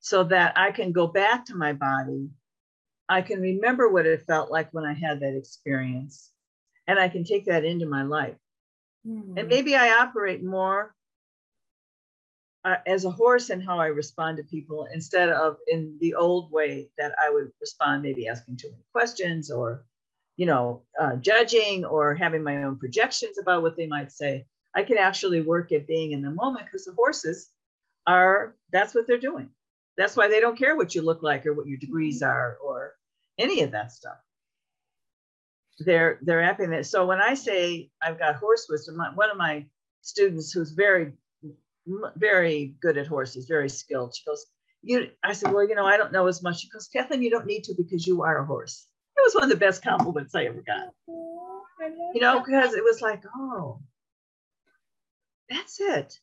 So 0.00 0.24
that 0.24 0.58
i 0.58 0.72
can 0.72 0.92
go 0.92 1.06
back 1.06 1.46
to 1.46 1.54
my 1.54 1.72
body. 1.72 2.30
I 3.08 3.22
can 3.22 3.40
remember 3.40 3.88
what 3.88 4.06
it 4.06 4.26
felt 4.26 4.50
like 4.50 4.72
when 4.72 4.84
i 4.84 4.94
had 4.94 5.20
that 5.20 5.36
experience 5.36 6.30
and 6.86 6.98
i 6.98 7.08
can 7.08 7.24
take 7.24 7.46
that 7.46 7.64
into 7.64 7.86
my 7.86 8.02
life. 8.02 8.36
Mm-hmm. 9.06 9.36
and 9.36 9.48
maybe 9.48 9.74
i 9.74 9.98
operate 9.98 10.44
more 10.44 10.94
uh, 12.64 12.76
as 12.86 13.04
a 13.04 13.10
horse 13.10 13.50
and 13.50 13.62
how 13.62 13.78
I 13.78 13.86
respond 13.86 14.36
to 14.36 14.44
people 14.44 14.86
instead 14.92 15.28
of 15.28 15.56
in 15.66 15.96
the 16.00 16.14
old 16.14 16.52
way 16.52 16.88
that 16.98 17.12
I 17.22 17.30
would 17.30 17.50
respond, 17.60 18.02
maybe 18.02 18.28
asking 18.28 18.56
too 18.56 18.70
many 18.70 18.84
questions 18.92 19.50
or, 19.50 19.84
you 20.36 20.46
know, 20.46 20.82
uh, 21.00 21.16
judging 21.16 21.84
or 21.84 22.14
having 22.14 22.42
my 22.42 22.62
own 22.62 22.78
projections 22.78 23.38
about 23.38 23.62
what 23.62 23.76
they 23.76 23.86
might 23.86 24.12
say. 24.12 24.46
I 24.74 24.84
can 24.84 24.96
actually 24.96 25.40
work 25.40 25.72
at 25.72 25.86
being 25.86 26.12
in 26.12 26.22
the 26.22 26.30
moment 26.30 26.66
because 26.66 26.84
the 26.84 26.92
horses 26.92 27.50
are, 28.06 28.54
that's 28.72 28.94
what 28.94 29.06
they're 29.06 29.18
doing. 29.18 29.50
That's 29.96 30.16
why 30.16 30.28
they 30.28 30.40
don't 30.40 30.58
care 30.58 30.76
what 30.76 30.94
you 30.94 31.02
look 31.02 31.22
like 31.22 31.44
or 31.44 31.52
what 31.52 31.66
your 31.66 31.78
degrees 31.78 32.22
are 32.22 32.56
or 32.64 32.94
any 33.38 33.62
of 33.62 33.72
that 33.72 33.92
stuff. 33.92 34.16
They're 35.78 36.18
they're 36.22 36.42
happy 36.42 36.66
that. 36.66 36.86
So 36.86 37.06
when 37.06 37.20
I 37.20 37.34
say 37.34 37.90
I've 38.00 38.18
got 38.18 38.36
horse 38.36 38.66
wisdom, 38.68 38.98
one 39.14 39.30
of 39.30 39.36
my 39.36 39.66
students 40.02 40.52
who's 40.52 40.70
very 40.72 41.12
very 42.16 42.74
good 42.80 42.98
at 42.98 43.06
horses, 43.06 43.46
very 43.46 43.68
skilled. 43.68 44.14
She 44.14 44.24
goes, 44.24 44.46
you, 44.82 45.08
I 45.22 45.32
said, 45.32 45.52
well, 45.52 45.68
you 45.68 45.74
know, 45.74 45.86
I 45.86 45.96
don't 45.96 46.12
know 46.12 46.26
as 46.26 46.42
much. 46.42 46.60
She 46.60 46.68
goes, 46.68 46.88
Kathleen, 46.88 47.22
you 47.22 47.30
don't 47.30 47.46
need 47.46 47.64
to 47.64 47.74
because 47.76 48.06
you 48.06 48.22
are 48.22 48.42
a 48.42 48.46
horse. 48.46 48.86
It 49.16 49.22
was 49.22 49.34
one 49.34 49.44
of 49.44 49.50
the 49.50 49.56
best 49.56 49.82
compliments 49.82 50.34
I 50.34 50.44
ever 50.44 50.62
got. 50.62 50.92
You 52.14 52.20
know, 52.20 52.40
because 52.40 52.74
it 52.74 52.82
was 52.82 53.00
like, 53.00 53.22
oh, 53.36 53.80
that's 55.48 55.80
it. 55.80 56.18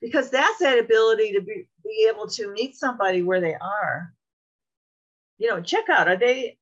Because 0.00 0.30
that's 0.30 0.58
that 0.58 0.78
ability 0.78 1.32
to 1.32 1.42
be, 1.42 1.68
be 1.84 2.08
able 2.10 2.28
to 2.28 2.52
meet 2.52 2.76
somebody 2.76 3.22
where 3.22 3.40
they 3.40 3.54
are. 3.54 4.14
You 5.38 5.48
know, 5.48 5.60
check 5.60 5.88
out, 5.88 6.08
are 6.08 6.16
they, 6.16 6.58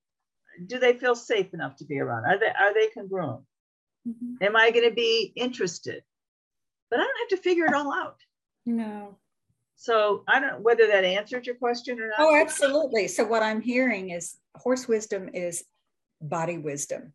do 0.66 0.78
they 0.78 0.94
feel 0.94 1.14
safe 1.14 1.54
enough 1.54 1.76
to 1.76 1.84
be 1.84 2.00
around? 2.00 2.24
Are 2.24 2.38
they, 2.38 2.46
are 2.46 2.74
they 2.74 2.88
congruent? 2.88 3.42
Mm-hmm. 4.06 4.44
Am 4.44 4.56
I 4.56 4.70
going 4.70 4.88
to 4.88 4.94
be 4.94 5.32
interested? 5.36 6.02
But 6.90 7.00
I 7.00 7.04
don't 7.04 7.30
have 7.30 7.38
to 7.38 7.42
figure 7.42 7.66
it 7.66 7.74
all 7.74 7.92
out. 7.92 8.16
No. 8.68 9.16
So 9.76 10.24
I 10.28 10.40
don't 10.40 10.50
know 10.50 10.60
whether 10.60 10.86
that 10.88 11.04
answered 11.04 11.46
your 11.46 11.54
question 11.54 12.00
or 12.00 12.08
not. 12.08 12.16
Oh, 12.18 12.36
absolutely. 12.36 13.08
So 13.08 13.24
what 13.24 13.42
I'm 13.42 13.60
hearing 13.60 14.10
is 14.10 14.36
horse 14.56 14.86
wisdom 14.88 15.30
is 15.32 15.64
body 16.20 16.58
wisdom. 16.58 17.12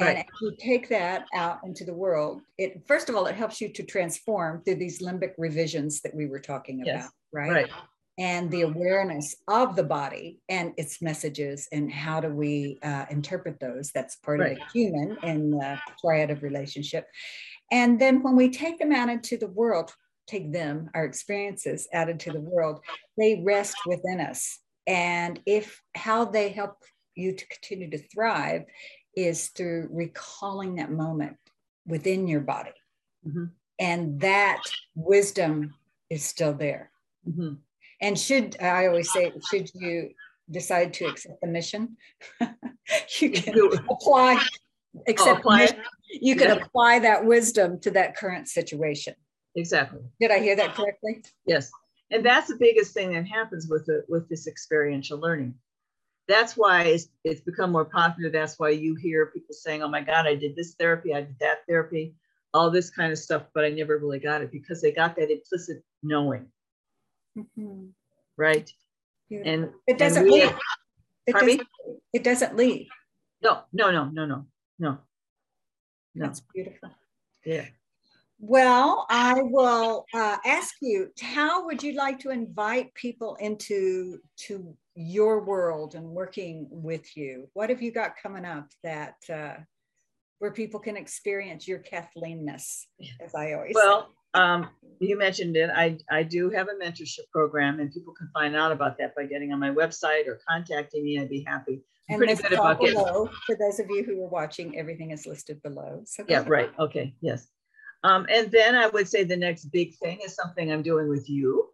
And 0.00 0.16
right. 0.16 0.26
you 0.40 0.56
take 0.58 0.88
that 0.88 1.26
out 1.34 1.58
into 1.64 1.84
the 1.84 1.94
world, 1.94 2.40
it 2.56 2.86
first 2.86 3.08
of 3.08 3.16
all, 3.16 3.26
it 3.26 3.34
helps 3.34 3.60
you 3.60 3.68
to 3.72 3.82
transform 3.82 4.62
through 4.62 4.76
these 4.76 5.02
limbic 5.02 5.32
revisions 5.38 6.00
that 6.02 6.14
we 6.14 6.26
were 6.26 6.38
talking 6.38 6.82
about, 6.82 6.94
yes. 6.94 7.10
right? 7.32 7.50
Right. 7.50 7.70
And 8.16 8.50
the 8.50 8.62
awareness 8.62 9.36
of 9.46 9.76
the 9.76 9.84
body 9.84 10.40
and 10.48 10.72
its 10.76 11.02
messages, 11.02 11.68
and 11.72 11.92
how 11.92 12.20
do 12.20 12.28
we 12.28 12.78
uh, 12.82 13.06
interpret 13.10 13.60
those? 13.60 13.90
That's 13.92 14.16
part 14.16 14.40
right. 14.40 14.52
of 14.52 14.58
the 14.58 14.64
human 14.72 15.16
in 15.22 15.50
the 15.50 15.78
triad 16.00 16.30
of 16.30 16.42
relationship. 16.42 17.06
And 17.70 18.00
then 18.00 18.22
when 18.22 18.34
we 18.34 18.50
take 18.50 18.78
them 18.78 18.92
out 18.92 19.08
into 19.08 19.36
the 19.36 19.46
world, 19.48 19.92
take 20.28 20.52
them, 20.52 20.90
our 20.94 21.04
experiences 21.04 21.88
added 21.92 22.20
to 22.20 22.32
the 22.32 22.40
world, 22.40 22.80
they 23.16 23.42
rest 23.44 23.76
within 23.86 24.20
us. 24.20 24.60
And 24.86 25.40
if 25.46 25.82
how 25.94 26.24
they 26.24 26.50
help 26.50 26.76
you 27.14 27.32
to 27.32 27.46
continue 27.48 27.90
to 27.90 27.98
thrive 27.98 28.64
is 29.16 29.48
through 29.48 29.88
recalling 29.90 30.76
that 30.76 30.90
moment 30.90 31.36
within 31.86 32.28
your 32.28 32.40
body. 32.40 32.70
Mm-hmm. 33.26 33.44
And 33.80 34.20
that 34.20 34.62
wisdom 34.94 35.74
is 36.10 36.24
still 36.24 36.54
there. 36.54 36.90
Mm-hmm. 37.28 37.54
And 38.00 38.18
should 38.18 38.56
I 38.60 38.86
always 38.86 39.12
say, 39.12 39.32
should 39.50 39.70
you 39.74 40.10
decide 40.50 40.94
to 40.94 41.06
accept 41.06 41.40
the 41.40 41.48
mission, 41.48 41.96
you 43.20 43.30
can 43.30 43.54
apply, 43.90 44.42
accept 45.06 45.36
oh, 45.36 45.38
apply. 45.38 45.68
you 46.08 46.36
can 46.36 46.48
yeah. 46.48 46.64
apply 46.64 47.00
that 47.00 47.24
wisdom 47.24 47.80
to 47.80 47.90
that 47.92 48.16
current 48.16 48.48
situation. 48.48 49.14
Exactly. 49.58 50.00
Did 50.20 50.30
I 50.30 50.38
hear 50.38 50.54
that 50.56 50.74
correctly? 50.74 51.24
Yes. 51.44 51.70
And 52.12 52.24
that's 52.24 52.46
the 52.46 52.56
biggest 52.56 52.94
thing 52.94 53.12
that 53.12 53.26
happens 53.26 53.66
with 53.68 53.86
the, 53.86 54.04
with 54.08 54.28
this 54.28 54.46
experiential 54.46 55.18
learning. 55.18 55.54
That's 56.28 56.56
why 56.56 56.82
it's, 56.84 57.08
it's 57.24 57.40
become 57.40 57.72
more 57.72 57.84
popular. 57.84 58.30
That's 58.30 58.58
why 58.58 58.70
you 58.70 58.94
hear 58.94 59.26
people 59.26 59.54
saying, 59.54 59.82
"Oh 59.82 59.88
my 59.88 60.02
God, 60.02 60.26
I 60.26 60.34
did 60.34 60.54
this 60.54 60.74
therapy, 60.74 61.14
I 61.14 61.22
did 61.22 61.38
that 61.40 61.66
therapy, 61.66 62.14
all 62.54 62.70
this 62.70 62.90
kind 62.90 63.10
of 63.10 63.18
stuff," 63.18 63.44
but 63.54 63.64
I 63.64 63.70
never 63.70 63.96
really 63.96 64.18
got 64.18 64.42
it 64.42 64.52
because 64.52 64.82
they 64.82 64.92
got 64.92 65.16
that 65.16 65.30
implicit 65.30 65.82
knowing, 66.02 66.46
mm-hmm. 67.36 67.86
right? 68.36 68.70
And 69.30 69.70
it 69.86 69.98
doesn't 69.98 70.24
and 70.24 70.32
leave. 70.32 70.52
It 71.26 71.32
doesn't, 71.32 71.62
it 72.12 72.24
doesn't 72.24 72.56
leave. 72.56 72.88
No, 73.42 73.62
no, 73.72 73.90
no, 73.90 74.04
no, 74.04 74.26
no, 74.26 74.46
no. 74.78 74.98
No. 76.14 76.26
That's 76.26 76.40
beautiful. 76.40 76.90
Yeah. 77.44 77.66
Well, 78.40 79.06
I 79.10 79.42
will 79.42 80.06
uh, 80.14 80.36
ask 80.44 80.74
you, 80.80 81.10
how 81.20 81.66
would 81.66 81.82
you 81.82 81.94
like 81.94 82.20
to 82.20 82.30
invite 82.30 82.94
people 82.94 83.36
into 83.40 84.18
to 84.46 84.76
your 84.94 85.44
world 85.44 85.96
and 85.96 86.06
working 86.06 86.68
with 86.70 87.16
you? 87.16 87.48
What 87.54 87.70
have 87.70 87.82
you 87.82 87.90
got 87.90 88.16
coming 88.22 88.44
up 88.44 88.68
that 88.84 89.16
uh, 89.32 89.54
where 90.38 90.52
people 90.52 90.78
can 90.78 90.96
experience 90.96 91.66
your 91.66 91.80
Kathleenness, 91.80 92.84
as 93.20 93.34
I 93.34 93.54
always 93.54 93.74
well, 93.74 94.10
um, 94.34 94.68
you 95.00 95.18
mentioned 95.18 95.56
it. 95.56 95.70
I, 95.74 95.98
I 96.10 96.22
do 96.22 96.50
have 96.50 96.68
a 96.68 96.84
mentorship 96.84 97.28
program, 97.32 97.80
and 97.80 97.92
people 97.92 98.14
can 98.14 98.28
find 98.32 98.54
out 98.54 98.70
about 98.70 98.98
that 98.98 99.16
by 99.16 99.24
getting 99.24 99.52
on 99.52 99.58
my 99.58 99.70
website 99.70 100.28
or 100.28 100.38
contacting 100.48 101.04
me. 101.04 101.18
I'd 101.18 101.28
be 101.28 101.44
happy. 101.46 101.82
I'm 102.08 102.14
and 102.14 102.18
pretty 102.18 102.42
good 102.42 102.52
about 102.52 102.80
below. 102.80 103.28
For 103.46 103.56
those 103.56 103.80
of 103.80 103.86
you 103.90 104.04
who 104.04 104.22
are 104.24 104.28
watching, 104.28 104.78
everything 104.78 105.10
is 105.10 105.26
listed 105.26 105.62
below. 105.62 106.02
So 106.06 106.24
yeah, 106.28 106.44
right. 106.46 106.70
Okay. 106.78 107.14
Yes. 107.20 107.48
Um, 108.04 108.26
and 108.30 108.50
then 108.50 108.74
I 108.74 108.86
would 108.86 109.08
say 109.08 109.24
the 109.24 109.36
next 109.36 109.66
big 109.66 109.96
thing 109.96 110.20
is 110.24 110.34
something 110.34 110.70
I'm 110.70 110.82
doing 110.82 111.08
with 111.08 111.28
you. 111.28 111.68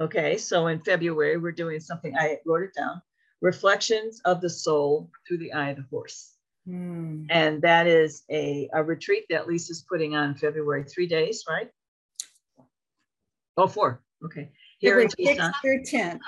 Okay, 0.00 0.38
so 0.38 0.66
in 0.68 0.80
February, 0.80 1.36
we're 1.36 1.52
doing 1.52 1.78
something, 1.78 2.16
I 2.16 2.38
wrote 2.44 2.62
it 2.62 2.74
down 2.76 3.02
Reflections 3.40 4.20
of 4.24 4.40
the 4.40 4.50
Soul 4.50 5.10
Through 5.26 5.38
the 5.38 5.52
Eye 5.52 5.70
of 5.70 5.76
the 5.76 5.84
Horse. 5.90 6.32
Hmm. 6.66 7.24
And 7.28 7.62
that 7.62 7.86
is 7.86 8.22
a, 8.30 8.68
a 8.72 8.82
retreat 8.82 9.26
that 9.30 9.46
Lisa's 9.46 9.84
putting 9.88 10.16
on 10.16 10.34
February, 10.34 10.84
three 10.84 11.06
days, 11.06 11.44
right? 11.48 11.70
Oh, 13.56 13.66
four. 13.66 14.02
Okay. 14.24 14.50
Here 14.78 15.00
in 15.00 15.08
Tucson. 15.08 15.52
Through 15.60 15.84
10. 15.84 16.20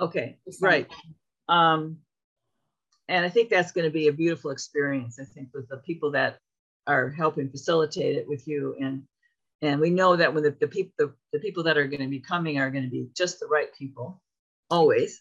Okay, 0.00 0.38
right. 0.60 0.88
Um, 1.48 1.98
and 3.08 3.24
I 3.24 3.28
think 3.28 3.48
that's 3.48 3.72
going 3.72 3.86
to 3.86 3.90
be 3.90 4.08
a 4.08 4.12
beautiful 4.12 4.50
experience, 4.50 5.18
I 5.18 5.24
think, 5.24 5.48
with 5.54 5.68
the 5.68 5.78
people 5.78 6.12
that 6.12 6.38
are 6.88 7.10
helping 7.10 7.50
facilitate 7.50 8.16
it 8.16 8.28
with 8.28 8.48
you. 8.48 8.74
And 8.80 9.04
and 9.60 9.80
we 9.80 9.90
know 9.90 10.16
that 10.16 10.32
when 10.34 10.42
the, 10.42 10.56
the 10.58 10.66
people 10.66 10.92
the, 10.98 11.14
the 11.32 11.38
people 11.38 11.62
that 11.64 11.76
are 11.76 11.86
going 11.86 12.00
to 12.00 12.08
be 12.08 12.20
coming 12.20 12.58
are 12.58 12.70
going 12.70 12.84
to 12.84 12.90
be 12.90 13.08
just 13.14 13.38
the 13.38 13.46
right 13.46 13.72
people 13.78 14.20
always. 14.70 15.20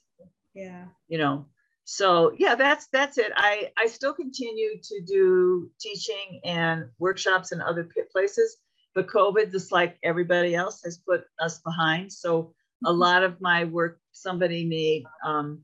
Yeah. 0.54 0.86
You 1.08 1.18
know? 1.20 1.46
So 1.84 2.34
yeah 2.38 2.56
that's 2.56 2.88
that's 2.92 3.18
it. 3.18 3.32
I 3.36 3.72
i 3.78 3.88
still 3.88 4.14
continue 4.14 4.80
to 4.82 5.02
do 5.06 5.70
teaching 5.80 6.42
and 6.44 6.86
workshops 7.00 7.52
in 7.52 7.62
other 7.62 7.88
places 8.12 8.58
but 8.94 9.08
covid 9.08 9.52
just 9.52 9.72
like 9.72 9.98
everybody 10.04 10.56
else 10.56 10.82
has 10.84 10.98
put 10.98 11.26
us 11.40 11.60
behind. 11.60 12.12
So 12.12 12.54
a 12.86 12.90
mm-hmm. 12.90 13.00
lot 13.00 13.24
of 13.24 13.42
my 13.42 13.66
work 13.66 14.00
somebody 14.12 14.66
may 14.66 15.04
um, 15.26 15.62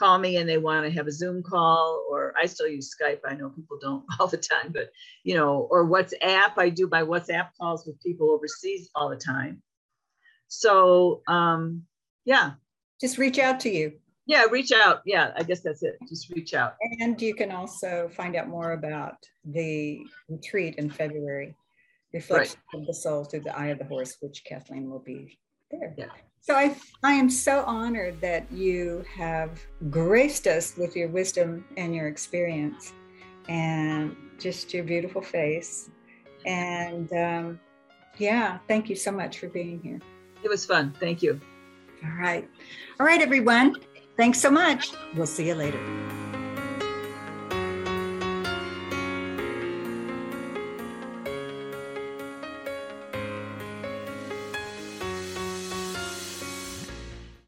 call 0.00 0.18
me 0.18 0.38
and 0.38 0.48
they 0.48 0.58
want 0.58 0.84
to 0.86 0.90
have 0.90 1.06
a 1.06 1.12
Zoom 1.12 1.42
call, 1.42 2.04
or 2.10 2.34
I 2.40 2.46
still 2.46 2.66
use 2.66 2.94
Skype. 2.94 3.20
I 3.24 3.34
know 3.34 3.50
people 3.50 3.78
don't 3.80 4.04
all 4.18 4.26
the 4.26 4.38
time, 4.38 4.72
but 4.72 4.90
you 5.22 5.34
know, 5.34 5.68
or 5.70 5.86
WhatsApp. 5.86 6.52
I 6.56 6.70
do 6.70 6.88
my 6.90 7.02
WhatsApp 7.02 7.50
calls 7.60 7.86
with 7.86 8.02
people 8.02 8.30
overseas 8.30 8.88
all 8.94 9.10
the 9.10 9.16
time. 9.16 9.62
So 10.48 11.22
um, 11.28 11.84
yeah. 12.24 12.52
Just 13.00 13.18
reach 13.18 13.38
out 13.38 13.60
to 13.60 13.70
you. 13.70 13.92
Yeah, 14.26 14.44
reach 14.44 14.72
out. 14.72 15.00
Yeah, 15.06 15.32
I 15.36 15.42
guess 15.42 15.60
that's 15.60 15.82
it. 15.82 15.96
Just 16.08 16.30
reach 16.30 16.54
out. 16.54 16.74
And 17.00 17.20
you 17.20 17.34
can 17.34 17.50
also 17.50 18.10
find 18.14 18.36
out 18.36 18.48
more 18.48 18.72
about 18.72 19.16
the 19.44 20.00
retreat 20.28 20.76
in 20.76 20.90
February, 20.90 21.56
Reflection 22.12 22.60
right. 22.72 22.80
of 22.80 22.86
the 22.86 22.94
Soul 22.94 23.24
through 23.24 23.40
the 23.40 23.58
Eye 23.58 23.68
of 23.68 23.78
the 23.78 23.84
Horse, 23.84 24.16
which 24.20 24.44
Kathleen 24.44 24.90
will 24.90 25.00
be 25.00 25.38
there. 25.70 25.94
Yeah. 25.96 26.06
So 26.42 26.54
I, 26.54 26.74
I 27.02 27.12
am 27.12 27.28
so 27.28 27.62
honored 27.64 28.20
that 28.22 28.50
you 28.50 29.04
have 29.14 29.60
graced 29.90 30.46
us 30.46 30.74
with 30.76 30.96
your 30.96 31.08
wisdom 31.08 31.64
and 31.76 31.94
your 31.94 32.08
experience 32.08 32.94
and 33.48 34.16
just 34.38 34.72
your 34.72 34.84
beautiful 34.84 35.20
face. 35.20 35.90
And 36.46 37.12
um, 37.12 37.60
yeah, 38.18 38.58
thank 38.68 38.88
you 38.88 38.96
so 38.96 39.12
much 39.12 39.38
for 39.38 39.48
being 39.48 39.80
here. 39.82 40.00
It 40.42 40.48
was 40.48 40.64
fun. 40.64 40.94
Thank 40.98 41.22
you. 41.22 41.38
All 42.02 42.18
right. 42.18 42.48
All 42.98 43.04
right, 43.04 43.20
everyone. 43.20 43.76
Thanks 44.16 44.40
so 44.40 44.50
much. 44.50 44.92
We'll 45.14 45.26
see 45.26 45.46
you 45.46 45.54
later. 45.54 45.78